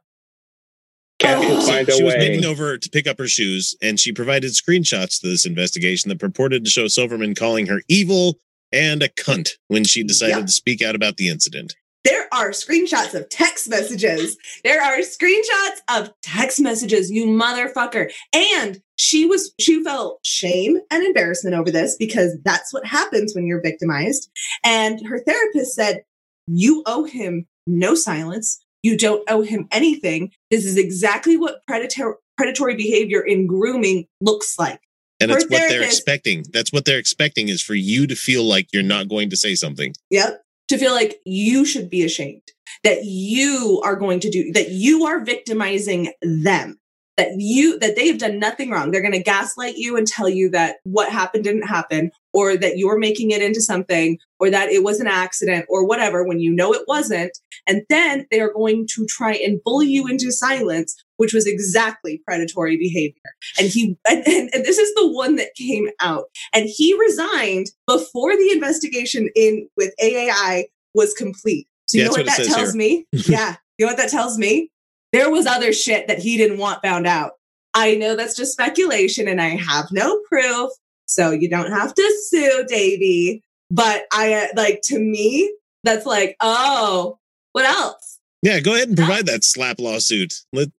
Cat 1.22 1.38
Oh. 1.40 1.60
So 1.60 1.72
find 1.72 1.88
a 1.88 1.92
she 1.94 2.04
was 2.04 2.14
way. 2.14 2.20
bending 2.20 2.46
over 2.46 2.78
to 2.78 2.90
pick 2.90 3.08
up 3.08 3.18
her 3.20 3.28
shoes, 3.28 3.76
and 3.82 4.00
she 4.00 4.12
provided 4.12 4.52
screenshots 4.52 5.22
to 5.22 5.28
this 5.28 5.46
investigation 5.46 6.10
that 6.10 6.20
purported 6.20 6.66
to 6.66 6.70
show 6.70 6.88
Silverman 6.88 7.36
calling 7.36 7.68
her 7.68 7.82
evil 7.88 8.40
and 8.74 9.02
a 9.04 9.10
cunt 9.10 9.50
when 9.68 9.84
she 9.84 10.04
decided 10.04 10.38
Yep. 10.38 10.46
to 10.48 10.52
speak 10.52 10.82
out 10.82 10.96
about 10.96 11.18
the 11.18 11.28
incident. 11.30 11.76
there 12.04 12.28
are 12.34 12.50
screenshots 12.50 13.14
of 13.14 13.30
text 13.30 13.70
messages. 13.70 14.36
There 14.64 14.82
are 14.82 14.98
screenshots 15.00 15.82
of 15.90 16.12
text 16.24 16.60
messages, 16.60 17.12
you 17.12 17.28
motherfucker. 17.28 18.12
And 18.34 18.82
she 18.96 19.26
was 19.26 19.54
she 19.60 19.84
felt 19.84 20.20
shame 20.24 20.80
and 20.90 21.04
embarrassment 21.06 21.56
over 21.56 21.70
this 21.70 21.96
because 22.00 22.38
that's 22.44 22.74
what 22.74 22.86
happens 22.88 23.36
when 23.36 23.46
you're 23.46 23.62
victimized. 23.62 24.32
And 24.64 25.06
her 25.06 25.20
therapist 25.20 25.76
said, 25.76 26.04
"You 26.48 26.82
owe 26.88 27.04
him 27.04 27.46
no 27.68 27.94
silence. 27.94 28.60
You 28.82 28.98
don't 28.98 29.24
owe 29.30 29.42
him 29.42 29.68
anything. 29.72 30.32
This 30.50 30.66
is 30.66 30.78
exactly 30.78 31.38
what 31.38 31.66
predator 31.68 32.16
predatory 32.38 32.76
behavior 32.76 33.22
in 33.22 33.46
grooming 33.46 34.08
looks 34.22 34.56
like." 34.58 34.80
And 35.22 35.32
that's 35.32 35.46
what 35.46 35.70
they're 35.70 35.84
expecting. 35.84 36.46
That's 36.52 36.74
what 36.74 36.86
they're 36.86 36.98
expecting 36.98 37.50
is 37.50 37.62
for 37.62 37.76
you 37.76 38.08
to 38.08 38.16
feel 38.16 38.44
like 38.44 38.68
you're 38.74 38.84
not 38.84 39.08
going 39.08 39.30
to 39.30 39.38
say 39.38 39.56
something. 39.56 39.94
Yep. 40.10 40.42
To 40.70 40.78
feel 40.78 40.94
like 40.94 41.20
you 41.26 41.66
should 41.66 41.90
be 41.90 42.04
ashamed 42.04 42.44
that 42.84 43.04
you 43.04 43.82
are 43.84 43.96
going 43.96 44.20
to 44.22 44.30
do 44.30 44.52
that 44.54 44.70
you 44.70 45.06
are 45.06 45.24
victimizing 45.24 46.14
them. 46.22 46.78
That 47.18 47.34
you 47.38 47.78
that 47.80 47.96
they 47.96 48.08
have 48.08 48.18
done 48.18 48.40
nothing 48.40 48.72
wrong. 48.72 48.90
They're 48.90 49.02
going 49.02 49.12
to 49.14 49.22
gaslight 49.22 49.76
you 49.76 49.98
and 49.98 50.08
tell 50.08 50.30
you 50.30 50.50
that 50.52 50.78
what 50.84 51.12
happened 51.12 51.44
didn't 51.44 51.68
happen 51.68 52.10
or 52.34 52.56
that 52.56 52.78
you're 52.78 52.98
making 52.98 53.32
it 53.32 53.42
into 53.42 53.62
something 53.62 54.18
or 54.40 54.50
that 54.50 54.70
it 54.70 54.84
was 54.84 55.00
an 55.02 55.08
accident 55.08 55.66
or 55.70 55.86
whatever 55.86 56.26
when 56.26 56.40
you 56.40 56.56
know 56.56 56.74
it 56.74 56.84
wasn't. 56.88 57.38
And 57.68 57.84
then 57.90 58.28
they 58.32 58.40
are 58.40 58.54
going 58.54 58.88
to 58.96 59.06
try 59.08 59.34
and 59.34 59.62
bully 59.64 59.88
you 59.88 60.08
into 60.08 60.32
silence, 60.32 60.96
which 61.22 61.36
was 61.36 61.46
exactly 61.46 62.20
predatory 62.26 62.78
behavior. 62.78 63.22
And 63.60 63.68
he 63.68 63.96
and, 64.10 64.28
and, 64.28 64.50
and 64.52 64.66
this 64.66 64.80
is 64.80 64.92
the 64.96 65.08
one 65.08 65.36
that 65.36 65.54
came 65.56 65.88
out 66.00 66.24
and 66.52 66.68
he 66.68 66.98
resigned 67.00 67.68
before 67.86 68.36
the 68.36 68.50
investigation 68.52 69.30
in 69.36 69.70
with 69.78 69.94
AAI 70.04 70.64
was 70.96 71.14
complete. 71.14 71.68
So 71.86 72.00
you 72.00 72.04
Yeah, 72.04 72.08
know 72.08 72.12
what 72.14 72.26
that 72.26 72.40
what 72.40 72.48
says 72.48 72.48
tells 72.48 72.74
me? 72.76 73.06
yeah, 73.12 73.58
you 73.78 73.86
know 73.86 73.92
what 73.92 73.98
that 73.98 74.10
tells 74.10 74.40
me? 74.40 74.72
There 75.14 75.30
was 75.30 75.46
other 75.46 75.74
shit 75.74 76.08
that 76.08 76.18
he 76.18 76.38
didn't 76.38 76.58
want 76.58 76.82
found 76.82 77.06
out. 77.06 77.34
I 77.76 77.94
know 77.94 78.16
that's 78.16 78.36
just 78.36 78.54
speculation, 78.54 79.28
and 79.28 79.40
I 79.40 79.50
have 79.50 79.92
no 79.92 80.22
proof, 80.28 80.72
so 81.06 81.30
you 81.30 81.52
don't 81.52 81.72
have 81.72 81.94
to 81.94 82.18
sue, 82.30 82.66
Davy. 82.68 83.44
But 83.70 84.06
I 84.12 84.34
uh, 84.34 84.48
like 84.56 84.82
to 84.86 84.98
me, 84.98 85.54
that's 85.84 86.08
like, 86.08 86.36
oh, 86.42 87.20
what 87.52 87.66
else? 87.66 88.18
Yeah, 88.42 88.60
go 88.60 88.74
ahead 88.74 88.88
and 88.88 88.98
provide 88.98 89.28
that 89.28 89.44
slap 89.44 89.80
lawsuit. 89.80 90.34
Let, 90.52 90.70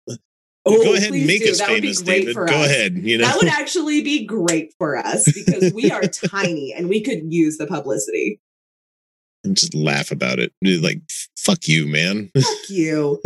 Oh, 0.65 0.83
go 0.85 0.95
ahead 0.95 1.13
and 1.13 1.27
make 1.27 1.43
do. 1.45 1.51
us 1.51 1.59
That 1.59 1.69
famous, 1.69 2.01
David. 2.03 2.37
Go 2.37 2.45
us. 2.45 2.67
ahead. 2.67 2.97
You 2.97 3.19
know, 3.19 3.25
That 3.27 3.37
would 3.39 3.49
actually 3.49 4.03
be 4.03 4.25
great 4.25 4.73
for 4.79 4.97
us 4.97 5.25
because 5.33 5.73
we 5.73 5.91
are 5.91 6.03
tiny 6.29 6.73
and 6.77 6.89
we 6.89 7.01
could 7.03 7.33
use 7.33 7.59
the 7.59 7.67
publicity. 7.67 8.41
and 9.43 9.57
just 9.57 9.75
laugh 9.75 10.13
about 10.13 10.39
it. 10.39 10.53
Like, 10.63 11.01
fuck 11.37 11.67
you, 11.67 11.89
man. 11.89 12.31
Fuck 12.41 12.69
you. 12.71 13.21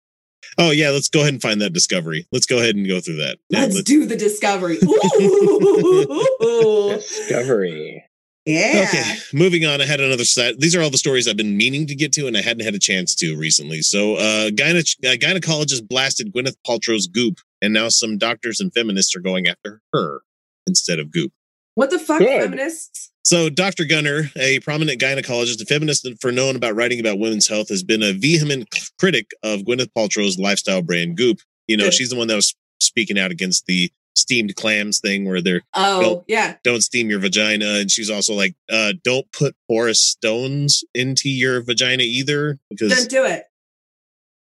oh 0.58 0.70
yeah, 0.70 0.88
let's 0.90 1.10
go 1.10 1.20
ahead 1.20 1.34
and 1.34 1.42
find 1.42 1.60
that 1.60 1.74
discovery. 1.74 2.26
Let's 2.32 2.46
go 2.46 2.56
ahead 2.58 2.74
and 2.74 2.88
go 2.88 3.00
through 3.00 3.16
that. 3.16 3.38
Let's 3.50 3.74
let's- 3.74 3.86
do 3.86 4.06
the 4.06 4.16
discovery. 4.16 4.78
Ooh. 5.20 6.94
Discovery. 6.96 8.04
Yeah. 8.48 8.86
Okay, 8.88 9.04
moving 9.34 9.66
on. 9.66 9.82
I 9.82 9.84
had 9.84 10.00
another 10.00 10.24
set. 10.24 10.58
These 10.58 10.74
are 10.74 10.80
all 10.80 10.88
the 10.88 10.96
stories 10.96 11.28
I've 11.28 11.36
been 11.36 11.56
meaning 11.56 11.86
to 11.86 11.94
get 11.94 12.12
to, 12.14 12.26
and 12.26 12.34
I 12.36 12.40
hadn't 12.40 12.64
had 12.64 12.74
a 12.74 12.78
chance 12.78 13.14
to 13.16 13.36
recently. 13.36 13.82
So, 13.82 14.14
uh, 14.16 14.48
gyne- 14.50 14.78
uh, 15.04 15.16
gynecologist 15.16 15.86
blasted 15.86 16.32
Gwyneth 16.32 16.56
Paltrow's 16.66 17.06
Goop, 17.06 17.40
and 17.60 17.74
now 17.74 17.90
some 17.90 18.16
doctors 18.16 18.58
and 18.58 18.72
feminists 18.72 19.14
are 19.14 19.20
going 19.20 19.48
after 19.48 19.82
her 19.92 20.22
instead 20.66 20.98
of 20.98 21.10
Goop. 21.10 21.30
What 21.74 21.90
the 21.90 21.98
fuck, 21.98 22.20
Good. 22.20 22.40
feminists? 22.42 23.10
So, 23.22 23.50
Dr. 23.50 23.84
Gunter, 23.84 24.30
a 24.36 24.60
prominent 24.60 24.98
gynecologist 24.98 25.58
and 25.58 25.68
feminist 25.68 26.08
for 26.18 26.32
known 26.32 26.56
about 26.56 26.74
writing 26.74 26.98
about 27.00 27.18
women's 27.18 27.46
health, 27.46 27.68
has 27.68 27.82
been 27.82 28.02
a 28.02 28.14
vehement 28.14 28.66
critic 28.98 29.32
of 29.42 29.60
Gwyneth 29.60 29.92
Paltrow's 29.94 30.38
lifestyle 30.38 30.80
brand 30.80 31.18
Goop. 31.18 31.40
You 31.66 31.76
know, 31.76 31.84
Good. 31.84 31.94
she's 31.94 32.08
the 32.08 32.16
one 32.16 32.28
that 32.28 32.36
was 32.36 32.54
speaking 32.80 33.18
out 33.18 33.30
against 33.30 33.66
the 33.66 33.92
steamed 34.18 34.54
clams 34.56 35.00
thing 35.00 35.24
where 35.26 35.40
they're 35.40 35.62
Oh, 35.74 36.00
Nope. 36.02 36.24
yeah. 36.28 36.56
don't 36.64 36.82
steam 36.82 37.08
your 37.10 37.18
vagina. 37.20 37.66
And 37.80 37.90
she's 37.90 38.10
also 38.10 38.34
like, 38.34 38.54
uh, 38.70 38.92
don't 39.04 39.30
put 39.32 39.54
porous 39.68 40.00
stones 40.00 40.84
into 40.94 41.28
your 41.30 41.62
vagina 41.62 42.02
either. 42.02 42.58
Because, 42.70 42.94
Don't 42.96 43.10
do 43.10 43.24
it. 43.24 43.44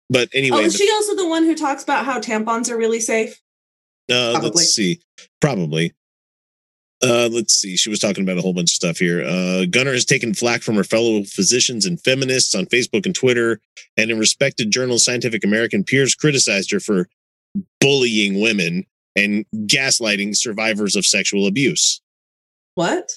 but 0.10 0.30
anyway, 0.34 0.58
oh, 0.58 0.62
is 0.62 0.74
the- 0.74 0.80
she 0.80 0.92
also 0.92 1.16
the 1.16 1.28
one 1.28 1.44
who 1.44 1.56
talks 1.56 1.84
about 1.84 2.06
how 2.06 2.20
tampons 2.20 2.70
are 2.70 2.78
really 2.78 3.00
safe? 3.00 3.40
uh, 4.12 4.32
probably. 4.32 4.50
let's 4.50 4.74
see. 4.74 5.00
Probably. 5.40 5.94
Uh, 7.02 7.30
let's 7.32 7.54
see. 7.54 7.78
She 7.78 7.90
was 7.90 8.00
talking 8.00 8.24
about 8.24 8.38
a 8.38 8.42
whole 8.42 8.54
bunch 8.54 8.72
of 8.72 8.76
stuff 8.76 8.98
here. 8.98 9.24
Uh, 9.24 9.66
Gunter 9.70 9.94
has 9.94 10.04
taken 10.04 10.34
flack 10.34 10.62
from 10.64 10.76
her 10.76 10.84
fellow 10.84 11.24
physicians 11.24 11.86
and 11.86 12.02
feminists 12.02 12.54
on 12.56 12.66
Facebook 12.66 13.06
and 13.06 13.16
Twitter, 13.16 13.62
and 13.96 14.12
in 14.12 14.20
respected 14.20 14.70
journal 14.72 14.98
Scientific 15.00 15.46
American 15.46 15.84
peers 15.86 16.14
criticized 16.16 16.72
her 16.72 16.80
for 16.82 17.08
bullying 17.80 18.42
women 18.42 18.86
and 19.20 19.46
gaslighting 19.68 20.36
survivors 20.36 20.96
of 20.96 21.06
sexual 21.06 21.48
abuse. 21.48 22.02
What? 22.76 23.12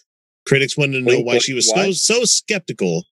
Critics 0.46 0.76
wanted 0.76 0.94
to 0.94 1.00
know 1.00 1.16
Wait, 1.18 1.24
why 1.24 1.34
what- 1.34 1.42
she 1.42 1.54
was 1.54 1.68
so 1.68 1.92
so 1.92 2.24
skeptical. 2.24 3.04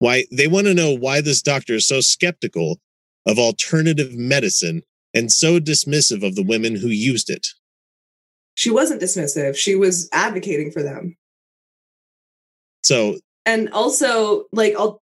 Why 0.00 0.26
they 0.30 0.46
want 0.46 0.66
to 0.66 0.74
know 0.74 0.92
why 0.94 1.20
this 1.20 1.42
doctor 1.42 1.74
is 1.74 1.86
so 1.86 2.00
skeptical 2.00 2.80
of 3.26 3.38
alternative 3.38 4.14
medicine 4.14 4.82
and 5.14 5.32
so 5.32 5.58
dismissive 5.58 6.22
of 6.24 6.34
the 6.36 6.42
women 6.42 6.76
who 6.76 6.88
used 6.88 7.30
it. 7.30 7.48
She 8.54 8.70
wasn't 8.70 9.00
dismissive. 9.02 9.56
She 9.56 9.74
was 9.74 10.08
advocating 10.12 10.70
for 10.70 10.82
them. 10.82 11.16
So 12.84 13.18
And 13.44 13.70
also, 13.70 14.44
like, 14.52 14.74
al- 14.74 15.02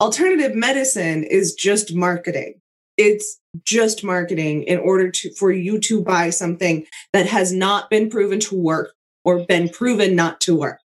alternative 0.00 0.54
medicine 0.54 1.24
is 1.24 1.54
just 1.54 1.94
marketing. 1.94 2.60
It's 2.96 3.40
just 3.64 4.04
marketing 4.04 4.64
in 4.64 4.78
order 4.78 5.10
to 5.10 5.34
for 5.34 5.52
you 5.52 5.78
to 5.80 6.02
buy 6.02 6.30
something 6.30 6.86
that 7.12 7.26
has 7.26 7.52
not 7.52 7.90
been 7.90 8.10
proven 8.10 8.40
to 8.40 8.56
work 8.56 8.94
or 9.24 9.44
been 9.46 9.68
proven 9.68 10.14
not 10.14 10.40
to 10.42 10.56
work. 10.56 10.80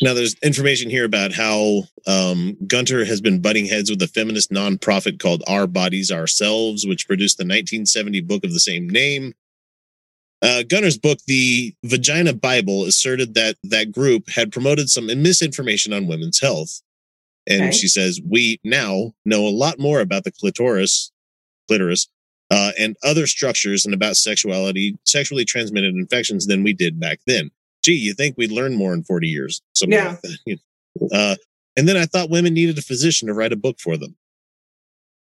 now 0.00 0.14
there's 0.14 0.34
information 0.42 0.90
here 0.90 1.04
about 1.04 1.32
how 1.32 1.82
um, 2.06 2.56
Gunter 2.66 3.04
has 3.04 3.20
been 3.20 3.40
butting 3.40 3.66
heads 3.66 3.90
with 3.90 4.02
a 4.02 4.08
feminist 4.08 4.50
nonprofit 4.50 5.18
called 5.18 5.42
Our 5.46 5.66
Bodies 5.66 6.12
Ourselves, 6.12 6.86
which 6.86 7.06
produced 7.06 7.38
the 7.38 7.44
1970 7.44 8.20
book 8.22 8.44
of 8.44 8.52
the 8.52 8.60
same 8.60 8.88
name. 8.88 9.34
Uh, 10.42 10.62
Gunter's 10.62 10.98
book, 10.98 11.18
The 11.26 11.74
Vagina 11.84 12.34
Bible, 12.34 12.84
asserted 12.84 13.32
that 13.32 13.56
that 13.64 13.92
group 13.92 14.28
had 14.28 14.52
promoted 14.52 14.90
some 14.90 15.06
misinformation 15.06 15.94
on 15.94 16.06
women's 16.06 16.40
health. 16.40 16.82
And 17.46 17.62
Okay. 17.64 17.72
she 17.72 17.88
says, 17.88 18.20
We 18.24 18.58
now 18.64 19.14
know 19.24 19.46
a 19.46 19.50
lot 19.50 19.78
more 19.78 20.00
about 20.00 20.24
the 20.24 20.32
clitoris, 20.32 21.12
clitoris, 21.68 22.08
uh, 22.50 22.72
and 22.78 22.96
other 23.02 23.26
structures 23.26 23.84
and 23.84 23.94
about 23.94 24.16
sexuality, 24.16 24.96
sexually 25.04 25.44
transmitted 25.44 25.94
infections 25.94 26.46
than 26.46 26.62
we 26.62 26.72
did 26.72 26.98
back 27.00 27.20
then. 27.26 27.50
Gee, 27.84 27.92
you 27.94 28.14
think 28.14 28.36
we'd 28.38 28.50
learn 28.52 28.74
more 28.74 28.94
in 28.94 29.02
40 29.02 29.28
years? 29.28 29.60
Something 29.74 29.98
Yeah. 29.98 30.16
like 30.22 30.38
that. 30.46 30.58
Uh, 31.12 31.36
and 31.76 31.88
then 31.88 31.96
I 31.96 32.06
thought 32.06 32.30
women 32.30 32.54
needed 32.54 32.78
a 32.78 32.82
physician 32.82 33.28
to 33.28 33.34
write 33.34 33.52
a 33.52 33.56
book 33.56 33.78
for 33.80 33.96
them. 33.96 34.16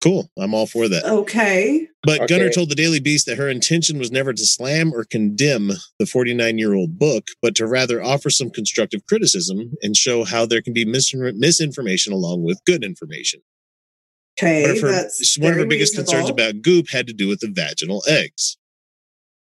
Cool. 0.02 0.30
I'm 0.38 0.54
all 0.54 0.66
for 0.66 0.88
that. 0.88 1.04
Okay. 1.04 1.86
But 2.02 2.26
Gunter 2.26 2.48
told 2.48 2.70
the 2.70 2.74
Daily 2.74 3.00
Beast 3.00 3.26
that 3.26 3.36
her 3.36 3.50
intention 3.50 3.98
was 3.98 4.10
never 4.10 4.32
to 4.32 4.46
slam 4.46 4.94
or 4.94 5.04
condemn 5.04 5.72
the 5.98 6.06
49 6.06 6.56
year 6.56 6.72
old 6.72 6.98
book, 6.98 7.26
but 7.42 7.54
to 7.56 7.66
rather 7.66 8.02
offer 8.02 8.30
some 8.30 8.48
constructive 8.50 9.04
criticism 9.06 9.74
and 9.82 9.94
show 9.94 10.24
how 10.24 10.46
there 10.46 10.62
can 10.62 10.72
be 10.72 10.86
mis- 10.86 11.14
misinformation 11.14 12.14
along 12.14 12.42
with 12.44 12.64
good 12.64 12.82
information. 12.82 13.42
Okay. 14.38 14.62
One 14.62 14.70
of 14.70 14.80
her, 14.80 14.90
that's 14.90 15.38
one 15.38 15.48
of 15.48 15.54
her 15.56 15.60
very 15.60 15.68
biggest 15.68 15.94
concerns 15.94 16.30
about 16.30 16.62
Goop 16.62 16.88
had 16.88 17.06
to 17.08 17.12
do 17.12 17.28
with 17.28 17.40
the 17.40 17.48
vaginal 17.48 18.02
eggs. 18.08 18.56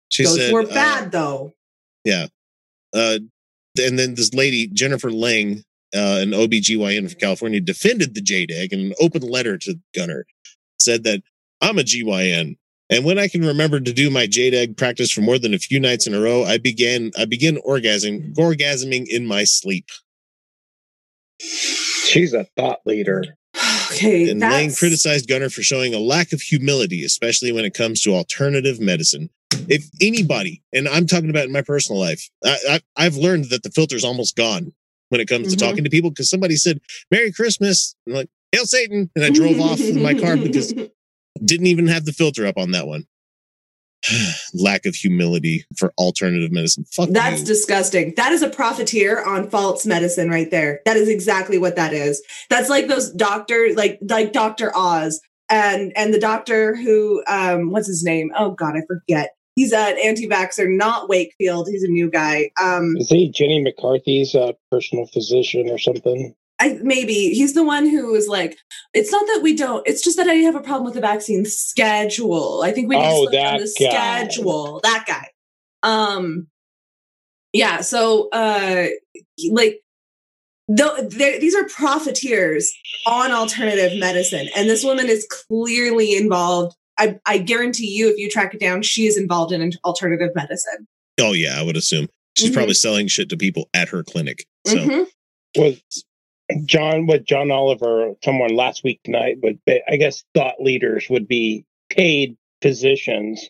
She 0.10 0.24
Those 0.24 0.38
said, 0.38 0.54
were 0.54 0.64
uh, 0.64 0.66
bad 0.74 1.12
though. 1.12 1.54
yeah. 2.04 2.28
Uh, 2.94 3.20
and 3.80 3.98
then 3.98 4.16
this 4.16 4.34
lady, 4.34 4.68
Jennifer 4.68 5.12
Lang, 5.12 5.64
uh, 5.96 6.20
an 6.22 6.32
OBGYN 6.32 7.10
from 7.10 7.20
California, 7.20 7.60
defended 7.60 8.16
the 8.16 8.22
jade 8.22 8.52
egg 8.52 8.74
in 8.74 8.80
an 8.80 8.94
open 9.00 9.22
letter 9.22 9.58
to 9.60 9.80
Gunter. 9.96 10.26
Said 10.80 11.04
that 11.04 11.22
I'm 11.62 11.78
a 11.78 11.84
GYN. 11.84 12.58
And 12.89 13.06
when 13.06 13.18
I 13.18 13.30
can 13.30 13.46
remember 13.46 13.80
to 13.80 13.94
do 13.94 14.10
my 14.10 14.28
jade 14.28 14.54
egg 14.54 14.76
practice 14.76 15.12
for 15.12 15.22
more 15.22 15.39
than 15.39 15.54
a 15.54 15.60
few 15.60 15.80
nights 15.80 16.08
in 16.08 16.14
a 16.14 16.20
row, 16.20 16.44
I 16.44 16.58
began 16.58 17.12
I 17.18 17.26
begin 17.26 17.58
orgasming 17.68 18.36
orgasming 18.36 19.06
in 19.08 19.26
my 19.26 19.46
sleep. 19.46 19.88
She's 21.39 22.34
a 22.34 22.46
thought 22.58 22.80
leader. 22.86 23.24
Okay, 23.94 24.30
And 24.30 24.39
Lang 24.39 24.74
criticized 24.74 25.28
Gunter 25.28 25.50
for 25.50 25.62
showing 25.62 25.94
a 25.94 26.00
lack 26.00 26.32
of 26.32 26.42
humility, 26.42 27.04
especially 27.04 27.52
when 27.52 27.66
it 27.66 27.74
comes 27.74 28.02
to 28.02 28.14
alternative 28.14 28.80
medicine. 28.80 29.30
If 29.68 29.89
anybody, 30.02 30.62
and 30.74 30.88
I'm 30.88 31.06
talking 31.08 31.30
about 31.30 31.46
in 31.46 31.52
my 31.52 31.62
personal 31.62 32.00
life, 32.00 32.30
I, 32.44 32.58
I, 32.70 32.82
I've 32.96 33.16
learned 33.16 33.46
that 33.46 33.64
the 33.64 33.70
filter's 33.70 34.06
almost 34.06 34.36
gone 34.36 34.74
when 35.12 35.20
it 35.22 35.28
comes 35.28 35.49
to 35.49 35.55
Mhm. 35.55 35.59
talking 35.59 35.84
to 35.84 35.89
people 35.89 36.09
because 36.09 36.30
somebody 36.30 36.55
said 36.55 36.80
"Merry 37.12 37.32
Christmas," 37.32 37.95
and 38.05 38.16
I'm 38.16 38.20
like 38.22 38.30
"Hail 38.53 38.66
Satan," 38.66 39.09
and 39.16 39.26
I 39.26 39.30
drove 39.30 39.59
off 39.59 39.80
in 39.80 40.01
my 40.01 40.14
car 40.14 40.38
because 40.38 40.74
didn't 41.45 41.68
even 41.68 41.88
have 41.88 42.05
the 42.05 42.14
filter 42.14 42.45
up 42.47 42.57
on 42.57 42.72
that 42.72 42.88
one. 42.88 43.05
Lack 44.53 44.86
of 44.86 44.95
humility 44.95 45.66
for 45.78 45.93
alternative 45.97 46.51
medicine. 46.51 46.86
Fuck 46.91 47.09
That's 47.09 47.41
you. 47.41 47.45
disgusting. 47.45 48.14
That 48.18 48.32
is 48.32 48.41
a 48.41 48.49
profiteer 48.49 49.24
on 49.24 49.49
false 49.49 49.86
medicine 49.86 50.30
right 50.30 50.49
there. 50.49 50.80
That 50.86 50.97
is 50.97 51.07
exactly 51.09 51.57
what 51.57 51.76
that 51.76 51.93
is. 51.93 52.22
That's 52.49 52.70
like 52.70 52.88
those 52.88 53.12
doctors, 53.12 53.76
like 53.76 53.99
like 54.01 54.32
Dr. 54.34 54.76
Oz 54.76 55.20
and 55.49 55.91
and 55.95 56.14
the 56.14 56.20
doctor 56.20 56.76
who 56.76 57.24
um 57.28 57.70
what's 57.72 57.88
his 57.88 58.03
name? 58.03 58.32
Oh 58.38 58.51
god, 58.51 58.76
I 58.76 58.82
forget. 58.88 59.32
He's 59.56 59.74
an 59.74 59.97
anti-vaxxer, 60.04 60.70
not 60.70 61.10
Wakefield. 61.10 61.68
He's 61.70 61.84
a 61.84 61.88
new 61.89 62.10
guy. 62.10 62.52
Um 62.62 62.95
Is 62.97 63.10
he 63.10 63.30
Jenny 63.30 63.62
McCarthy's 63.62 64.34
uh, 64.34 64.54
personal 64.72 65.06
physician 65.08 65.70
or 65.70 65.78
something? 65.78 66.34
I 66.60 66.80
maybe 66.84 67.14
he's 67.34 67.54
the 67.54 67.64
one 67.64 67.89
who 67.89 68.12
was 68.12 68.28
like, 68.28 68.58
it's 68.93 69.12
not 69.12 69.26
that 69.28 69.41
we 69.41 69.56
don't, 69.56 69.86
it's 69.88 70.02
just 70.02 70.18
that 70.18 70.28
I 70.28 70.36
have 70.36 70.56
a 70.56 70.62
problem 70.62 70.86
with 70.86 70.93
the 70.93 71.02
vaccine 71.02 71.43
schedule. 71.45 72.62
I 72.64 72.72
think 72.72 72.88
we 72.88 72.97
need 72.97 73.04
Oh, 73.06 73.30
down 73.32 73.58
that 73.58 73.60
the 73.78 73.86
guy. 73.89 74.28
schedule. 74.28 74.80
That 74.84 75.06
guy. 75.08 75.28
Um 75.84 76.47
yeah, 77.54 77.82
so 77.82 78.30
uh 78.30 78.88
like 79.49 79.82
though 80.70 80.95
these 81.02 81.56
are 81.56 81.66
profiteers 81.68 82.72
on 83.06 83.32
alternative 83.32 83.99
medicine. 83.99 84.47
And 84.56 84.70
this 84.70 84.84
woman 84.84 85.10
is 85.10 85.28
clearly 85.30 86.16
involved. 86.16 86.76
I, 87.02 87.20
I 87.26 87.38
guarantee 87.39 87.88
you, 87.89 88.10
if 88.10 88.18
you 88.18 88.30
track 88.30 88.54
it 88.54 88.60
down, 88.60 88.82
she 88.84 89.08
is 89.08 89.18
involved 89.18 89.52
in 89.52 89.72
alternative 89.84 90.30
medicine. 90.36 90.88
Oh 91.20 91.34
yeah, 91.34 91.60
I 91.60 91.64
would 91.64 91.76
assume 91.76 92.08
she's 92.38 92.52
Mhm. 92.52 92.54
probably 92.54 92.74
selling 92.76 93.08
shit 93.08 93.30
to 93.30 93.38
people 93.38 93.70
at 93.74 93.89
her 93.89 94.04
clinic. 94.04 94.45
So 94.68 94.78
Mhm. 94.78 95.08
Was 95.58 95.82
John 96.66 97.08
with 97.08 97.26
John 97.26 97.49
Oliver, 97.52 98.14
someone 98.24 98.56
last 98.56 98.84
week 98.84 98.99
tonight, 99.04 99.38
but 99.41 99.56
I 99.89 99.97
guess 99.97 100.24
thought 100.36 100.62
leaders 100.62 101.10
would 101.10 101.28
be 101.28 101.66
paid 101.89 102.38
physicians. 102.62 103.49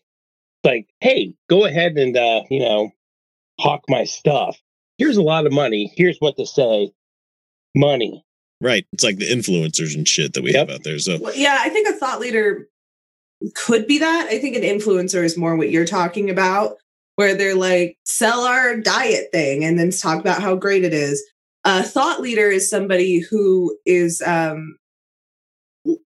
Like, 0.64 0.88
hey, 1.02 1.34
go 1.49 1.66
ahead 1.66 1.97
and 1.97 2.16
uh, 2.16 2.43
you 2.49 2.60
know, 2.60 2.91
hawk 3.60 3.84
my 3.89 4.04
stuff. 4.06 4.58
Here's 4.97 5.18
a 5.18 5.22
lot 5.24 5.45
of 5.45 5.52
money. 5.52 5.91
Here's 5.97 6.18
what 6.20 6.38
to 6.38 6.45
say. 6.45 6.91
Money. 7.76 8.24
right, 8.64 8.86
it's 8.93 9.04
like 9.04 9.18
the 9.18 9.26
influencers 9.28 9.95
and 9.95 10.08
shit 10.08 10.34
that 10.34 10.43
we 10.43 10.54
Yep. 10.54 10.68
have 10.70 10.76
out 10.78 10.84
there. 10.84 10.99
So 10.99 11.18
Well, 11.20 11.36
yeah, 11.36 11.58
I 11.62 11.70
think 11.70 11.88
a 11.89 11.93
thought 11.93 12.20
leader 12.20 12.68
could 13.56 13.88
be 13.88 14.00
that. 14.00 14.28
I 14.30 14.39
think 14.39 14.56
an 14.56 14.64
influencer 14.64 15.24
is 15.24 15.38
more 15.38 15.56
what 15.56 15.72
you're 15.72 15.86
talking 15.86 16.30
about, 16.30 16.78
where 17.16 17.36
they're 17.36 17.56
like, 17.56 17.98
sell 18.06 18.42
our 18.42 18.78
diet 18.78 19.30
thing 19.32 19.64
and 19.64 19.78
then 19.80 19.92
talk 19.92 20.20
about 20.20 20.42
how 20.42 20.56
great 20.56 20.84
it 20.84 20.94
is. 20.94 21.24
A 21.64 21.84
thought 21.84 22.22
leader 22.22 22.50
is 22.50 22.70
somebody 22.70 23.20
who 23.20 23.78
is 23.86 24.22
um, 24.26 24.78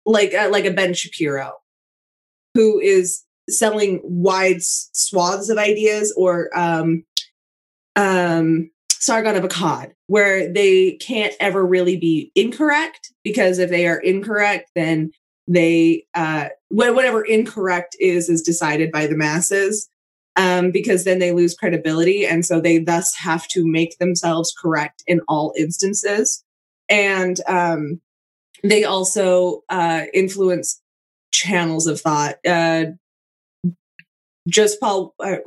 like 0.06 0.34
uh, 0.34 0.50
like 0.52 0.66
a 0.66 0.72
Ben 0.72 0.94
Shapiro, 0.94 1.54
who 2.54 2.80
is 2.80 3.24
selling 3.50 4.02
wide 4.04 4.62
swaths 4.62 5.50
of 5.50 5.58
ideas, 5.58 6.14
or 6.18 6.50
um, 6.58 7.06
um, 7.96 8.70
Sargon 8.92 9.38
of 9.38 9.50
Akkad, 9.50 9.94
where 10.08 10.52
they 10.52 10.94
can't 10.94 11.34
ever 11.40 11.66
really 11.66 11.98
be 11.98 12.32
incorrect 12.36 13.14
because 13.24 13.58
if 13.58 13.70
they 13.70 13.88
are 13.88 14.00
incorrect, 14.00 14.72
then 14.76 15.12
they 15.48 16.06
uh 16.16 16.48
whatever 16.76 17.23
incorrect 17.23 17.95
is 17.99 18.30
is 18.30 18.41
decided 18.41 18.91
by 18.91 19.07
the 19.07 19.15
masses 19.15 19.89
um 20.36 20.71
because 20.71 21.03
then 21.05 21.19
they 21.19 21.32
lose 21.32 21.55
credibility 21.55 22.26
and 22.26 22.45
so 22.45 22.59
they 22.59 22.78
thus 22.78 23.15
have 23.15 23.47
to 23.47 23.65
make 23.65 23.97
themselves 23.97 24.53
correct 24.61 25.03
in 25.07 25.21
all 25.28 25.53
instances 25.57 26.43
and 26.89 27.39
um 27.47 28.01
they 28.63 28.84
also 28.84 29.63
uh 29.69 30.01
influence 30.13 30.82
channels 31.32 31.88
of 31.88 31.99
thought 32.01 32.36
uh 32.47 32.86
just 34.47 34.80
paul 34.80 35.13
uh, 35.23 35.38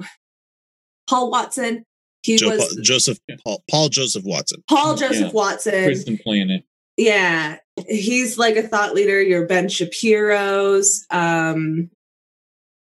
paul 1.08 1.30
watson 1.30 1.84
he 2.22 2.36
Joe, 2.36 2.48
was 2.50 2.58
Paul, 2.58 2.82
Joseph 2.82 3.18
Paul, 3.44 3.62
Paul 3.70 3.88
Joseph 3.88 4.24
Watson. 4.24 4.62
paul 4.68 4.96
joseph 4.96 5.26
Yeah. 5.26 5.30
watson 5.32 5.84
Prison 5.84 6.18
Planet. 6.18 6.64
yeah, 6.96 7.58
he's 7.86 8.38
like 8.38 8.56
a 8.56 8.62
thought 8.62 8.94
leader. 8.94 9.20
Your 9.20 9.46
Ben 9.46 9.68
Shapiro's. 9.68 11.06
Um, 11.10 11.90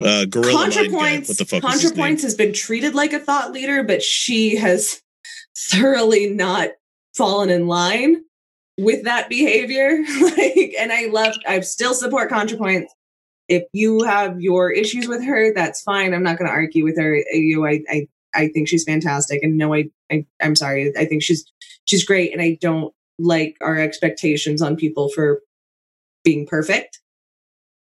Uh. 0.00 0.26
ContraPoints. 0.28 1.28
What 1.28 1.38
the 1.38 1.44
fuck 1.44 1.64
is 1.74 1.82
his 1.82 1.96
name? 1.96 2.16
ContraPoints 2.16 2.22
has 2.22 2.34
been 2.34 2.52
treated 2.52 2.94
like 2.94 3.12
a 3.12 3.18
thought 3.18 3.52
leader, 3.52 3.82
but 3.82 4.02
she 4.02 4.56
has 4.56 5.02
thoroughly 5.56 6.30
not 6.30 6.70
fallen 7.16 7.50
in 7.50 7.66
line 7.66 8.22
with 8.78 9.04
that 9.04 9.28
behavior. 9.28 9.98
like, 10.20 10.74
and 10.78 10.92
I 10.92 11.06
love. 11.06 11.34
I 11.46 11.60
still 11.60 11.94
support 11.94 12.30
ContraPoints. 12.30 12.86
If 13.48 13.64
you 13.72 14.04
have 14.04 14.40
your 14.40 14.70
issues 14.70 15.08
with 15.08 15.24
her, 15.24 15.54
that's 15.54 15.82
fine. 15.82 16.12
I'm 16.12 16.22
not 16.22 16.38
going 16.38 16.48
to 16.48 16.54
argue 16.54 16.84
with 16.84 16.98
her. 16.98 17.16
You, 17.32 17.66
I, 17.66 17.80
I, 17.90 18.06
I 18.34 18.48
think 18.48 18.68
she's 18.68 18.84
fantastic, 18.84 19.42
and 19.42 19.56
no, 19.56 19.72
I, 19.74 19.88
I, 20.12 20.26
I'm 20.40 20.54
sorry. 20.54 20.92
I 20.96 21.06
think 21.06 21.22
she's 21.22 21.50
she's 21.86 22.04
great, 22.04 22.32
and 22.32 22.42
I 22.42 22.58
don't 22.60 22.94
like 23.18 23.56
our 23.60 23.78
expectations 23.78 24.62
on 24.62 24.76
people 24.76 25.08
for 25.08 25.40
being 26.24 26.46
perfect 26.46 27.00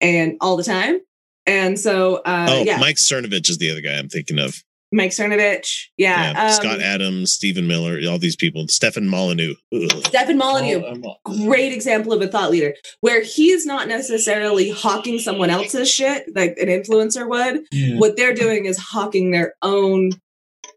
and 0.00 0.36
all 0.40 0.56
the 0.56 0.64
time. 0.64 0.98
And 1.46 1.78
so, 1.78 2.16
uh, 2.16 2.46
oh, 2.50 2.62
yeah, 2.64 2.72
Mike, 2.74 2.80
Mike 2.80 2.96
Cernovich 2.96 3.48
is 3.48 3.58
the 3.58 3.70
other 3.70 3.80
guy 3.80 3.94
I'm 3.94 4.08
thinking 4.08 4.38
of. 4.38 4.62
Mike 4.92 5.10
Cernovich, 5.10 5.86
yeah, 5.96 6.32
Yeah, 6.32 6.44
um, 6.46 6.52
Scott 6.52 6.80
Adams, 6.80 7.32
Stephen 7.32 7.66
Miller, 7.66 7.98
all 8.08 8.18
these 8.18 8.36
people. 8.36 8.66
Stefan 8.68 9.08
Molyneux. 9.08 9.54
Ugh. 9.74 9.90
Stephen 10.06 10.38
Molyneux, 10.38 11.00
Oh, 11.04 11.16
great 11.24 11.72
example 11.72 12.12
of 12.12 12.22
a 12.22 12.28
thought 12.28 12.50
leader 12.52 12.72
where 13.00 13.20
he's 13.22 13.66
not 13.66 13.88
necessarily 13.88 14.70
hawking 14.70 15.18
someone 15.18 15.50
else's 15.50 15.90
shit 15.90 16.24
like 16.36 16.56
an 16.58 16.68
influencer 16.68 17.28
would. 17.28 17.66
yeah. 17.72 17.98
What 17.98 18.16
they're 18.16 18.34
doing 18.34 18.66
is 18.66 18.78
hawking 18.78 19.32
their 19.32 19.54
own 19.60 20.12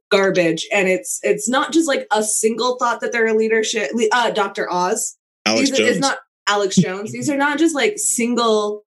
garbage, 0.09 0.67
and 0.73 0.87
it's 0.87 1.19
it's 1.23 1.47
not 1.49 1.71
just 1.71 1.87
like 1.87 2.07
a 2.11 2.23
single 2.23 2.77
thought 2.77 3.01
that 3.01 3.11
they're 3.11 3.27
a 3.27 3.33
leadership. 3.33 3.91
Uh, 4.11 4.31
Dr. 4.31 4.71
Oz, 4.71 5.17
Alex 5.45 5.69
these 5.69 5.77
Jones. 5.77 5.89
it's 5.91 5.99
not 5.99 6.17
Alex 6.47 6.75
Jones. 6.77 7.11
These 7.11 7.29
are 7.29 7.37
not 7.37 7.57
just 7.59 7.75
like 7.75 7.93
single 7.97 8.83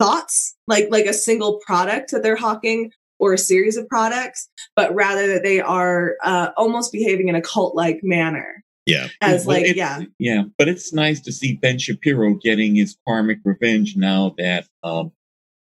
thoughts, 0.00 0.56
like 0.66 0.88
like 0.90 1.06
a 1.06 1.14
single 1.14 1.60
product 1.66 2.10
that 2.12 2.22
they're 2.22 2.36
hawking 2.36 2.90
or 3.20 3.32
a 3.32 3.38
series 3.38 3.76
of 3.76 3.88
products, 3.88 4.48
but 4.74 4.94
rather 4.94 5.26
that 5.28 5.42
they 5.44 5.60
are 5.60 6.16
uh, 6.22 6.50
almost 6.56 6.92
behaving 6.92 7.28
in 7.28 7.34
a 7.36 7.40
cult 7.42 7.76
like 7.76 8.00
manner. 8.02 8.64
yeah. 8.86 9.06
As 9.20 9.46
Well, 9.46 9.56
like, 9.58 9.66
it's- 9.66 9.76
yeah, 9.76 10.00
yeah, 10.18 10.42
but 10.58 10.68
it's 10.68 10.92
nice 10.92 11.20
to 11.20 11.32
see 11.32 11.54
Ben 11.54 11.78
Shapiro 11.78 12.34
getting 12.34 12.74
his 12.74 12.96
karmic 13.06 13.38
revenge 13.44 13.94
now 13.96 14.34
that 14.36 14.66
um, 14.82 15.12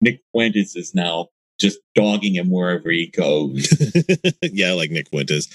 Nick 0.02 0.22
Fuentes 0.32 0.76
is 0.76 0.96
now 0.96 1.28
just 1.60 1.80
dogging 1.96 2.36
him 2.36 2.50
wherever 2.50 2.90
he 2.90 3.08
goes. 3.08 3.74
yeah, 4.42 4.74
like 4.74 4.92
Nick 4.92 5.10
Fuentes. 5.10 5.48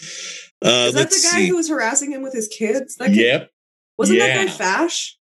Uh, 0.64 0.86
is 0.88 0.94
that 0.94 1.10
the 1.10 1.28
guy 1.30 1.38
see. 1.38 1.48
who 1.48 1.56
was 1.56 1.68
harassing 1.68 2.12
him 2.12 2.22
with 2.22 2.32
his 2.32 2.48
kids? 2.48 2.96
That 2.96 3.08
kid, 3.08 3.16
yep. 3.16 3.50
wasn't 3.98 4.20
that 4.20 4.34
guy 4.46 4.50
Fash? 4.52 5.16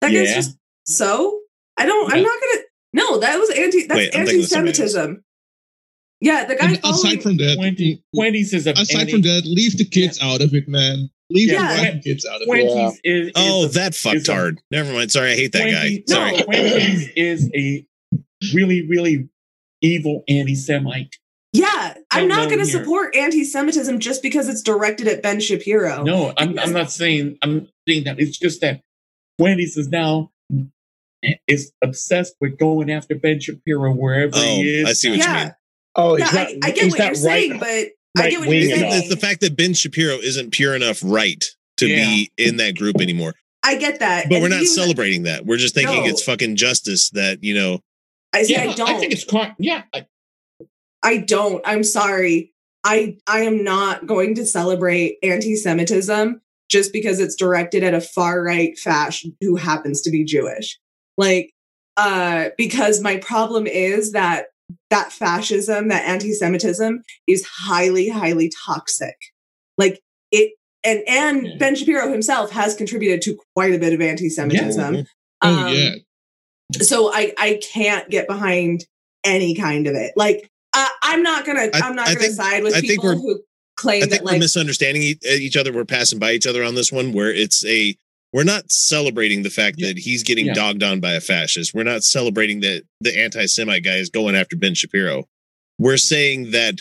That 0.00 0.12
guy's 0.12 0.28
Yeah. 0.28 0.34
just 0.36 0.56
so. 0.86 1.40
I 1.76 1.86
don't. 1.86 2.12
I'm 2.12 2.22
not 2.22 2.38
gonna. 2.40 2.62
No, 2.92 3.18
that 3.20 3.38
was 3.38 3.50
anti. 3.50 3.86
That's 3.86 3.98
Wait, 3.98 4.14
I'm 4.16 4.24
thinking 4.26 4.42
of 4.44 4.48
somebody 4.48 4.70
else. 4.70 4.78
anti-Semitism. 4.80 5.24
Yeah, 6.20 6.44
the 6.46 6.56
guy. 6.56 6.66
And 6.66 6.80
aside 6.84 7.22
from 7.22 7.36
that, 7.36 7.56
Twenty, 7.56 8.02
Fuentes 8.14 8.52
is 8.52 8.66
a 8.66 8.72
aside 8.72 9.02
any- 9.02 9.12
from 9.12 9.22
that, 9.22 9.42
leave 9.44 9.76
the 9.78 9.84
kids 9.84 10.18
out 10.20 10.40
of 10.40 10.52
it, 10.54 10.68
man. 10.68 11.10
Leave 11.30 11.50
Yeah. 11.52 11.76
the 11.76 11.82
fucking 11.84 12.02
kids 12.02 12.26
out 12.26 12.36
of 12.36 12.42
it. 12.42 12.50
Fuentes 12.50 13.00
is, 13.04 13.26
is 13.28 13.32
Oh, 13.36 13.64
a- 13.66 13.68
that 13.68 13.94
is 13.94 14.04
a- 14.04 14.08
fucktard. 14.08 14.58
Never 14.70 14.92
mind. 14.92 15.12
Sorry, 15.12 15.32
I 15.32 15.36
hate 15.36 15.52
that 15.52 15.70
guy. 15.70 16.02
Sorry. 16.08 16.32
No. 16.38 16.44
Fuentes 16.44 17.08
is 17.14 17.50
a 17.54 17.86
really, 18.54 18.86
really 18.88 19.28
evil 19.80 20.24
anti-Semite. 20.28 21.16
yeah, 21.52 21.94
I'm 22.10 22.28
not 22.28 22.48
going 22.48 22.58
to 22.60 22.66
support 22.66 23.14
anti-Semitism 23.16 23.98
just 24.00 24.22
because 24.22 24.48
it's 24.48 24.62
directed 24.62 25.06
at 25.08 25.22
Ben 25.22 25.40
Shapiro. 25.40 26.02
No, 26.02 26.32
I'm, 26.36 26.58
I'm 26.58 26.72
not 26.72 26.90
saying 26.90 27.38
I'm 27.42 27.68
saying 27.88 28.04
that. 28.04 28.18
It's 28.20 28.38
just 28.38 28.60
that 28.60 28.82
Wendy's 29.38 29.76
is 29.76 29.88
now 29.88 30.30
is 31.48 31.72
obsessed 31.82 32.34
with 32.40 32.58
going 32.58 32.90
after 32.90 33.14
Ben 33.14 33.40
Shapiro 33.40 33.92
wherever 33.92 34.32
Oh, 34.36 34.40
he 34.40 34.80
is. 34.82 34.88
I 34.88 34.92
see 34.92 35.10
what 35.10 35.18
you 35.18 35.32
mean. 35.34 35.54
Oh, 35.96 36.16
yeah, 36.16 36.24
he's 36.24 36.34
not, 36.34 36.46
I, 36.46 36.58
I 36.62 36.70
get 36.70 36.90
what 36.90 36.98
you're 37.00 37.14
saying, 37.14 37.50
right, 37.58 37.92
but 38.14 38.22
I 38.22 38.30
get 38.30 38.38
what 38.40 38.48
you're 38.50 38.76
saying. 38.76 38.92
it's 39.02 39.08
the 39.08 39.16
fact 39.16 39.40
that 39.40 39.56
Ben 39.56 39.74
Shapiro 39.74 40.14
isn't 40.16 40.52
pure 40.52 40.76
enough 40.76 41.00
right 41.04 41.42
to 41.78 41.86
Yeah. 41.88 42.04
be 42.06 42.30
in 42.38 42.56
that 42.58 42.76
group 42.76 43.00
anymore. 43.00 43.34
I 43.64 43.74
get 43.76 43.98
that. 43.98 44.28
But 44.28 44.36
And 44.36 44.42
we're 44.44 44.48
not 44.48 44.60
was- 44.60 44.74
celebrating 44.74 45.24
that. 45.24 45.44
We're 45.44 45.56
just 45.56 45.74
thinking 45.74 46.04
No. 46.04 46.08
it's 46.08 46.22
fucking 46.22 46.54
justice 46.56 47.10
that, 47.10 47.42
you 47.42 47.54
know, 47.54 47.80
I 48.32 48.42
see. 48.42 48.52
yeah, 48.54 48.62
I 48.62 48.74
don't. 48.74 48.88
I 48.90 48.98
think 48.98 49.12
it's 49.12 49.24
quite. 49.24 49.54
Yeah, 49.58 49.82
I, 49.94 50.06
I 51.02 51.16
don't. 51.18 51.62
I'm 51.64 51.84
sorry. 51.84 52.52
I 52.84 53.16
I 53.26 53.40
am 53.40 53.64
not 53.64 54.06
going 54.06 54.34
to 54.36 54.46
celebrate 54.46 55.16
anti-Semitism 55.22 56.40
just 56.70 56.92
because 56.92 57.18
it's 57.20 57.34
directed 57.34 57.82
at 57.82 57.94
a 57.94 58.00
far 58.00 58.42
right 58.42 58.78
fash 58.78 59.24
who 59.40 59.56
happens 59.56 60.02
to 60.02 60.10
be 60.10 60.24
Jewish. 60.24 60.78
Like, 61.16 61.52
uh, 61.96 62.50
because 62.58 63.00
my 63.00 63.16
problem 63.16 63.66
is 63.66 64.12
that 64.12 64.46
that 64.90 65.12
fascism, 65.12 65.88
that 65.88 66.06
anti-Semitism 66.06 67.02
is 67.26 67.46
highly, 67.46 68.08
highly 68.10 68.50
toxic. 68.66 69.16
Like 69.78 70.00
it 70.30 70.52
and 70.84 71.02
and 71.08 71.46
Yeah. 71.46 71.56
Ben 71.58 71.74
Shapiro 71.74 72.10
himself 72.12 72.50
has 72.52 72.74
contributed 72.74 73.22
to 73.22 73.38
quite 73.54 73.74
a 73.74 73.78
bit 73.78 73.92
of 73.92 74.00
anti-Semitism. 74.00 74.94
Yeah. 74.94 75.02
Oh 75.42 75.66
Um, 75.66 75.74
yeah. 75.74 75.90
So 76.80 77.12
I 77.12 77.32
I 77.38 77.60
can't 77.72 78.08
get 78.10 78.26
behind 78.28 78.84
any 79.24 79.54
kind 79.54 79.86
of 79.86 79.94
it. 79.94 80.12
Like 80.16 80.50
uh, 80.74 80.86
I'm 81.02 81.22
not 81.22 81.44
gonna 81.46 81.68
I- 81.74 81.80
I'm 81.82 81.96
not 81.96 82.08
I 82.08 82.14
gonna 82.14 82.26
think- 82.26 82.34
side 82.34 82.62
with 82.62 82.74
I 82.74 82.80
think 82.80 82.92
people 82.92 83.04
we're- 83.06 83.16
who 83.16 83.42
claim 83.76 84.02
I 84.04 84.06
that 84.06 84.20
we're 84.22 84.32
like 84.32 84.40
misunderstanding 84.40 85.02
e- 85.02 85.18
each 85.24 85.56
other. 85.56 85.72
We're 85.72 85.84
passing 85.84 86.18
by 86.18 86.32
each 86.32 86.46
other 86.46 86.62
on 86.64 86.74
this 86.74 86.90
one 86.92 87.12
where 87.12 87.32
it's 87.32 87.64
a 87.64 87.96
we're 88.32 88.44
not 88.44 88.70
celebrating 88.70 89.42
the 89.42 89.50
fact 89.50 89.78
that 89.80 89.96
he's 89.98 90.22
getting 90.22 90.46
Yeah. 90.46 90.54
dogged 90.54 90.82
on 90.82 91.00
by 91.00 91.12
a 91.14 91.20
fascist. 91.20 91.72
We're 91.72 91.84
not 91.84 92.04
celebrating 92.04 92.60
that 92.60 92.82
the 93.00 93.18
anti-Semite 93.18 93.82
guy 93.84 93.96
is 93.96 94.10
going 94.10 94.34
after 94.34 94.54
Ben 94.54 94.74
Shapiro. 94.74 95.26
We're 95.78 95.96
saying 95.96 96.50
that 96.50 96.80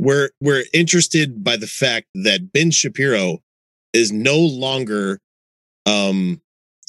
we're 0.00 0.30
we're 0.40 0.64
interested 0.72 1.44
by 1.44 1.56
the 1.56 1.66
fact 1.68 2.06
that 2.16 2.52
Ben 2.52 2.70
Shapiro 2.72 3.42
is 3.92 4.10
no 4.10 4.38
longer 4.38 5.20
um 5.86 6.40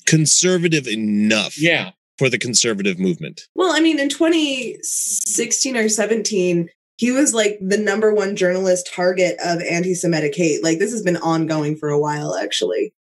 conservative 0.06 0.88
enough 0.88 1.60
yeah. 1.60 1.92
For 2.22 2.30
the 2.30 2.38
conservative 2.38 3.00
movement. 3.00 3.48
well, 3.56 3.74
I 3.76 3.80
mean 3.80 3.98
in 3.98 4.08
2016 4.08 5.76
or 5.76 5.90
17 5.90 6.70
he 6.98 7.12
was 7.12 7.34
like 7.34 7.58
the 7.60 7.80
number 7.80 8.14
one 8.14 8.36
journalist 8.36 8.88
target 8.94 9.36
of 9.44 9.60
anti-Semitic 9.64 10.36
hate. 10.36 10.64
Like 10.64 10.78
this 10.78 10.92
has 10.92 11.02
been 11.02 11.18
ongoing 11.18 11.76
for 11.76 11.90
a 11.90 11.98
while 11.98 12.36
actually. 12.36 12.94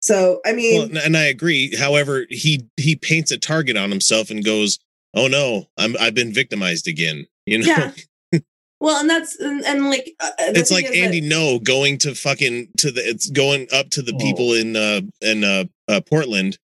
So 0.00 0.42
I 0.44 0.52
mean 0.52 0.92
Well, 0.92 1.02
and 1.02 1.16
I 1.16 1.24
agree. 1.24 1.74
However, 1.74 2.26
he 2.28 2.68
he 2.76 2.96
paints 2.96 3.30
a 3.30 3.38
target 3.38 3.78
on 3.78 3.88
himself 3.88 4.28
and 4.28 4.44
goes, 4.44 4.78
"Oh 5.14 5.26
no, 5.26 5.70
I'm 5.78 5.96
I've 5.98 6.14
been 6.14 6.34
victimized 6.34 6.86
again." 6.86 7.24
You 7.46 7.60
know, 7.60 7.66
yeah. 7.66 7.92
Well, 8.78 9.00
and 9.00 9.08
that's 9.08 9.40
and, 9.40 9.64
and 9.64 9.86
like 9.88 10.14
uh, 10.20 10.30
it's 10.38 10.70
like 10.70 10.84
is 10.84 10.90
that- 10.90 10.98
Andy 10.98 11.22
No 11.22 11.58
going 11.58 11.96
to 11.98 12.14
fucking 12.14 12.68
to 12.76 12.90
the 12.90 13.00
it's 13.00 13.30
going 13.30 13.68
up 13.72 13.88
to 13.90 14.02
the 14.02 14.12
Oh. 14.14 14.18
people 14.18 14.52
in 14.52 14.76
uh 14.76 15.00
in 15.22 15.44
uh, 15.44 15.64
uh 15.88 16.02
Portland, 16.02 16.58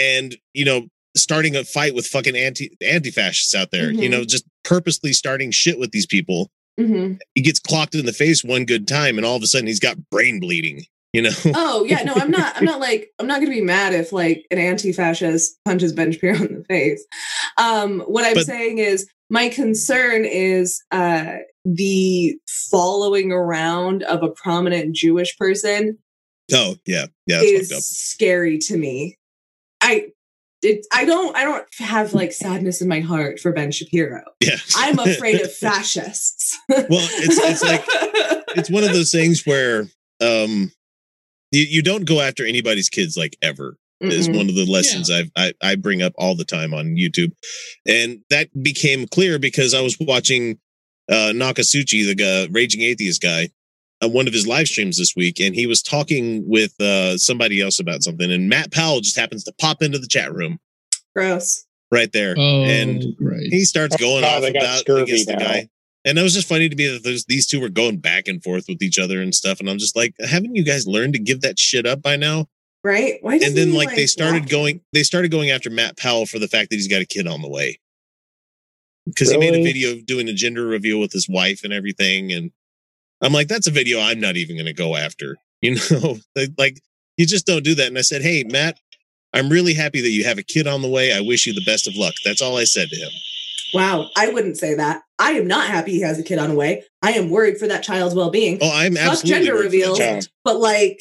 and 0.00 0.36
you 0.52 0.64
know 0.64 0.86
starting 1.16 1.54
a 1.54 1.64
fight 1.64 1.94
with 1.94 2.06
fucking 2.06 2.36
anti 2.36 2.76
anti 2.82 3.10
fascists 3.10 3.54
out 3.54 3.70
there. 3.70 3.90
You 3.92 4.08
Mhm. 4.08 4.10
know, 4.10 4.24
just 4.24 4.44
purposely 4.64 5.12
starting 5.12 5.50
shit 5.50 5.78
with 5.78 5.92
these 5.92 6.06
people. 6.06 6.50
Mhm. 6.80 7.18
He 7.36 7.42
gets 7.42 7.60
clocked 7.60 7.94
in 7.94 8.04
the 8.06 8.12
face 8.12 8.42
one 8.42 8.64
good 8.64 8.88
time, 8.88 9.16
and 9.16 9.24
all 9.24 9.36
of 9.36 9.42
a 9.42 9.46
sudden 9.46 9.66
he's 9.68 9.78
got 9.80 9.96
brain 10.10 10.40
bleeding. 10.40 10.84
You 11.12 11.22
know, 11.22 11.30
Oh 11.54 11.84
yeah, 11.84 12.02
no, 12.02 12.12
I'm 12.16 12.32
not. 12.32 12.56
I'm 12.56 12.64
not 12.64 12.80
like 12.80 13.10
I'm 13.20 13.28
not 13.28 13.36
going 13.36 13.46
to 13.52 13.54
be 13.56 13.60
mad 13.60 13.94
if 13.94 14.12
like 14.12 14.44
an 14.50 14.58
anti-fascist 14.58 15.56
punches 15.64 15.92
Ben 15.92 16.10
Shapiro 16.10 16.34
in 16.36 16.54
the 16.58 16.64
face. 16.68 17.04
Um, 17.56 18.00
what 18.00 18.24
I'm 18.24 18.34
But- 18.34 18.46
saying 18.46 18.78
is 18.78 19.06
my 19.30 19.48
concern 19.48 20.24
is 20.24 20.82
uh, 20.90 21.36
the 21.64 22.34
following 22.48 23.30
around 23.30 24.02
of 24.02 24.24
a 24.24 24.28
prominent 24.30 24.96
Jewish 24.96 25.36
person 25.38 25.98
oh 26.52 26.74
yeah, 26.84 27.06
yeah, 27.28 27.38
that's 27.38 27.44
is 27.70 27.72
up. 27.72 27.82
scary 27.82 28.58
to 28.58 28.76
me. 28.76 29.16
I. 29.84 30.06
It, 30.62 30.86
I 30.94 31.04
don't. 31.04 31.36
I 31.36 31.44
don't 31.44 31.66
have 31.78 32.14
like 32.14 32.32
sadness 32.32 32.80
in 32.80 32.88
my 32.88 33.00
heart 33.00 33.38
for 33.38 33.52
Ben 33.52 33.70
Shapiro. 33.70 34.22
Yeah, 34.40 34.56
I'm 34.76 34.98
afraid 34.98 35.42
of 35.42 35.52
fascists. 35.56 36.58
Well, 36.70 36.86
it's 36.90 37.38
it's 37.38 37.62
like 37.62 37.84
it's 38.56 38.70
one 38.70 38.82
of 38.82 38.94
those 38.94 39.12
things 39.12 39.44
where 39.44 39.88
um 40.22 40.72
you, 41.52 41.64
you 41.64 41.82
don't 41.82 42.06
go 42.06 42.20
after 42.22 42.46
anybody's 42.46 42.88
kids 42.88 43.16
like 43.16 43.36
ever 43.42 43.76
is 44.00 44.28
Mm-mm. 44.28 44.36
one 44.36 44.48
of 44.48 44.54
the 44.54 44.64
lessons 44.64 45.10
I've, 45.10 45.30
I 45.36 45.52
I 45.62 45.76
bring 45.76 46.02
up 46.02 46.12
all 46.16 46.34
the 46.34 46.44
time 46.44 46.74
on 46.74 46.96
YouTube, 46.96 47.32
and 47.86 48.20
that 48.30 48.48
became 48.62 49.06
clear 49.06 49.38
because 49.38 49.74
I 49.74 49.80
was 49.80 49.96
watching 50.00 50.58
uh 51.10 51.32
Nakasuchi, 51.34 52.06
the 52.06 52.14
guy, 52.14 52.48
raging 52.50 52.82
atheist 52.82 53.22
guy, 53.22 53.50
on 54.04 54.12
one 54.12 54.26
of 54.28 54.32
his 54.34 54.46
live 54.46 54.66
streams 54.68 54.98
this 54.98 55.14
week, 55.16 55.40
and 55.40 55.54
he 55.54 55.66
was 55.66 55.82
talking 55.82 56.46
with 56.48 56.78
uh 56.80 57.16
somebody 57.18 57.60
else 57.60 57.78
about 57.80 58.02
something, 58.02 58.30
and 58.30 58.48
Matt 58.48 58.70
Powell 58.72 59.00
just 59.00 59.16
happens 59.18 59.42
to 59.44 59.52
pop 59.58 59.82
into 59.82 59.98
the 59.98 60.06
chat 60.06 60.32
room 60.32 60.58
Gross. 61.16 61.64
right 61.90 62.12
there, 62.12 62.34
Oh, 62.38 62.64
and 62.64 63.16
great. 63.16 63.52
he 63.52 63.64
starts 63.64 63.96
going 63.96 64.24
Oh, 64.24 64.28
off 64.28 64.48
about 64.48 64.78
scurvy 64.78 65.02
against 65.02 65.26
the 65.28 65.36
guy. 65.36 65.68
And 66.06 66.18
it 66.18 66.22
was 66.22 66.34
just 66.34 66.46
funny 66.48 66.68
to 66.68 66.76
me 66.76 66.86
that 66.88 67.02
those 67.02 67.24
these 67.24 67.46
two 67.46 67.60
were 67.60 67.70
going 67.70 67.96
back 67.96 68.28
and 68.28 68.42
forth 68.44 68.66
with 68.68 68.82
each 68.82 68.98
other 68.98 69.22
and 69.22 69.34
stuff. 69.34 69.58
And 69.58 69.70
I'm 69.70 69.78
just 69.78 69.96
like, 69.96 70.14
haven't 70.18 70.54
you 70.54 70.62
guys 70.62 70.86
learned 70.86 71.14
to 71.14 71.18
give 71.18 71.40
that 71.40 71.58
shit 71.58 71.86
up 71.86 72.02
by 72.02 72.16
now? 72.16 72.46
Right? 72.82 73.14
Why? 73.22 73.36
And 73.36 73.56
then 73.56 73.68
he, 73.68 73.76
like 73.78 73.94
they 73.96 74.04
started 74.04 74.42
walk? 74.42 74.50
going 74.50 74.80
they 74.92 75.02
started 75.02 75.30
going 75.30 75.50
after 75.50 75.70
Matt 75.70 75.96
Powell 75.96 76.26
for 76.26 76.38
the 76.38 76.46
fact 76.46 76.68
that 76.68 76.76
he's 76.76 76.88
got 76.88 77.00
a 77.00 77.06
kid 77.06 77.26
on 77.26 77.40
the 77.40 77.48
way. 77.48 77.78
Because 79.06 79.30
he 79.30 79.38
made 79.38 79.54
a 79.54 79.62
video 79.62 79.98
doing 80.04 80.28
a 80.28 80.34
gender 80.34 80.66
reveal 80.66 81.00
with 81.00 81.12
his 81.12 81.26
wife 81.28 81.64
and 81.64 81.72
everything. 81.72 82.32
And 82.32 82.50
I'm 83.24 83.32
like, 83.32 83.48
that's 83.48 83.66
a 83.66 83.70
video 83.72 84.00
I'm 84.00 84.20
not 84.20 84.36
even 84.36 84.56
gonna 84.56 84.72
go 84.72 84.96
after. 84.96 85.36
You 85.62 85.76
know, 85.90 86.18
Like- 86.58 86.78
you 87.16 87.24
just 87.24 87.46
don't 87.46 87.64
do 87.64 87.74
that. 87.76 87.86
And 87.86 87.96
I 87.96 88.02
said, 88.02 88.20
Hey, 88.20 88.44
Matt, 88.44 88.78
I'm 89.32 89.48
really 89.48 89.72
happy 89.72 90.02
that 90.02 90.10
you 90.10 90.24
have 90.24 90.36
a 90.36 90.42
kid 90.42 90.66
on 90.66 90.82
the 90.82 90.88
way. 90.88 91.12
I 91.12 91.20
wish 91.20 91.46
you 91.46 91.54
the 91.54 91.64
best 91.64 91.88
of 91.88 91.94
luck. 91.96 92.12
That's 92.24 92.42
all 92.42 92.58
I 92.58 92.64
said 92.64 92.88
to 92.90 92.96
him. 92.96 93.10
Wow, 93.72 94.08
I 94.16 94.28
wouldn't 94.28 94.56
say 94.58 94.74
that. 94.74 95.02
I 95.18 95.32
am 95.32 95.46
not 95.46 95.66
happy 95.66 95.92
he 95.92 96.00
has 96.02 96.18
a 96.18 96.22
kid 96.22 96.38
on 96.38 96.50
the 96.50 96.54
way. 96.54 96.84
I 97.02 97.12
am 97.12 97.30
worried 97.30 97.58
for 97.58 97.66
that 97.66 97.82
child's 97.82 98.14
well-being. 98.14 98.58
Oh, 98.60 98.70
I'm 98.72 98.94
Fuck 98.94 99.12
absolutely 99.12 99.46
gender 99.46 99.60
reveals. 99.60 100.28
But 100.44 100.58
like, 100.58 101.00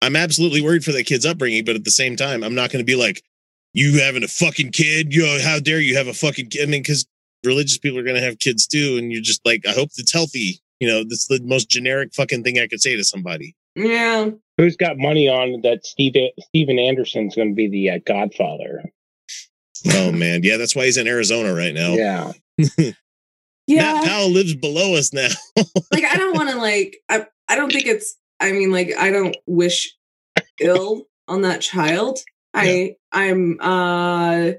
I'm 0.00 0.16
absolutely 0.16 0.62
worried 0.62 0.84
for 0.84 0.92
that 0.92 1.04
kid's 1.04 1.26
upbringing, 1.26 1.64
but 1.64 1.76
at 1.76 1.84
the 1.84 1.90
same 1.90 2.16
time, 2.16 2.42
I'm 2.42 2.54
not 2.54 2.70
going 2.70 2.84
to 2.84 2.90
be 2.90 2.96
like, 2.96 3.22
you 3.74 4.00
having 4.00 4.22
a 4.22 4.28
fucking 4.28 4.72
kid? 4.72 5.14
Yo, 5.14 5.38
how 5.42 5.58
dare 5.58 5.80
you 5.80 5.96
have 5.96 6.08
a 6.08 6.14
fucking 6.14 6.48
kid? 6.50 6.62
I 6.62 6.70
mean, 6.70 6.82
because 6.82 7.06
religious 7.44 7.78
people 7.78 7.98
are 7.98 8.02
going 8.04 8.16
to 8.16 8.22
have 8.22 8.38
kids 8.38 8.66
too, 8.66 8.96
and 8.98 9.12
you're 9.12 9.22
just 9.22 9.44
like, 9.44 9.66
I 9.66 9.72
hope 9.72 9.90
it's 9.96 10.12
healthy. 10.12 10.60
You 10.82 10.88
know, 10.88 11.04
that's 11.04 11.28
the 11.28 11.38
most 11.44 11.70
generic 11.70 12.12
fucking 12.12 12.42
thing 12.42 12.58
I 12.58 12.66
could 12.66 12.80
say 12.80 12.96
to 12.96 13.04
somebody. 13.04 13.54
yeah, 13.76 14.30
Who's 14.58 14.76
got 14.76 14.98
money 14.98 15.28
on 15.28 15.60
that? 15.62 15.86
Steve 15.86 16.16
Steven 16.40 16.76
Anderson's 16.76 17.36
going 17.36 17.50
to 17.50 17.54
be 17.54 17.68
the 17.68 17.88
uh, 17.88 17.98
Godfather. 18.04 18.82
Oh 19.94 20.10
man, 20.10 20.40
yeah, 20.42 20.56
that's 20.56 20.74
why 20.74 20.86
he's 20.86 20.96
in 20.96 21.06
Arizona 21.06 21.54
right 21.54 21.72
now. 21.72 21.92
Yeah, 21.92 22.32
yeah. 22.58 22.66
Matt 22.78 22.94
yeah. 23.68 24.02
Powell 24.04 24.30
lives 24.30 24.56
below 24.56 24.96
us 24.96 25.12
now. 25.12 25.28
like, 25.92 26.04
I 26.04 26.16
don't 26.16 26.34
want 26.34 26.50
to 26.50 26.56
like. 26.56 26.96
I 27.08 27.26
I 27.48 27.54
don't 27.54 27.72
think 27.72 27.86
it's. 27.86 28.16
I 28.40 28.50
mean, 28.50 28.72
like, 28.72 28.92
I 28.98 29.12
don't 29.12 29.36
wish 29.46 29.96
ill 30.58 31.04
on 31.28 31.42
that 31.42 31.60
child. 31.60 32.18
I 32.54 32.96
I'm 33.12 33.60
uh 33.60 34.50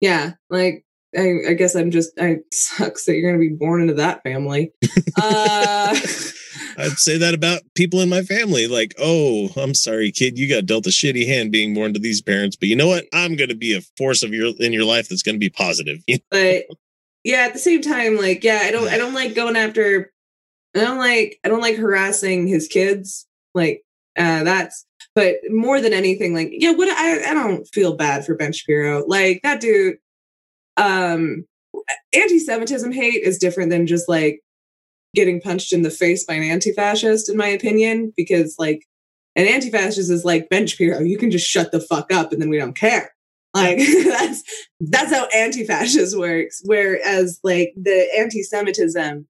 yeah 0.00 0.34
like. 0.48 0.84
I, 1.16 1.50
I 1.50 1.52
guess 1.54 1.74
I'm 1.74 1.90
just. 1.90 2.18
I 2.18 2.38
sucks 2.52 3.04
that 3.04 3.14
you're 3.14 3.30
going 3.30 3.40
to 3.42 3.50
be 3.50 3.54
born 3.54 3.82
into 3.82 3.94
that 3.94 4.22
family. 4.22 4.72
Uh, 5.20 5.94
I'd 6.78 6.96
say 6.96 7.18
that 7.18 7.34
about 7.34 7.62
people 7.74 8.00
in 8.00 8.08
my 8.08 8.22
family. 8.22 8.66
Like, 8.66 8.94
oh, 8.98 9.50
I'm 9.56 9.74
sorry, 9.74 10.10
kid, 10.10 10.38
you 10.38 10.48
got 10.48 10.66
dealt 10.66 10.86
a 10.86 10.90
shitty 10.90 11.26
hand 11.26 11.52
being 11.52 11.74
born 11.74 11.92
to 11.94 12.00
these 12.00 12.22
parents, 12.22 12.56
but 12.56 12.68
you 12.68 12.76
know 12.76 12.86
what? 12.86 13.04
I'm 13.12 13.36
going 13.36 13.50
to 13.50 13.54
be 13.54 13.74
a 13.74 13.82
force 13.96 14.22
of 14.22 14.32
your 14.32 14.52
in 14.58 14.72
your 14.72 14.84
life 14.84 15.08
that's 15.08 15.22
going 15.22 15.34
to 15.34 15.40
be 15.40 15.50
positive. 15.50 16.02
but 16.30 16.64
yeah 17.24 17.42
at 17.42 17.52
the 17.52 17.58
same 17.58 17.80
time 17.80 18.16
like 18.16 18.42
yeah 18.42 18.60
i 18.64 18.70
don't 18.70 18.88
i 18.88 18.98
don't 18.98 19.14
like 19.14 19.34
going 19.34 19.56
after 19.56 20.12
i 20.74 20.80
don't 20.80 20.98
like 20.98 21.38
i 21.44 21.48
don't 21.48 21.60
like 21.60 21.76
harassing 21.76 22.46
his 22.46 22.68
kids 22.68 23.26
like 23.54 23.82
uh 24.18 24.42
that's 24.44 24.86
but 25.14 25.36
more 25.50 25.80
than 25.80 25.92
anything 25.92 26.34
like 26.34 26.50
yeah 26.52 26.72
what 26.72 26.88
i 26.88 27.30
i 27.30 27.34
don't 27.34 27.66
feel 27.68 27.96
bad 27.96 28.24
for 28.24 28.34
ben 28.34 28.52
shapiro 28.52 29.04
like 29.06 29.40
that 29.42 29.60
dude 29.60 29.96
um 30.76 31.44
anti-semitism 32.14 32.92
hate 32.92 33.22
is 33.22 33.38
different 33.38 33.70
than 33.70 33.86
just 33.86 34.08
like 34.08 34.40
getting 35.14 35.40
punched 35.40 35.72
in 35.72 35.82
the 35.82 35.90
face 35.90 36.24
by 36.24 36.34
an 36.34 36.42
anti-fascist 36.42 37.28
in 37.28 37.36
my 37.36 37.48
opinion 37.48 38.12
because 38.16 38.56
like 38.58 38.84
an 39.36 39.46
anti-fascist 39.46 40.10
is 40.10 40.24
like 40.24 40.48
ben 40.48 40.66
shapiro 40.66 41.00
you 41.00 41.18
can 41.18 41.30
just 41.30 41.46
shut 41.46 41.72
the 41.72 41.80
fuck 41.80 42.12
up 42.12 42.32
and 42.32 42.40
then 42.40 42.48
we 42.48 42.58
don't 42.58 42.76
care. 42.76 43.12
Like 43.54 43.78
that's 44.04 44.42
that's 44.80 45.12
how 45.12 45.26
anti-fascist 45.34 46.18
works 46.18 46.62
whereas 46.64 47.38
like 47.44 47.72
the 47.76 48.08
anti-semitism 48.18 49.26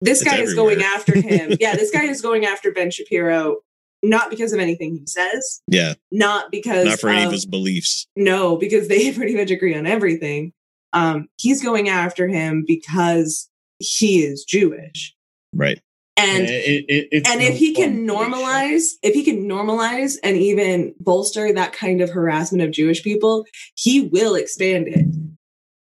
this 0.00 0.22
It's 0.22 0.30
guy 0.30 0.38
is 0.38 0.54
going 0.54 0.82
after 0.82 1.20
him. 1.20 1.56
Yeah 1.60 1.74
this 1.74 1.90
guy 1.90 2.04
is 2.04 2.22
going 2.22 2.46
after 2.46 2.72
ben 2.72 2.90
shapiro 2.90 3.58
not 4.02 4.30
because 4.30 4.52
of 4.52 4.60
anything 4.60 4.94
he 4.96 5.06
says 5.06 5.60
Yeah, 5.68 5.94
not 6.12 6.50
because 6.50 6.86
not 6.86 7.00
for 7.00 7.08
any 7.10 7.22
of 7.22 7.26
of- 7.28 7.32
his 7.32 7.46
beliefs. 7.46 8.06
no, 8.16 8.56
because 8.56 8.88
they 8.88 9.12
pretty 9.14 9.36
much 9.36 9.50
agree 9.50 9.74
on 9.74 9.86
everything. 9.86 10.52
Um, 10.92 11.28
he's 11.38 11.62
going 11.62 11.88
after 11.88 12.26
him 12.28 12.64
because 12.66 13.48
he 13.78 14.22
is 14.24 14.44
Jewish. 14.44 15.14
Right. 15.52 15.80
And 16.16 16.48
Yeah, 16.48 16.54
it- 16.54 16.84
it- 16.88 17.08
it's 17.12 17.30
and 17.30 17.40
no 17.40 17.46
if 17.46 17.56
he 17.58 17.72
can 17.74 18.06
normalize 18.06 18.92
if 19.02 19.14
he 19.14 19.22
can 19.22 19.44
normalize 19.48 20.16
and 20.24 20.36
even 20.36 20.94
bolster 20.98 21.52
that 21.52 21.72
kind 21.72 22.00
of 22.00 22.10
harassment 22.10 22.62
of 22.64 22.72
jewish 22.72 23.04
people 23.04 23.44
he 23.76 24.00
will 24.00 24.34
expand 24.34 24.88
it 24.88 25.06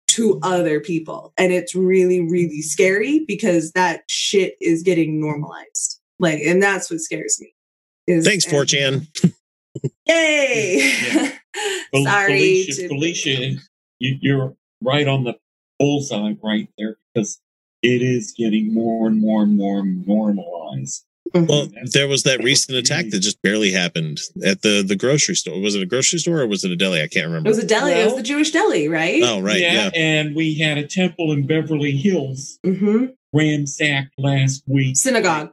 to 0.08 0.38
other 0.42 0.78
people 0.80 1.32
and 1.38 1.52
it's 1.54 1.74
really 1.74 2.20
really 2.20 2.60
scary 2.60 3.24
because 3.26 3.72
that 3.72 4.02
shit 4.08 4.56
is 4.60 4.82
getting 4.82 5.18
normalized 5.20 6.00
like 6.18 6.40
and 6.40 6.62
that's 6.62 6.90
what 6.90 7.00
scares 7.00 7.38
me 7.40 7.54
is- 8.10 8.24
Thanks, 8.26 8.44
and- 8.46 8.54
4chan. 8.54 9.32
yay 10.06 10.80
Fel- 11.92 12.04
sorry 12.04 12.64
Felicia, 12.64 12.72
to- 12.82 12.88
Felicia 12.88 13.30
you, 13.98 14.18
you're 14.20 14.54
right 14.82 15.06
on 15.06 15.24
the 15.24 15.34
bullseye 15.78 16.34
right 16.42 16.68
there 16.78 16.96
because 17.14 17.40
it 17.82 18.02
is 18.02 18.32
getting 18.36 18.72
more 18.74 19.06
and 19.06 19.20
more 19.20 19.42
and 19.42 19.56
more 19.56 19.82
normalized. 19.84 21.04
Well, 21.32 21.68
there 21.92 22.08
was 22.08 22.24
that 22.24 22.38
that 22.38 22.44
recent 22.44 22.76
attack 22.76 23.10
that 23.10 23.20
just 23.20 23.40
barely 23.42 23.70
happened 23.70 24.18
at 24.44 24.62
the 24.62 24.82
the 24.86 24.96
grocery 24.96 25.36
store. 25.36 25.60
Was 25.60 25.74
it 25.76 25.82
a 25.82 25.86
grocery 25.86 26.18
store 26.18 26.40
or 26.40 26.46
was 26.46 26.64
it 26.64 26.72
a 26.72 26.76
deli? 26.76 27.00
I 27.02 27.06
can't 27.08 27.26
remember. 27.26 27.48
it 27.48 27.50
was 27.54 27.62
a 27.62 27.66
deli 27.66 27.92
it 27.92 28.04
was 28.04 28.16
the 28.16 28.22
jewish 28.22 28.50
deli 28.50 28.88
right 28.88 29.22
oh, 29.24 29.40
right. 29.40 29.60
Yeah. 29.60 29.90
and 29.94 30.34
we 30.34 30.58
had 30.58 30.76
a 30.78 30.86
temple 30.86 31.32
in 31.32 31.46
Beverly 31.46 31.92
Hills 31.92 32.58
hmm 32.64 33.06
ransacked 33.32 34.12
last 34.18 34.64
week. 34.66 34.96
synagogue 34.96 35.52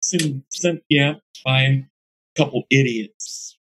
Sim, 0.00 0.44
sim, 0.50 0.80
yeah, 0.88 1.14
by 1.44 1.62
a 1.62 1.82
couple 2.36 2.64
idiots. 2.70 3.56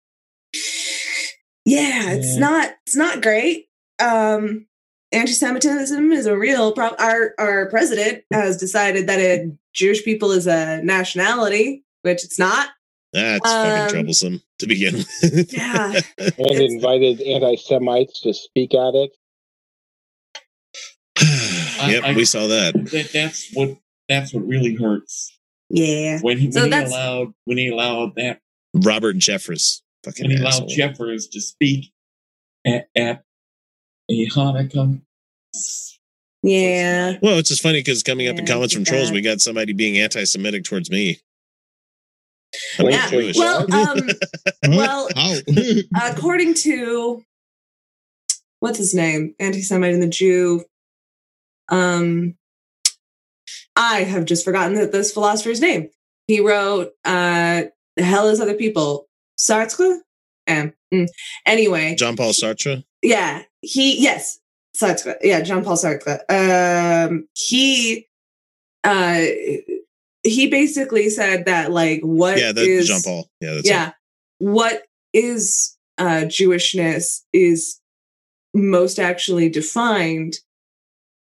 yeah 1.65 2.11
it's 2.11 2.33
Yeah. 2.35 2.39
not 2.39 2.69
it's 2.85 2.95
not 2.95 3.21
great 3.21 3.67
um 3.99 4.65
anti-semitism 5.11 6.11
is 6.11 6.25
a 6.25 6.37
real 6.37 6.73
problem 6.73 6.99
our 7.01 7.33
our 7.39 7.69
president 7.69 8.23
has 8.33 8.57
decided 8.57 9.07
that 9.07 9.19
it 9.19 9.49
jewish 9.73 10.03
people 10.03 10.31
is 10.31 10.45
a 10.47 10.81
nationality 10.83 11.83
which 12.03 12.23
it's 12.23 12.37
not 12.39 12.69
That's 13.13 13.49
Um, 13.49 13.65
fucking 13.67 13.93
troublesome 13.93 14.41
to 14.59 14.67
begin 14.67 14.95
with. 14.95 15.53
yeah 15.53 15.93
and 16.17 16.33
It's- 16.37 16.59
invited 16.71 17.21
anti-Semites 17.21 18.21
to 18.21 18.33
speak 18.33 18.73
at 18.73 18.93
it. 18.95 19.11
yep, 21.87 22.03
I- 22.03 22.13
we 22.13 22.25
saw 22.25 22.47
that. 22.47 22.73
That 22.91 23.09
that's 23.13 23.49
what 23.53 23.77
that's 24.09 24.33
what 24.33 24.45
really 24.47 24.75
hurts 24.75 25.31
yeah 25.69 26.19
when 26.21 26.37
he, 26.37 26.51
So 26.51 26.65
he 26.65 26.71
allowed 26.71 27.33
when 27.45 27.57
he 27.57 27.69
allowed 27.69 28.13
that 28.17 28.39
Robert 28.75 29.15
Jeffress. 29.17 29.81
Fucking 30.03 30.27
when 30.27 30.37
he 30.37 30.43
allowed. 30.43 30.69
Jeffress 30.69 31.29
to 31.31 31.41
speak 31.41 31.91
at, 32.65 32.87
at 32.95 33.23
a 34.09 34.27
Hanukkah. 34.27 35.01
yeah 36.43 37.17
Well, 37.21 37.39
it's 37.39 37.49
just 37.49 37.63
funny 37.63 37.79
because 37.79 38.03
coming 38.03 38.27
up 38.27 38.37
in 38.37 38.45
comments 38.45 38.73
from 38.73 38.83
trolls, 38.83 39.11
we 39.11 39.21
got 39.21 39.41
somebody 39.41 39.73
being 39.73 39.97
anti-Semitic 39.97 40.63
towards 40.63 40.91
me. 40.91 41.19
I'm 42.79 42.89
Yeah, 42.89 43.09
Jewish. 43.09 43.35
well 43.37 43.65
um 43.73 43.99
well 44.69 45.09
according 46.03 46.53
to 46.55 47.23
what's 48.59 48.77
his 48.77 48.93
name 48.93 49.35
anti-semite 49.39 49.93
and 49.93 50.01
the 50.01 50.07
jew 50.07 50.63
um 51.69 52.35
i 53.75 54.03
have 54.03 54.23
just 54.25 54.45
forgotten 54.45 54.75
that 54.75 54.93
this 54.93 55.11
philosopher's 55.11 55.59
name 55.59 55.89
he 56.27 56.39
wrote 56.39 56.91
uh 57.03 57.63
hell 57.97 58.27
is 58.27 58.39
other 58.39 58.55
people? 58.55 59.07
Sartre? 59.37 59.99
Um, 60.47 60.73
mm. 60.93 61.07
anyway. 61.45 61.95
John 61.95 62.15
Paul 62.15 62.31
Sartre. 62.31 62.83
yeah. 63.01 63.43
He 63.61 64.01
yes. 64.01 64.39
Sartre. 64.75 65.15
Yeah 65.21 65.41
john 65.41 65.63
paul 65.63 65.77
sartre. 65.77 66.19
Um 66.29 67.27
he 67.33 68.07
uh 68.83 69.23
he 70.23 70.47
basically 70.47 71.09
said 71.09 71.45
that 71.45 71.71
like 71.71 72.01
what 72.01 72.37
yeah, 72.37 72.51
is- 72.55 72.87
Jean 72.87 73.01
Paul. 73.01 73.29
Yeah, 73.39 73.53
that's 73.55 73.69
yeah. 73.69 73.91
What 74.39 74.83
is 75.13 75.77
uh 75.97 76.25
jewishness 76.25 77.21
is 77.31 77.79
most 78.53 78.99
actually 78.99 79.49
defined 79.49 80.35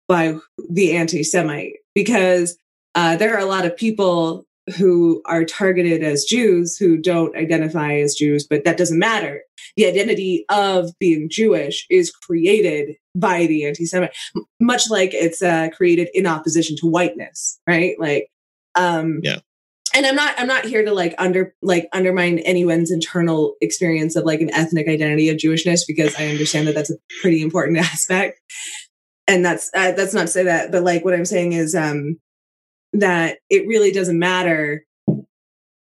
by 0.08 0.36
the 0.70 0.96
anti-semite 0.96 1.74
because 1.94 2.56
uh 2.94 3.16
there 3.16 3.34
are 3.34 3.40
a 3.40 3.46
lot 3.46 3.66
of 3.66 3.76
people 3.76 4.46
who 4.76 5.22
are 5.24 5.44
targeted 5.44 6.02
as 6.02 6.24
jews 6.24 6.76
who 6.76 6.96
don't 6.96 7.36
identify 7.36 7.94
as 7.94 8.14
jews 8.14 8.46
but 8.48 8.64
that 8.64 8.76
doesn't 8.76 8.98
matter. 8.98 9.42
The 9.76 9.86
identity 9.86 10.44
of 10.48 10.90
being 10.98 11.28
jewish 11.30 11.86
is 11.90 12.10
created 12.10 12.96
by 13.14 13.46
the 13.46 13.64
anti-semite 13.66 14.14
much 14.60 14.90
like 14.90 15.14
it's 15.14 15.42
uh 15.42 15.68
created 15.76 16.08
in 16.14 16.26
opposition 16.26 16.76
to 16.80 16.86
whiteness 16.86 17.60
right? 17.66 17.98
Like 17.98 18.28
um 18.74 19.20
Yeah. 19.22 19.38
and 19.94 20.04
i'm 20.06 20.14
not 20.14 20.34
i'm 20.38 20.46
not 20.46 20.64
here 20.64 20.84
to 20.84 20.92
like 20.92 21.14
under 21.18 21.54
like 21.62 21.88
undermine 21.92 22.38
anyone's 22.40 22.90
internal 22.90 23.54
experience 23.60 24.14
of 24.16 24.24
like 24.24 24.40
an 24.40 24.52
ethnic 24.54 24.86
identity 24.88 25.28
of 25.30 25.38
jewishness 25.38 25.80
because 25.86 26.14
i 26.18 26.26
understand 26.26 26.68
that 26.68 26.74
that's 26.74 26.90
a 26.90 26.96
pretty 27.22 27.42
important 27.42 27.78
aspect. 27.92 28.40
And 29.26 29.44
that's 29.44 29.70
uh, 29.74 29.92
that's 29.92 30.14
not 30.14 30.22
to 30.22 30.26
say 30.28 30.44
that 30.44 30.70
but 30.72 30.82
like 30.82 31.04
what 31.04 31.14
i'm 31.14 31.24
saying 31.26 31.52
is 31.52 31.74
um 31.74 32.18
that 32.94 33.38
it 33.50 33.66
really 33.68 33.92
doesn't 33.92 34.18
matter 34.18 34.84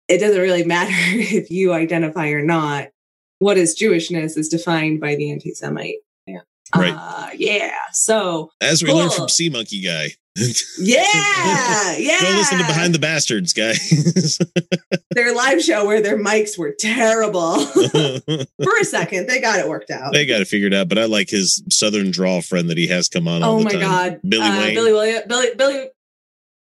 it 0.08 0.20
doesn't 0.20 0.41
really 0.41 0.64
matter 0.66 0.91
if 0.96 1.50
you 1.52 1.74
identify 1.74 2.30
or 2.30 2.43
not 2.43 2.88
what 3.39 3.58
is 3.58 3.78
jewishness 3.80 4.38
is 4.38 4.48
defined 4.50 5.00
by 5.02 5.16
the 5.16 5.32
anti-semite 5.32 5.98
yeah 6.28 6.39
Right. 6.76 6.93
uh, 6.98 7.30
yeah 7.36 7.72
so 7.91 8.50
As 8.60 8.82
we 8.84 8.91
learned 8.91 9.14
from 9.14 9.30
Sea 9.30 9.50
Monkey 9.50 9.82
Guy. 9.82 10.10
yeah 10.80 11.96
yeah 11.98 12.20
Go 12.22 12.30
listen 12.32 12.58
to 12.58 12.66
Behind 12.66 12.93
the 12.93 13.00
Bastards, 13.00 13.54
guys. 13.54 14.38
their 15.12 15.34
live 15.34 15.62
show 15.62 15.86
where 15.86 16.02
their 16.02 16.18
mics 16.18 16.58
were 16.58 16.74
terrible 16.78 17.60
for 17.66 18.78
a 18.82 18.84
second 18.84 19.28
they 19.28 19.39
got 19.39 19.60
it 19.60 19.70
worked 19.70 19.91
out 19.91 20.12
they 20.12 20.26
got 20.26 20.41
it 20.41 20.48
figured 20.48 20.74
out, 20.74 20.89
but 20.89 20.98
I 20.98 21.06
like 21.06 21.30
his 21.30 21.64
southern 21.70 22.12
draw 22.12 22.41
friend 22.41 22.70
that 22.70 22.78
he 22.78 22.88
has 22.88 23.08
come 23.08 23.28
on 23.28 23.43
all 23.43 23.56
oh 23.56 23.60
the 23.60 23.64
my 23.66 23.72
time. 23.72 23.80
god 23.82 24.20
Billy 24.28 24.48
uh, 24.48 24.60
Wayne. 24.60 24.76
billy 24.76 24.91
william 24.91 25.24
billy 25.28 25.48
billy 25.56 25.88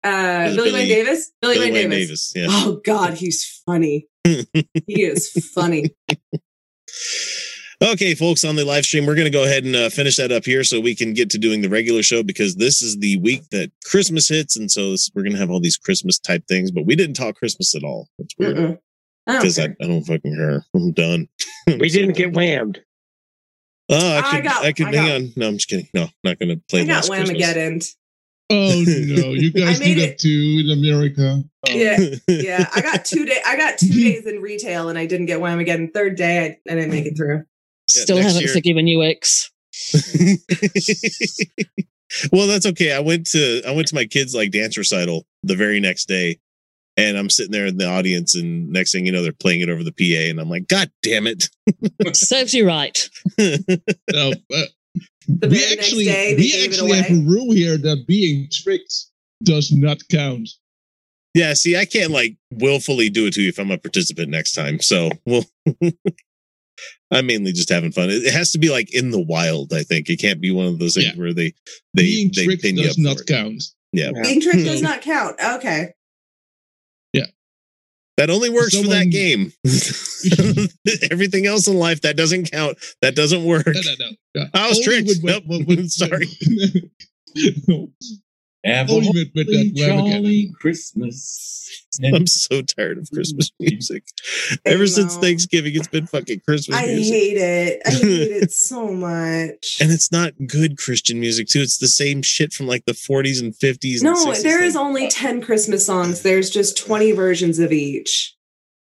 uh 0.04 0.46
Is 0.48 0.54
it 0.54 0.58
billy, 0.58 0.72
wayne 0.74 0.88
davis 0.88 1.32
billy, 1.42 1.56
Billy 1.56 1.72
wayne, 1.72 1.90
davis. 1.90 2.34
Yeah. 2.36 2.48
oh 2.50 2.82
god 2.86 3.16
he's 3.16 3.62
funny 3.66 4.08
he 4.24 4.54
is 4.88 5.30
funny 5.54 5.96
Okay, 7.84 8.14
folks, 8.14 8.44
on 8.46 8.56
the 8.56 8.64
live 8.64 8.86
stream, 8.86 9.08
we're 9.08 9.16
going 9.16 9.26
to 9.26 9.32
go 9.36 9.44
ahead 9.44 9.64
and 9.64 9.76
uh, 9.76 9.90
finish 9.90 10.16
that 10.18 10.32
up 10.32 10.46
here 10.46 10.64
so 10.64 10.80
we 10.80 10.94
can 10.94 11.14
get 11.16 11.32
to 11.32 11.40
doing 11.40 11.64
the 11.64 11.70
regular 11.70 12.04
show 12.04 12.22
because 12.22 12.56
this 12.58 12.80
is 12.84 12.98
the 13.00 13.18
week 13.18 13.50
that 13.50 13.72
Christmas 13.86 14.28
hits. 14.30 14.56
And 14.56 14.70
so 14.70 14.92
this, 14.92 15.10
we're 15.16 15.24
going 15.24 15.34
to 15.34 15.40
have 15.40 15.50
all 15.50 15.60
these 15.60 15.78
Christmas 15.78 16.20
type 16.20 16.46
things, 16.48 16.70
but 16.70 16.86
we 16.86 16.96
didn't 16.96 17.16
talk 17.16 17.38
Christmas 17.38 17.74
at 17.74 17.84
all. 17.84 18.08
That's 18.20 18.36
weird 18.38 18.56
Mm-mm. 18.58 18.78
I 19.26 19.38
because 19.40 19.58
I. 19.58 19.64
I 19.82 19.88
don't 19.88 20.04
fucking 20.04 20.36
care. 20.36 20.64
I'm 20.76 20.92
done. 20.92 21.28
We 21.80 21.90
didn't 21.90 22.16
get 22.16 22.34
whammed. 22.34 22.82
Oh, 23.90 23.96
I 23.98 24.18
I 24.20 24.22
could, 24.22 24.40
I, 24.40 24.42
got- 24.42 24.76
could 24.76 24.86
I 24.88 24.92
hang 24.96 25.08
got- 25.08 25.16
on. 25.16 25.34
No, 25.38 25.48
I'm 25.48 25.54
just 25.56 25.68
kidding. 25.68 25.90
No, 25.96 26.08
not 26.24 26.38
going 26.38 26.50
to 26.50 26.62
play 26.70 26.82
I 26.82 26.86
got 26.86 27.10
Last 27.10 27.10
Christmas. 28.52 28.96
Whamageddon. 28.96 29.18
oh 29.18 29.22
no, 29.28 29.34
you 29.34 29.52
guys 29.52 29.80
made 29.80 29.96
do 29.96 30.02
it. 30.02 30.06
that 30.08 30.20
too 30.20 30.62
in 30.66 30.80
America. 30.80 31.44
Oh. 31.68 31.72
Yeah, 31.72 31.98
yeah. 32.28 32.68
I 32.76 32.82
got 32.82 33.06
two 33.06 33.26
day. 33.26 33.40
I 33.46 33.56
got 33.58 33.78
two 33.78 33.88
days 33.94 34.26
in 34.26 34.42
retail, 34.42 34.90
and 34.90 34.98
I 34.98 35.06
didn't 35.06 35.26
get 35.28 35.40
one 35.42 35.60
again. 35.60 35.92
Third 35.94 36.16
day, 36.16 36.58
I, 36.68 36.72
I 36.72 36.76
didn't 36.76 36.92
make 36.92 37.06
it 37.06 37.16
through. 37.18 37.38
Yeah, 37.38 37.44
Still 38.04 38.16
next 38.18 38.28
haven't 38.28 38.42
year- 38.44 38.54
forgiven 38.54 38.88
you, 38.88 39.04
X. 39.04 39.52
well, 42.32 42.48
that's 42.48 42.66
okay. 42.66 42.92
I 42.94 43.00
went 43.00 43.28
to 43.28 43.62
I 43.68 43.72
went 43.72 43.88
to 43.88 43.96
my 43.96 44.06
kids' 44.06 44.36
like 44.36 44.52
dance 44.52 44.78
recital 44.78 45.26
the 45.44 45.56
very 45.56 45.80
next 45.80 46.08
day, 46.08 46.40
and 46.98 47.18
I'm 47.18 47.30
sitting 47.30 47.52
there 47.52 47.66
in 47.66 47.78
the 47.78 47.88
audience, 47.88 48.36
and 48.36 48.70
next 48.72 48.92
thing 48.92 49.06
you 49.06 49.12
know, 49.12 49.24
they're 49.24 49.32
playing 49.32 49.62
it 49.62 49.70
over 49.70 49.84
the 49.84 49.92
PA, 49.94 50.30
and 50.30 50.40
I'm 50.40 50.50
like, 50.50 50.68
God 50.68 50.92
damn 51.02 51.28
it! 51.28 51.50
Serves 52.14 52.54
you 52.54 52.68
right. 52.68 53.10
No, 54.12 54.34
but 54.50 54.70
The 55.28 55.48
we 55.48 55.64
actually 55.72 56.06
next 56.06 56.16
day, 56.18 56.36
we 56.36 56.66
actually 56.66 56.94
have 56.98 57.12
a 57.12 57.22
rule 57.30 57.52
here 57.52 57.78
that 57.78 58.06
being 58.08 58.48
tricked 58.52 58.94
does 59.44 59.72
not 59.72 60.00
count. 60.12 60.50
yeah, 61.34 61.54
see, 61.54 61.78
I 61.78 61.86
can't 61.86 62.12
like 62.12 62.36
willfully 62.52 63.10
do 63.10 63.28
it 63.28 63.34
to 63.36 63.42
you 63.42 63.50
if 63.50 63.58
I'm 63.60 63.72
a 63.72 63.78
participant 63.78 64.30
next 64.30 64.54
time. 64.54 64.80
So, 64.82 65.10
well, 65.26 65.46
I'm 67.12 67.26
mainly 67.28 67.52
just 67.52 67.70
having 67.70 67.92
fun. 67.92 68.10
It 68.10 68.24
it 68.24 68.34
has 68.34 68.52
to 68.52 68.58
be 68.58 68.70
like 68.70 68.94
in 68.94 69.12
the 69.12 69.22
wild. 69.22 69.74
I 69.74 69.84
think 69.84 70.10
it 70.10 70.18
can't 70.20 70.42
be 70.42 70.52
one 70.52 70.68
of 70.68 70.80
those 70.80 70.96
things 70.96 71.08
Yeah. 71.08 71.16
where 71.16 71.34
they 71.34 71.54
they 71.94 72.04
being 72.04 72.32
they 72.36 72.46
tricked 72.46 72.64
pin 72.64 72.78
you 72.78 72.84
does 72.84 72.98
up 72.98 73.04
not 73.04 73.18
for 73.20 73.24
count. 73.26 73.64
Yeah, 73.94 74.12
Yeah. 74.16 74.22
Being 74.24 74.42
tricked 74.42 74.66
does 74.66 74.82
not 74.82 75.02
count. 75.02 75.38
Okay. 75.44 75.94
That 78.18 78.30
only 78.30 78.50
works 78.50 78.78
for 78.78 78.88
that 78.88 79.10
game. 79.10 79.52
Everything 81.12 81.46
else 81.46 81.68
in 81.68 81.78
life 81.78 82.02
that 82.02 82.16
doesn't 82.18 82.52
count. 82.52 82.78
That 83.02 83.16
doesn't 83.16 83.44
work. 83.46 83.66
No, 83.68 83.74
no, 83.74 83.94
no. 84.00 84.10
Yeah. 84.36 84.46
I 84.54 84.68
was 84.70 84.78
Only 84.80 84.84
tricked. 85.04 85.08
with- 85.08 85.24
Nope. 85.24 85.44
with- 85.48 85.68
with- 85.68 85.90
Sorry. 85.92 86.28
no. 87.68 87.90
Have 88.64 88.90
a 88.90 88.94
Only 88.94 89.10
with, 89.10 89.30
with 89.34 89.48
that 89.48 89.72
jolly 89.76 90.48
webcam. 90.50 90.54
Christmas. 90.54 91.58
I'm 92.04 92.28
so 92.28 92.62
tired 92.62 92.98
of 93.00 93.10
Christmas 93.12 93.52
music. 93.60 94.04
Ever 94.66 94.86
since. 94.88 95.18
Thanksgiving, 95.18 95.74
it's 95.76 95.88
been 95.88 96.06
fucking 96.08 96.42
Christmas 96.48 96.78
I 96.78 96.86
music. 96.86 97.14
hate 97.14 97.38
it. 97.38 97.82
I 97.86 97.90
hate 97.90 98.32
it 98.44 98.52
so 98.54 98.88
much. 98.92 99.78
and 99.82 99.92
it's 99.92 100.12
not 100.12 100.34
good 100.48 100.78
Christian 100.78 101.20
music 101.20 101.48
too. 101.48 101.62
It's 101.62 101.78
the 101.80 101.88
same 101.88 102.22
shit 102.22 102.54
from 102.54 102.68
like 102.68 102.86
the 102.86 102.92
40s 102.94 103.42
and 103.42 103.54
50s. 103.54 104.02
No, 104.04 104.12
and 104.14 104.36
60s. 104.38 104.44
there 104.44 104.64
is 104.64 104.76
Like, 104.76 104.86
only 104.86 105.08
10 105.10 105.42
Christmas 105.42 105.86
songs. 105.86 106.22
There's 106.22 106.50
just 106.50 106.78
20 106.78 107.12
versions 107.14 107.60
of 107.60 107.72
each. 107.72 108.36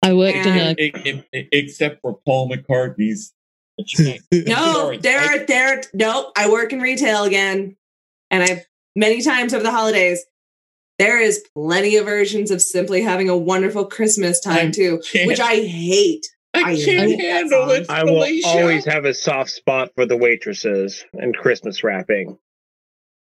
I 0.02 0.12
worked 0.14 0.36
in 0.36 0.48
a 0.48 0.60
And- 0.60 0.80
e- 0.80 1.22
e- 1.34 1.48
Except 1.52 2.00
for 2.02 2.18
Paul 2.26 2.50
McCartney's. 2.50 3.32
No, 3.78 4.72
Sorry, 4.74 4.96
there, 4.98 5.46
there, 5.46 5.82
nope. 5.94 6.32
I 6.36 6.50
work 6.50 6.72
in 6.72 6.80
retail 6.80 7.24
again. 7.24 7.76
And 8.30 8.42
I've 8.42 8.64
many 8.96 9.22
times 9.22 9.54
over 9.54 9.62
the 9.62 9.70
holidays, 9.70 10.24
there 10.98 11.20
is 11.20 11.44
plenty 11.54 11.96
of 11.96 12.04
versions 12.04 12.50
of 12.50 12.60
simply 12.60 13.02
having 13.02 13.28
a 13.28 13.36
wonderful 13.36 13.86
Christmas 13.86 14.40
time 14.40 14.68
I 14.68 14.70
too, 14.70 15.00
can't- 15.10 15.26
which 15.26 15.40
I 15.40 15.56
hate. 15.56 16.26
I 16.52 16.72
I 16.72 16.76
can't 16.76 17.20
handle 17.20 17.70
it. 17.70 17.88
I 17.88 18.02
will 18.02 18.26
always 18.44 18.84
have 18.84 19.04
a 19.04 19.14
soft 19.14 19.50
spot 19.50 19.92
for 19.94 20.04
the 20.04 20.16
waitresses 20.16 21.04
and 21.12 21.34
Christmas 21.36 21.84
wrapping. 21.84 22.38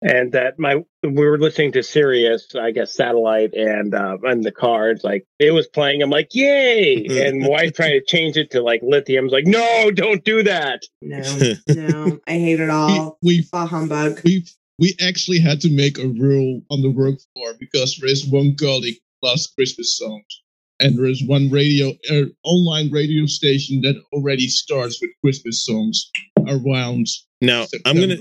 And 0.02 0.32
that 0.32 0.58
my 0.58 0.76
we 1.02 1.10
were 1.26 1.38
listening 1.38 1.72
to 1.72 1.82
Sirius, 1.82 2.54
I 2.58 2.70
guess 2.70 2.94
satellite, 2.94 3.52
and 3.52 3.94
uh, 3.94 4.16
in 4.24 4.40
the 4.40 4.50
cards 4.50 5.04
like 5.04 5.26
it 5.38 5.50
was 5.50 5.66
playing. 5.66 6.02
I'm 6.02 6.08
like, 6.08 6.34
yay! 6.34 7.26
And 7.28 7.46
wife 7.46 7.74
trying 7.74 8.00
to 8.00 8.02
change 8.06 8.38
it 8.38 8.50
to 8.52 8.62
like 8.62 8.80
lithium's 8.82 9.30
like, 9.32 9.44
no, 9.44 9.90
don't 9.90 10.24
do 10.24 10.42
that. 10.44 10.80
No, 11.02 11.20
no, 11.68 12.18
I 12.26 12.30
hate 12.32 12.60
it 12.60 12.64
We, 12.64 12.70
all. 12.70 13.18
we 13.22 13.46
Bah 13.52 13.66
humbug. 13.66 14.22
we 14.24 14.46
we 14.80 14.96
actually 15.00 15.38
had 15.38 15.60
to 15.60 15.70
make 15.70 15.98
a 15.98 16.08
rule 16.08 16.62
on 16.70 16.80
the 16.82 16.90
work 16.90 17.16
floor 17.34 17.52
because 17.60 17.96
there 18.00 18.10
is 18.10 18.26
one 18.26 18.56
colleague 18.56 18.96
who 19.20 19.28
loves 19.28 19.46
Christmas 19.46 19.96
songs, 19.98 20.42
and 20.80 20.98
there 20.98 21.06
is 21.06 21.22
one 21.26 21.50
radio 21.50 21.92
uh, 22.10 22.24
online 22.44 22.90
radio 22.90 23.26
station 23.26 23.82
that 23.82 23.96
already 24.12 24.48
starts 24.48 24.98
with 25.00 25.10
Christmas 25.22 25.64
songs 25.64 26.10
around. 26.48 27.06
now 27.42 27.66
I'm 27.84 27.98
gonna 28.00 28.16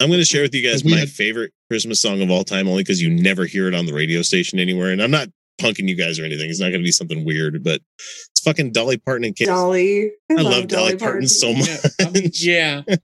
I'm 0.00 0.10
gonna 0.10 0.24
share 0.24 0.42
with 0.42 0.54
you 0.54 0.68
guys 0.68 0.84
my 0.84 0.98
had- 0.98 1.08
favorite 1.08 1.52
Christmas 1.70 2.00
song 2.00 2.20
of 2.22 2.30
all 2.30 2.44
time, 2.44 2.68
only 2.68 2.82
because 2.82 3.00
you 3.00 3.08
never 3.10 3.46
hear 3.46 3.66
it 3.68 3.74
on 3.74 3.86
the 3.86 3.94
radio 3.94 4.20
station 4.22 4.58
anywhere. 4.58 4.90
And 4.92 5.02
I'm 5.02 5.10
not 5.10 5.28
punking 5.60 5.88
you 5.88 5.94
guys 5.94 6.18
or 6.18 6.24
anything. 6.24 6.50
It's 6.50 6.60
not 6.60 6.70
gonna 6.70 6.82
be 6.82 6.92
something 6.92 7.24
weird, 7.24 7.62
but 7.64 7.80
it's 8.30 8.40
fucking 8.44 8.72
Dolly 8.72 8.98
Parton 8.98 9.24
and 9.24 9.36
Kiss. 9.36 9.46
Dolly. 9.48 10.10
I, 10.30 10.34
I 10.34 10.42
love 10.42 10.66
Dolly 10.66 10.96
Parton 10.96 11.28
so 11.28 11.54
much. 11.54 11.68
Yeah, 12.38 12.82
yeah. 12.92 12.96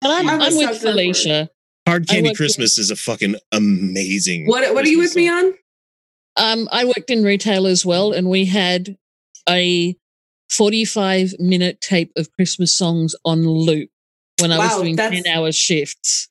And 0.00 0.12
I'm, 0.12 0.28
I'm 0.28 0.40
a 0.40 0.44
I'm 0.44 0.56
with 0.56 0.66
sucker 0.66 0.74
for. 0.74 0.80
Felicia. 0.92 1.50
Hard 1.88 2.06
Candy 2.08 2.28
worked 2.30 2.36
Christmas 2.36 2.78
is 2.78 2.90
a 2.90 2.96
fucking 2.96 3.36
amazing. 3.52 4.46
What 4.46 4.74
What 4.74 4.84
are 4.84 4.88
you 4.88 4.98
with 4.98 5.12
Christmas 5.14 5.16
me 5.16 5.28
on? 5.30 5.54
Um, 6.36 6.68
I 6.70 6.84
worked 6.84 7.10
in 7.10 7.24
retail 7.24 7.66
as 7.66 7.84
well, 7.84 8.12
and 8.12 8.28
we 8.28 8.44
had 8.44 8.96
a 9.48 9.96
45 10.50 11.34
minute 11.38 11.80
tape 11.80 12.12
of 12.16 12.30
Christmas 12.32 12.74
songs 12.74 13.14
on 13.24 13.48
loop 13.48 13.90
when 14.40 14.52
I 14.52 14.58
was 14.58 14.76
doing 14.76 14.96
10 14.96 15.26
hour 15.26 15.50
shifts. 15.50 16.28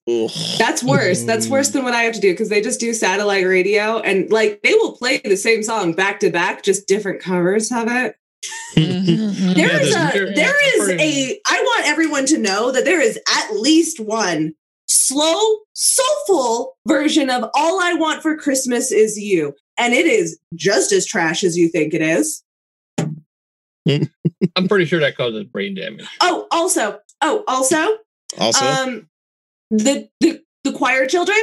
That's 0.58 0.84
worse. 0.84 1.24
That's 1.24 1.47
worse 1.47 1.70
than 1.70 1.84
what 1.84 1.93
I 1.93 2.03
have 2.03 2.14
to 2.14 2.22
do 2.22 2.32
because 2.32 2.49
they 2.49 2.62
just 2.62 2.80
do 2.80 2.93
satellite 2.93 3.45
radio 3.45 3.99
and 3.99 4.32
like 4.32 4.62
they 4.64 4.74
will 4.76 4.93
play 4.95 5.18
the 5.24 5.36
same 5.36 5.62
song 5.64 5.93
back 5.93 6.20
to 6.22 6.30
back, 6.30 6.64
just 6.64 6.88
different 6.88 7.22
covers 7.22 7.72
of 7.72 7.88
it. 7.89 8.16
Mhm. 8.76 9.55
There 9.55 9.68
Yeah, 9.68 9.80
is 9.82 9.93
there's- 9.93 10.30
a 10.32 10.34
there 10.34 10.78
is 10.78 10.89
a 11.01 11.39
I 11.45 11.60
want 11.62 11.88
everyone 11.88 12.26
to 12.28 12.38
know 12.38 12.72
that 12.72 12.86
there 12.86 13.01
is 13.01 13.20
at 13.36 13.55
least 13.55 13.99
one 13.99 14.53
slow, 14.88 15.57
soulful 15.73 16.77
version 16.88 17.29
of 17.29 17.49
All 17.53 17.81
I 17.81 17.93
Want 17.93 18.21
for 18.21 18.35
Christmas 18.35 18.91
Is 18.91 19.17
You. 19.17 19.53
And 19.77 19.93
it 19.93 20.05
is 20.05 20.39
just 20.55 20.91
as 20.91 21.05
trash 21.05 21.43
as 21.43 21.57
you 21.57 21.69
think 21.69 21.93
it 21.93 22.01
is. 22.01 22.43
I'm 24.55 24.67
pretty 24.67 24.85
sure 24.85 24.99
that 24.99 25.15
causes 25.15 25.45
brain 25.45 25.75
damage. 25.75 26.07
Oh, 26.21 26.47
also, 26.51 26.99
oh, 27.21 27.43
also, 27.47 27.97
Also, 28.38 28.65
um 28.65 29.07
the 29.69 30.09
the 30.19 30.41
the 30.63 30.71
choir 30.73 31.05
children 31.05 31.38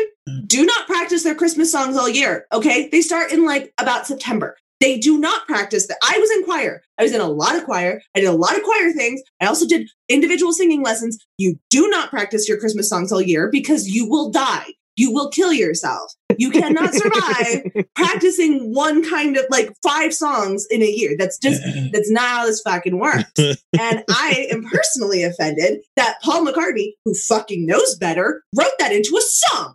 do 0.47 0.65
not 0.65 0.87
practice 0.87 1.23
their 1.23 1.35
christmas 1.35 1.71
songs 1.71 1.97
all 1.97 2.09
year 2.09 2.47
okay 2.53 2.89
they 2.89 3.01
start 3.01 3.33
in 3.33 3.45
like 3.45 3.73
about 3.79 4.07
september 4.07 4.57
they 4.81 4.99
do 4.99 5.19
not 5.19 5.47
practice 5.47 5.87
that. 5.87 5.99
I 6.03 6.19
was 6.19 6.31
in 6.31 6.45
choir. 6.45 6.83
I 6.99 7.03
was 7.03 7.13
in 7.13 7.21
a 7.21 7.29
lot 7.29 7.57
of 7.57 7.65
choir. 7.65 8.03
I 8.15 8.21
did 8.21 8.27
a 8.29 8.33
lot 8.33 8.57
of 8.57 8.63
choir 8.63 8.93
things. 8.93 9.23
I 9.41 9.47
also 9.47 9.67
did 9.67 9.89
individual 10.09 10.53
singing 10.53 10.83
lessons. 10.83 11.19
You 11.39 11.57
do 11.71 11.89
not 11.89 12.11
practice 12.11 12.49
your 12.49 12.59
christmas 12.59 12.89
songs 12.89 13.13
all 13.13 13.23
year 13.23 13.49
because 13.51 13.89
you 13.89 14.09
will 14.09 14.31
die. 14.31 14.67
You 14.97 15.13
will 15.13 15.29
kill 15.31 15.53
yourself. 15.53 16.13
You 16.39 16.51
cannot 16.51 16.95
survive 16.95 17.65
practicing 17.97 18.73
one 18.73 19.09
kind 19.09 19.37
of 19.37 19.45
like 19.51 19.73
five 19.83 20.15
songs 20.15 20.67
in 20.71 20.83
a 20.83 20.87
year. 20.87 21.17
That's 21.19 21.39
just 21.39 21.63
that's 21.93 22.11
not 22.11 22.29
how 22.29 22.47
this 22.47 22.61
fucking 22.61 22.99
works. 22.99 23.33
and 23.39 24.05
I 24.09 24.47
am 24.51 24.65
personally 24.65 25.25
offended 25.25 25.81
that 25.97 26.19
Paul 26.23 26.47
McCartney, 26.47 26.93
who 27.05 27.15
fucking 27.15 27.67
knows 27.67 27.97
better, 27.97 28.43
wrote 28.57 28.73
that 28.79 28.93
into 28.93 29.17
a 29.17 29.23
song. 29.23 29.75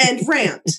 and 0.00 0.28
rant. 0.28 0.70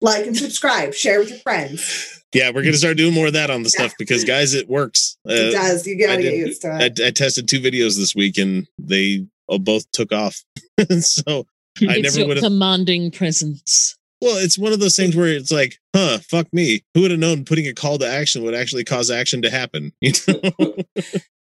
Like 0.00 0.26
and 0.26 0.36
subscribe, 0.36 0.92
share 0.94 1.18
with 1.20 1.30
your 1.30 1.38
friends. 1.38 2.22
yeah, 2.34 2.50
we're 2.50 2.62
gonna 2.62 2.76
start 2.76 2.96
doing 2.96 3.14
more 3.14 3.28
of 3.28 3.32
that 3.32 3.50
on 3.50 3.62
the 3.62 3.70
stuff 3.70 3.94
because 3.98 4.24
guys, 4.24 4.52
it 4.54 4.68
works. 4.68 5.16
It 5.24 5.54
Uh, 5.54 5.58
does. 5.58 5.86
You 5.86 5.98
gotta 5.98 6.18
I 6.18 6.22
get 6.22 6.34
used 6.34 6.62
to 6.62 6.76
it. 6.80 7.00
I 7.00 7.10
tested 7.10 7.48
two 7.48 7.60
videos 7.60 7.96
this 7.96 8.14
week 8.14 8.36
and 8.38 8.66
they 8.78 9.24
uh, 9.48 9.58
both 9.58 9.90
took 9.92 10.12
off. 10.12 10.42
so 11.00 11.46
I 11.88 11.96
it's 11.98 12.16
never 12.16 12.28
would 12.28 12.36
have. 12.38 12.44
commanding 12.44 13.10
presence. 13.10 13.96
Well, 14.22 14.38
it's 14.38 14.58
one 14.58 14.72
of 14.72 14.80
those 14.80 14.96
things 14.96 15.14
where 15.14 15.28
it's 15.28 15.50
like, 15.52 15.76
huh, 15.94 16.18
fuck 16.18 16.50
me. 16.50 16.82
Who 16.94 17.02
would 17.02 17.10
have 17.10 17.20
known 17.20 17.44
putting 17.44 17.66
a 17.66 17.74
call 17.74 17.98
to 17.98 18.08
action 18.08 18.42
would 18.44 18.54
actually 18.54 18.84
cause 18.84 19.10
action 19.10 19.42
to 19.42 19.50
happen? 19.50 19.92
You 20.00 20.12
know, 20.26 20.50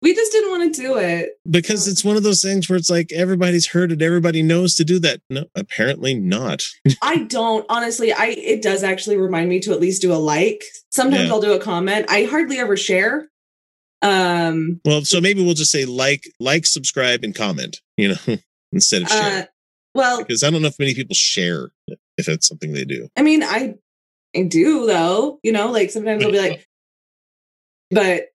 we 0.02 0.14
just 0.14 0.32
didn't 0.34 0.52
want 0.52 0.76
to 0.76 0.82
do 0.82 0.98
it. 0.98 1.30
because 1.50 1.88
it's 1.88 2.04
one 2.04 2.18
of 2.18 2.24
those 2.24 2.42
things 2.42 2.70
where 2.70 2.78
it's 2.78 2.90
like 2.90 3.12
everybody's 3.14 3.68
heard 3.68 3.92
it, 3.94 4.02
everybody 4.02 4.42
knows 4.42 4.76
to 4.76 4.84
do 4.84 5.00
that. 5.00 5.22
No, 5.30 5.46
apparently 5.56 6.14
not. 6.16 6.64
I 7.02 7.20
don't 7.24 7.66
honestly. 7.70 8.12
I 8.12 8.28
it 8.28 8.62
does 8.62 8.84
actually 8.84 9.18
remind 9.18 9.48
me 9.50 9.60
to 9.62 9.72
at 9.72 9.80
least 9.80 10.02
do 10.02 10.12
a 10.14 10.16
like. 10.16 10.62
Sometimes 10.92 11.28
Yeah. 11.28 11.34
I'll 11.34 11.42
do 11.42 11.54
a 11.54 11.60
comment. 11.60 12.08
I 12.10 12.26
hardly 12.26 12.58
ever 12.60 12.76
share. 12.76 13.30
Um 14.02 14.82
Well, 14.86 15.04
so 15.06 15.22
maybe 15.22 15.44
we'll 15.44 15.54
just 15.54 15.72
say 15.72 15.86
like, 15.86 16.30
like, 16.40 16.66
subscribe, 16.66 17.24
and 17.24 17.34
comment. 17.34 17.80
You 17.98 18.10
know, 18.10 18.38
instead 18.72 19.04
of 19.04 19.10
share, 19.10 19.42
uh 19.44 19.46
well, 19.94 20.18
because 20.20 20.44
I 20.44 20.50
don't 20.52 20.62
know 20.62 20.68
if 20.68 20.78
many 20.80 20.94
people 20.94 21.16
share 21.16 21.70
if 22.18 22.28
it's 22.30 22.48
something 22.48 22.74
they 22.74 22.86
do. 22.86 23.08
I 23.18 23.22
mean, 23.22 23.44
I 23.44 23.76
I 24.36 24.44
do 24.44 24.86
though. 24.86 25.40
You 25.44 25.52
know, 25.52 25.72
like 25.72 25.92
sometimes 25.92 26.24
I'll 26.24 26.32
be 26.32 26.40
like, 26.40 26.68
but 27.92 28.28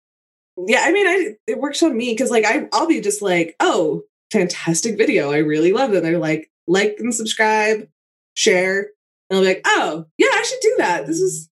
yeah, 0.68 0.82
I 0.84 0.92
mean, 0.92 1.08
I 1.08 1.36
it 1.48 1.60
works 1.60 1.82
on 1.84 1.96
me 1.98 2.12
because 2.14 2.32
like 2.32 2.46
I 2.46 2.68
I'll 2.74 2.88
be 2.88 3.02
just 3.02 3.22
like, 3.22 3.56
oh, 3.60 4.04
fantastic 4.32 4.98
video, 4.98 5.32
I 5.32 5.38
really 5.38 5.72
love 5.72 5.94
it. 5.94 6.04
They're 6.04 6.20
like, 6.20 6.50
like 6.68 6.96
and 7.00 7.14
subscribe, 7.14 7.88
share, 8.34 8.90
and 9.30 9.38
I'll 9.38 9.42
be 9.42 9.48
like, 9.48 9.62
oh 9.66 10.06
yeah, 10.18 10.28
I 10.32 10.44
should 10.44 10.60
do 10.62 10.76
that. 10.80 11.08
This 11.08 11.20
is 11.20 11.50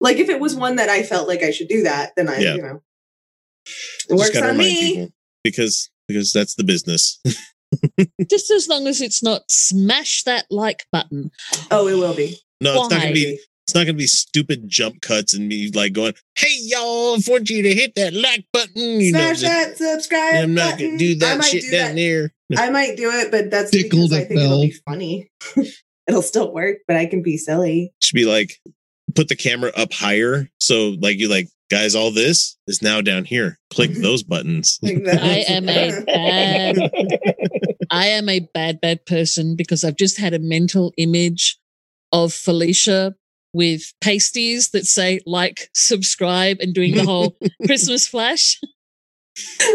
like 0.00 0.18
if 0.18 0.28
it 0.28 0.40
was 0.40 0.54
one 0.54 0.76
that 0.76 0.88
I 0.88 1.02
felt 1.02 1.28
like 1.28 1.42
I 1.42 1.50
should 1.50 1.68
do 1.68 1.82
that, 1.84 2.12
then 2.16 2.28
I 2.28 2.38
Yeah. 2.38 2.54
you 2.54 2.62
know 2.62 2.82
it 4.08 4.14
works 4.16 4.36
on 4.40 4.56
me. 4.56 5.10
because 5.42 5.90
because 6.08 6.32
that's 6.32 6.54
the 6.54 6.64
business. 6.64 7.20
Just 8.30 8.50
as 8.50 8.68
long 8.68 8.86
as 8.86 9.00
it's 9.00 9.22
not 9.22 9.42
smash 9.50 10.22
that 10.24 10.46
like 10.50 10.84
button. 10.92 11.30
Oh, 11.70 11.88
it 11.88 11.94
will 11.94 12.14
be. 12.14 12.38
No, 12.60 12.82
it's 12.82 12.90
not 12.90 13.02
gonna 13.02 13.12
be. 13.12 13.38
It's 13.66 13.74
not 13.74 13.84
gonna 13.84 13.94
be 13.98 14.06
stupid 14.06 14.68
jump 14.68 15.00
cuts 15.00 15.34
and 15.34 15.48
me 15.48 15.70
like 15.74 15.92
going, 15.92 16.14
"Hey 16.36 16.54
y'all, 16.60 17.16
I 17.16 17.18
want 17.26 17.50
you 17.50 17.62
to 17.62 17.74
hit 17.74 17.94
that 17.96 18.14
like 18.14 18.44
button." 18.52 19.00
You 19.00 19.12
know, 19.12 19.18
Smash 19.18 19.40
just- 19.40 19.42
that 19.42 19.76
subscribe. 19.76 20.34
I'm 20.44 20.54
not 20.54 20.72
button. 20.72 20.86
gonna 20.86 20.98
do 20.98 21.10
I 21.12 21.18
that 21.18 21.38
might 21.38 21.46
shit 21.46 21.62
do 21.62 21.70
down 21.72 21.88
that. 21.88 21.96
there. 21.96 22.32
I 22.56 22.70
might 22.70 22.96
do 22.96 23.10
it, 23.10 23.30
but 23.32 23.50
that's 23.50 23.72
Tickle 23.72 24.02
because 24.08 24.12
I 24.12 24.20
that 24.20 24.28
think 24.28 24.40
it'll 24.40 24.60
be 24.62 24.74
funny. 24.86 25.28
it'll 26.06 26.22
still 26.22 26.52
work, 26.54 26.76
but 26.86 26.96
I 26.96 27.06
can 27.06 27.22
be 27.22 27.36
silly. 27.36 27.92
Should 28.00 28.14
be 28.14 28.24
like, 28.24 28.52
put 29.16 29.28
the 29.28 29.34
camera 29.36 29.72
up 29.76 29.92
higher, 29.92 30.48
so 30.60 30.94
like 31.00 31.18
you 31.18 31.28
like, 31.28 31.48
guys, 31.68 31.96
all 31.96 32.12
this 32.12 32.56
is 32.68 32.82
now 32.82 33.00
down 33.00 33.24
here. 33.24 33.58
Click 33.70 33.90
those 33.94 34.22
buttons. 34.22 34.78
Like. 34.80 34.98
I 35.08 35.44
am 35.48 35.68
a 35.68 36.04
bad 36.04 36.76
I 37.90 38.06
am 38.08 38.28
a 38.28 38.40
bad, 38.54 38.80
bad 38.80 39.06
person 39.06 39.56
because 39.56 39.84
I've 39.84 39.96
just 39.96 40.18
had 40.18 40.34
a 40.34 40.38
mental 40.38 40.92
image 40.96 41.58
of 42.12 42.32
Felicia 42.32 43.14
with 43.52 43.92
pasties 44.00 44.70
that 44.70 44.86
say 44.86 45.20
like, 45.26 45.68
subscribe, 45.74 46.58
and 46.60 46.74
doing 46.74 46.94
the 46.94 47.04
whole 47.04 47.36
Christmas 47.66 48.06
flash. 48.06 48.60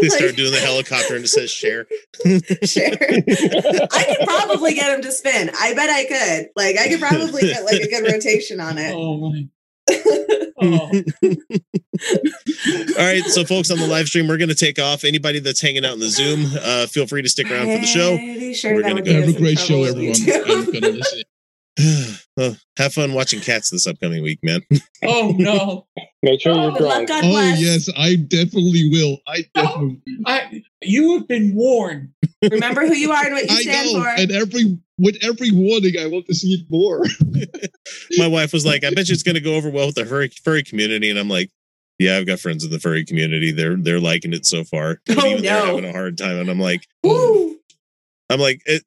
they 0.00 0.08
start 0.08 0.22
Like- 0.28 0.36
doing 0.36 0.52
the 0.52 0.58
helicopter 0.60 1.14
and 1.16 1.24
it 1.24 1.28
says 1.28 1.50
share. 1.50 1.86
Share. 2.64 2.96
I 3.00 4.04
could 4.16 4.26
probably 4.26 4.74
get 4.74 4.94
him 4.94 5.02
to 5.02 5.12
spin. 5.12 5.50
I 5.58 5.74
bet 5.74 5.90
I 5.90 6.04
could. 6.04 6.50
Like 6.56 6.76
I 6.78 6.88
could 6.88 7.00
probably 7.00 7.42
get 7.42 7.64
like 7.64 7.80
a 7.80 7.88
good 7.88 8.12
rotation 8.12 8.60
on 8.60 8.78
it. 8.78 8.92
Oh 8.94 9.16
my. 9.30 9.46
Oh. 10.64 10.90
All 12.98 13.04
right, 13.04 13.24
so 13.26 13.44
folks 13.44 13.70
on 13.70 13.78
the 13.78 13.86
live 13.88 14.06
stream, 14.06 14.28
we're 14.28 14.36
going 14.36 14.48
to 14.48 14.54
take 14.54 14.78
off. 14.78 15.04
Anybody 15.04 15.40
that's 15.40 15.60
hanging 15.60 15.84
out 15.84 15.94
in 15.94 15.98
the 15.98 16.08
Zoom, 16.08 16.46
uh, 16.62 16.86
feel 16.86 17.06
free 17.06 17.22
to 17.22 17.28
stick 17.28 17.50
around 17.50 17.66
for 17.66 17.78
the 17.78 17.86
show. 17.86 18.16
Sure 18.54 18.74
We're 18.74 18.82
gonna 18.82 19.02
go. 19.02 19.12
Have 19.12 19.28
a 19.28 19.32
great 19.32 19.58
show, 19.58 19.82
everyone. 19.82 20.14
YouTube. 22.38 22.38
I'm 22.38 22.44
gonna 22.44 22.48
listen. 22.48 22.56
well, 22.56 22.56
have 22.78 22.92
fun 22.94 23.12
watching 23.14 23.40
cats 23.40 23.70
this 23.70 23.86
upcoming 23.86 24.22
week, 24.22 24.40
man. 24.42 24.62
Oh 25.04 25.34
no! 25.36 25.86
Make 26.22 26.40
sure 26.40 26.54
you're 26.54 26.70
oh, 26.70 26.74
Good 26.74 26.82
luck, 26.82 27.06
drunk. 27.06 27.08
God 27.08 27.24
Oh 27.24 27.30
bless. 27.30 27.60
yes, 27.60 27.88
I 27.96 28.14
definitely 28.14 28.88
will. 28.90 29.18
I 29.26 29.44
oh, 29.56 29.62
definitely. 29.62 30.00
will. 30.06 30.22
I 30.26 30.62
you 30.82 31.18
have 31.18 31.26
been 31.28 31.54
warned. 31.56 32.10
Remember 32.48 32.86
who 32.86 32.94
you 32.94 33.10
are 33.10 33.24
and 33.24 33.34
what 33.34 33.50
you 33.50 33.50
I 33.56 33.62
stand 33.62 33.92
know, 33.92 34.00
for. 34.02 34.08
and 34.08 34.30
every 34.30 34.78
with 34.98 35.16
every 35.22 35.50
warning, 35.50 35.94
I 36.00 36.06
want 36.06 36.26
to 36.26 36.34
see 36.34 36.52
it 36.54 36.66
more. 36.70 37.04
My 38.18 38.28
wife 38.28 38.52
was 38.52 38.64
like, 38.64 38.84
"I 38.84 38.90
bet 38.90 39.08
you 39.08 39.12
it's 39.14 39.22
going 39.24 39.34
to 39.34 39.40
go 39.40 39.54
over 39.56 39.68
well 39.70 39.86
with 39.86 39.96
the 39.96 40.04
furry, 40.06 40.28
furry 40.28 40.62
community," 40.62 41.10
and 41.10 41.18
I'm 41.18 41.28
like, 41.28 41.50
"Yeah, 41.98 42.18
I've 42.18 42.26
got 42.26 42.38
friends 42.38 42.64
in 42.64 42.70
the 42.70 42.78
furry 42.78 43.04
community. 43.04 43.50
They're 43.50 43.76
they're 43.76 43.98
liking 44.00 44.32
it 44.32 44.46
so 44.46 44.62
far. 44.62 45.00
But 45.06 45.18
Oh, 45.18 45.26
even 45.26 45.42
they're 45.42 45.66
having 45.66 45.84
a 45.84 45.92
hard 45.92 46.16
time." 46.16 46.36
And 46.36 46.48
I'm 46.48 46.60
like, 46.60 46.86
Woo! 47.02 47.56
I'm 48.30 48.38
like, 48.38 48.60
it, 48.66 48.84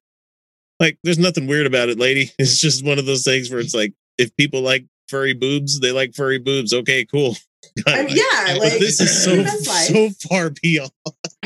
like, 0.80 0.98
there's 1.04 1.20
nothing 1.20 1.48
weird 1.48 1.66
about 1.68 1.90
it, 1.90 2.00
lady. 2.00 2.32
It's 2.40 2.60
just 2.60 2.86
one 2.86 3.00
of 3.00 3.06
those 3.06 3.24
things 3.24 3.50
where 3.52 3.60
it's 3.60 3.74
like, 3.76 3.94
if 4.18 4.36
people 4.38 4.62
like 4.62 4.86
furry 5.10 5.34
boobs, 5.34 5.80
they 5.80 5.92
like 5.92 6.14
furry 6.16 6.40
boobs. 6.40 6.74
Okay, 6.74 7.06
cool. 7.06 7.36
I'm- 7.88 8.08
yeah, 8.10 8.24
But 8.46 8.60
like 8.60 8.80
this 8.80 9.00
is 9.00 9.24
so 9.24 9.44
so 9.46 10.10
far 10.30 10.52
beyond. 10.62 10.92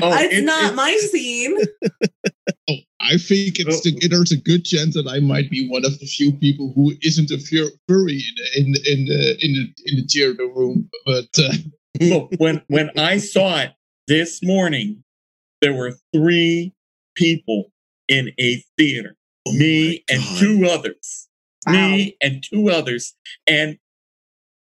Oh, 0.01 0.13
it's 0.13 0.35
it- 0.37 0.43
not 0.43 0.73
it- 0.73 0.75
my 0.75 0.95
scene. 1.11 1.57
Oh, 2.69 2.75
I 3.01 3.17
think 3.17 3.59
it's 3.59 3.81
the, 3.81 4.07
there's 4.09 4.31
a 4.31 4.37
good 4.37 4.63
chance 4.65 4.93
that 4.95 5.07
I 5.07 5.19
might 5.19 5.49
be 5.49 5.67
one 5.69 5.85
of 5.85 5.97
the 5.99 6.05
few 6.05 6.33
people 6.33 6.71
who 6.75 6.93
isn't 7.01 7.31
a 7.31 7.39
fur- 7.39 7.71
furry 7.87 8.21
in 8.55 8.65
in 8.67 8.75
in 8.85 9.05
the 9.05 9.37
in 9.45 9.53
the 9.53 9.73
in 9.85 9.95
the 9.97 10.07
theater 10.11 10.47
room. 10.47 10.89
But 11.05 11.29
uh, 11.39 11.53
Look, 12.01 12.31
when 12.37 12.61
when 12.67 12.91
I 12.97 13.17
saw 13.17 13.59
it 13.61 13.71
this 14.07 14.43
morning, 14.43 15.03
there 15.61 15.73
were 15.73 15.93
three 16.13 16.73
people 17.15 17.71
in 18.07 18.31
a 18.39 18.63
theater. 18.77 19.15
Oh 19.47 19.51
me 19.53 20.03
my 20.09 20.15
and 20.15 20.23
God. 20.23 20.39
two 20.39 20.65
others. 20.65 21.27
Me 21.67 22.17
and 22.21 22.43
two 22.43 22.69
others. 22.69 23.15
And 23.47 23.77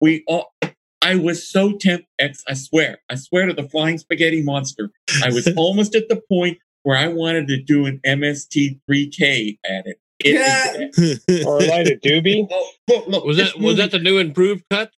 we 0.01 0.23
all 0.27 0.53
I 1.01 1.15
was 1.15 1.47
so 1.47 1.73
tempted. 1.77 2.05
I 2.47 2.53
swear, 2.53 2.97
I 3.09 3.15
swear 3.15 3.45
to 3.45 3.53
the 3.53 3.67
flying 3.69 3.97
spaghetti 3.97 4.41
monster. 4.43 4.91
I 5.23 5.29
was 5.31 5.47
almost 5.57 5.95
at 5.95 6.09
the 6.09 6.21
point 6.29 6.57
where 6.83 6.97
I 6.97 7.07
wanted 7.07 7.47
to 7.47 7.61
do 7.61 7.85
an 7.85 7.99
MST3K 8.05 9.59
at 9.65 9.87
it. 9.87 9.99
It 10.19 10.91
is- 10.97 11.21
Yeah. 11.27 11.43
Or 11.45 11.59
light 11.61 11.87
a 11.87 11.95
doobie. 12.03 12.47
Oh, 12.51 12.71
look, 12.87 13.07
look, 13.07 13.25
Was 13.25 13.37
this 13.37 13.53
that 13.53 13.61
was 13.61 13.77
that 13.77 13.91
the 13.91 13.99
new 13.99 14.17
improved 14.17 14.63
cut? 14.69 14.91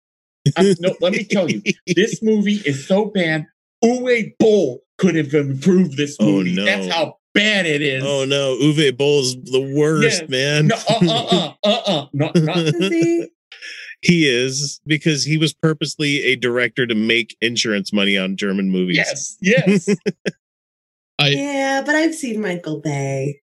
uh, 0.55 0.63
no, 0.79 0.95
let 1.01 1.11
me 1.13 1.23
tell 1.25 1.49
you, 1.49 1.61
this 1.87 2.21
movie 2.23 2.61
is 2.65 2.87
so 2.87 3.05
bad. 3.05 3.45
Uwe 3.83 4.33
Boll 4.39 4.81
could 4.97 5.15
have 5.15 5.33
improved 5.33 5.97
this 5.97 6.19
movie. 6.19 6.31
Oh, 6.31 6.37
movie. 6.43 6.55
no. 6.55 6.65
That's 6.65 6.87
how 6.93 7.17
bad 7.33 7.65
it 7.65 7.81
is. 7.81 8.03
oh 8.05 8.25
no, 8.25 8.57
Uwe 8.61 8.95
Boll's 8.97 9.35
the 9.35 9.73
worst, 9.75 10.21
Yes. 10.21 10.29
man. 10.29 10.67
No, 10.67 10.75
uh, 10.75 10.99
uh, 11.01 11.23
uh, 11.31 11.53
uh, 11.63 11.81
uh, 11.85 12.05
not, 12.13 12.35
not, 12.41 12.57
See? 12.75 13.27
he 14.01 14.27
is 14.29 14.79
because 14.87 15.23
he 15.25 15.37
was 15.37 15.53
purposely 15.53 16.23
a 16.25 16.35
director 16.35 16.87
to 16.87 16.95
make 16.95 17.35
insurance 17.41 17.91
money 17.93 18.17
on 18.17 18.35
German 18.37 18.69
movies. 18.69 18.97
yes, 18.97 19.37
yes. 19.41 19.89
I 21.19 21.29
yeah, 21.29 21.81
but 21.85 21.95
I've 21.95 22.15
seen 22.15 22.41
Michael 22.41 22.79
Bay. 22.79 23.41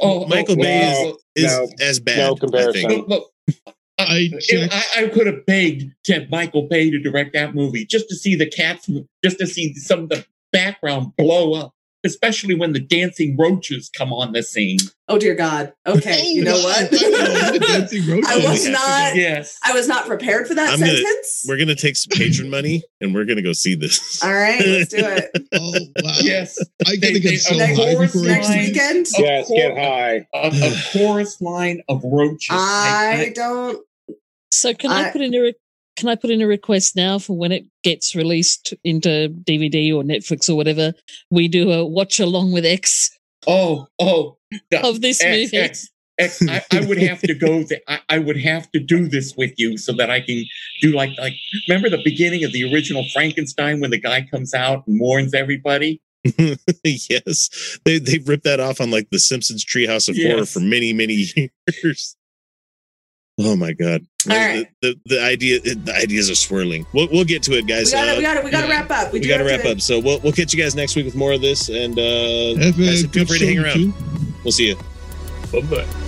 Oh, 0.00 0.26
Michael 0.28 0.54
oh, 0.56 0.62
Bay 0.62 0.92
oh, 1.08 1.16
is 1.34 1.44
No. 1.44 1.68
as 1.80 1.98
bad. 1.98 2.18
No 2.18 2.34
I 2.34 2.38
comparison. 2.38 2.88
think. 2.88 3.08
Look, 3.08 3.24
look, 3.66 3.74
I 3.98 4.30
if. 4.32 4.72
I, 4.72 5.04
I 5.04 5.08
could 5.08 5.26
have 5.26 5.44
begged 5.44 5.90
to 6.04 6.12
have 6.14 6.30
Michael 6.30 6.68
Bay 6.68 6.88
to 6.90 7.00
direct 7.00 7.32
that 7.32 7.52
movie 7.54 7.84
just 7.84 8.08
to 8.10 8.14
see 8.14 8.36
the 8.36 8.46
cats, 8.48 8.88
just 9.24 9.38
to 9.40 9.46
see 9.46 9.74
some 9.74 10.04
of 10.04 10.08
the 10.10 10.24
background 10.52 11.16
blow 11.16 11.54
up, 11.54 11.74
especially 12.04 12.54
when 12.54 12.72
the 12.72 12.80
dancing 12.80 13.36
roaches 13.38 13.90
come 13.96 14.12
on 14.12 14.32
the 14.32 14.42
scene. 14.42 14.78
Oh 15.08 15.18
dear 15.18 15.34
God. 15.34 15.72
Okay, 15.86 16.26
you 16.32 16.44
know 16.44 16.58
what? 16.58 16.76
I 16.78 16.82
know, 16.82 17.52
the 17.52 17.58
dancing 17.60 18.06
roaches. 18.10 18.28
I 18.28 18.36
was 18.50 18.68
not. 18.68 19.16
Yes. 19.16 19.58
I 19.64 19.72
was 19.72 19.88
not 19.88 20.06
prepared 20.06 20.46
for 20.46 20.54
that 20.54 20.72
I'm 20.72 20.78
gonna- 20.80 20.96
sentence. 20.96 21.44
We're 21.48 21.58
gonna 21.58 21.74
take 21.74 21.96
some 21.96 22.10
patron 22.16 22.50
money 22.50 22.82
and 23.00 23.14
we're 23.14 23.24
gonna 23.24 23.42
go 23.42 23.52
see 23.52 23.74
this. 23.74 24.22
All 24.24 24.32
right, 24.32 24.60
let's 24.64 24.90
do 24.90 24.98
it 24.98 25.30
Oh 25.54 25.72
wow! 26.02 26.12
Yes. 26.20 26.58
I 26.86 26.90
They- 26.92 26.96
gotta 26.98 27.12
they- 27.14 27.20
get 27.20 27.40
so 27.40 27.54
of 27.54 27.60
high 27.60 27.74
course 27.94 28.12
before 28.12 28.28
next 28.28 28.50
I 28.50 28.58
weekend. 28.58 29.06
Of 29.06 29.12
Yes, 29.18 29.48
get 29.50 29.76
high. 29.76 30.26
A, 30.34 30.48
a 30.52 30.74
chorus 30.92 31.40
line 31.40 31.82
of 31.88 32.02
roaches. 32.04 32.48
I 32.50 33.32
don't. 33.34 33.84
So 34.50 34.72
can 34.74 34.90
I, 34.90 35.08
I- 35.08 35.12
put 35.12 35.20
in 35.20 35.34
a 35.34 35.40
re- 35.40 35.54
can 35.98 36.08
I 36.08 36.14
put 36.14 36.30
in 36.30 36.40
a 36.40 36.46
request 36.46 36.94
now 36.94 37.18
for 37.18 37.36
when 37.36 37.50
it 37.50 37.66
gets 37.82 38.14
released 38.14 38.72
into 38.84 39.28
DVD 39.44 39.92
or 39.92 40.02
Netflix 40.04 40.48
or 40.48 40.54
whatever? 40.54 40.94
We 41.30 41.48
do 41.48 41.72
a 41.72 41.84
watch 41.84 42.20
along 42.20 42.52
with 42.52 42.64
X 42.64 43.10
oh, 43.46 43.88
oh. 43.98 44.38
the- 44.70 44.86
of 44.86 45.00
this 45.00 45.22
X, 45.22 45.52
movie. 45.52 45.56
X, 45.56 45.88
X, 46.18 46.48
I, 46.48 46.62
I 46.72 46.86
would 46.86 46.98
have 46.98 47.20
to 47.20 47.34
go. 47.34 47.64
Th- 47.64 47.82
I, 47.88 48.00
I 48.08 48.18
would 48.18 48.40
have 48.40 48.70
to 48.72 48.80
do 48.80 49.08
this 49.08 49.34
with 49.36 49.52
you 49.56 49.76
so 49.76 49.92
that 49.94 50.10
I 50.10 50.20
can 50.20 50.44
do 50.80 50.92
like 50.92 51.10
like. 51.18 51.34
Remember 51.68 51.90
the 51.90 52.02
beginning 52.04 52.44
of 52.44 52.52
the 52.52 52.72
original 52.72 53.04
Frankenstein 53.12 53.80
when 53.80 53.90
the 53.90 54.00
guy 54.00 54.26
comes 54.30 54.54
out 54.54 54.86
and 54.86 55.00
warns 55.00 55.34
everybody. 55.34 56.00
yes, 56.84 57.78
they 57.84 57.98
they 57.98 58.18
ripped 58.18 58.44
that 58.44 58.60
off 58.60 58.80
on 58.80 58.90
like 58.90 59.10
the 59.10 59.18
Simpsons 59.18 59.64
Treehouse 59.64 60.08
of 60.08 60.16
Horror 60.16 60.46
for 60.46 60.60
many 60.60 60.92
many 60.92 61.26
years. 61.84 62.16
Oh 63.40 63.54
my 63.54 63.72
god! 63.72 64.04
All 64.28 64.36
right. 64.36 64.66
The, 64.82 64.94
the 65.06 65.14
the 65.14 65.22
idea 65.22 65.60
the 65.60 65.94
ideas 65.94 66.28
are 66.28 66.34
swirling. 66.34 66.84
We'll 66.92 67.08
we'll 67.12 67.24
get 67.24 67.42
to 67.44 67.52
it, 67.52 67.62
We 67.66 67.68
guys. 67.68 67.92
gotta, 67.92 68.12
Uh, 68.12 68.16
we 68.16 68.22
gotta, 68.22 68.40
we 68.42 68.50
gotta 68.50 68.66
yeah. 68.66 68.80
wrap 68.80 68.90
up. 68.90 69.12
We, 69.12 69.20
we 69.20 69.28
got 69.28 69.38
to 69.38 69.44
have 69.48 69.60
wrap 69.64 69.72
up. 69.76 69.80
So 69.80 70.00
we'll 70.00 70.18
we'll 70.20 70.32
catch 70.32 70.52
you 70.52 70.60
guys 70.60 70.74
next 70.74 70.96
week 70.96 71.04
with 71.04 71.14
more 71.14 71.32
of 71.32 71.40
this, 71.40 71.68
and 71.68 71.96
uh, 71.98 72.54
guys, 72.72 73.06
feel 73.06 73.26
free 73.26 73.38
to 73.38 73.46
hang 73.46 73.58
around. 73.60 73.74
too. 73.74 73.92
We'll 74.42 74.52
see 74.52 74.68
you. 74.68 74.76
Bye 75.52 75.60
bye. 75.62 76.07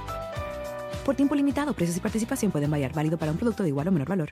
Por 1.05 1.15
tiempo 1.15 1.33
limitado, 1.33 1.73
precios 1.73 1.97
y 1.97 1.99
participación 1.99 2.51
pueden 2.51 2.69
variar. 2.69 2.93
Válido 2.93 3.17
para 3.17 3.31
un 3.31 3.37
producto 3.37 3.63
de 3.63 3.69
igual 3.69 3.87
o 3.87 3.91
menor 3.91 4.07
valor. 4.07 4.29